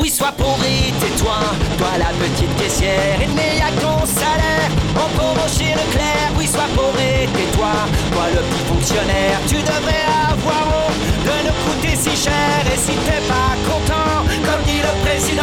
[0.00, 0.34] Oui, sois
[0.64, 1.38] et tais-toi,
[1.76, 3.87] toi la petite caissière, il n'y
[9.46, 12.32] tu devrais avoir honte de nous coûter si cher,
[12.72, 15.37] et si t'es pas content, comme dit le président,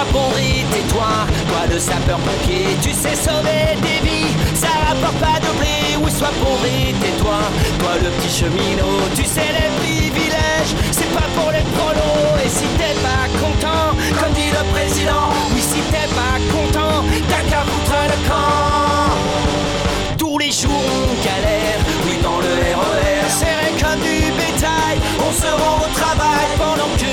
[0.00, 1.12] sois pourri, tais-toi,
[1.48, 5.96] toi le sapeur-pompier, tu sais sauver des vies, ça rapporte pas de blé.
[6.02, 7.40] Oui, sois pourri, tais-toi,
[7.78, 12.36] toi le petit cheminot, tu sais les privilèges, c'est pas pour les prolos.
[12.44, 17.44] Et si t'es pas content, comme dit le président, oui, si t'es pas content, t'as
[17.50, 19.10] qu'à foutre le camp.
[20.16, 24.96] Tous les jours on galère, oui, dans le RER, serré comme du bétail.
[25.26, 27.09] On se rend au travail pendant que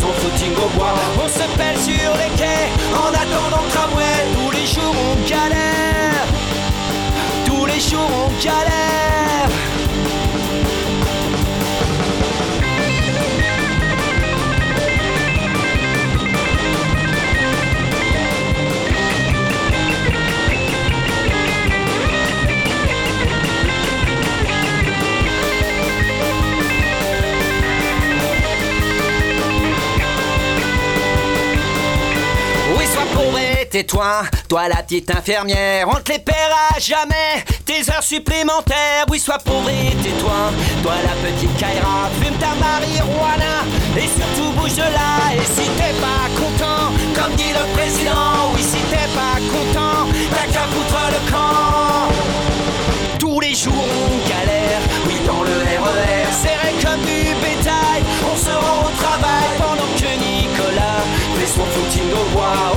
[0.00, 0.94] son footing au bois.
[1.22, 4.16] On se pèle sur les quais en attendant le tramway.
[4.34, 6.26] Tous les jours on galère.
[7.46, 9.15] Tous les jours on galère.
[33.76, 39.36] Tais-toi, toi la petite infirmière, on te les paiera jamais, tes heures supplémentaires, oui sois
[39.36, 39.68] pauvre
[40.02, 40.50] tais-toi,
[40.82, 45.92] toi la petite Kaira, fume ta marijuana, et surtout bouge de là, et si t'es
[46.00, 51.30] pas content, comme dit le président, oui si t'es pas content, t'as qu'à foutre le
[51.30, 53.18] camp.
[53.18, 53.74] Tous les jours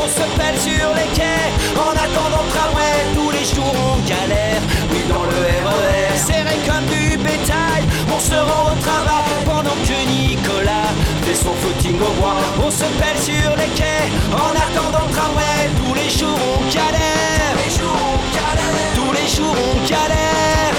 [0.01, 2.97] On se pèle sur les quais en attendant le tramway.
[3.15, 6.17] Tous les jours on galère, oui dans le RER.
[6.17, 7.83] Serré comme du bétail,
[8.15, 10.91] on se rend au travail pendant que Nicolas
[11.23, 12.41] fait son footing au bois.
[12.65, 15.59] On se pèle sur les quais en attendant le tramway.
[15.79, 20.73] Tous les jours on galère, tous les jours on galère, tous les jours on galère,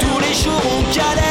[0.00, 1.29] tous les jours on galère.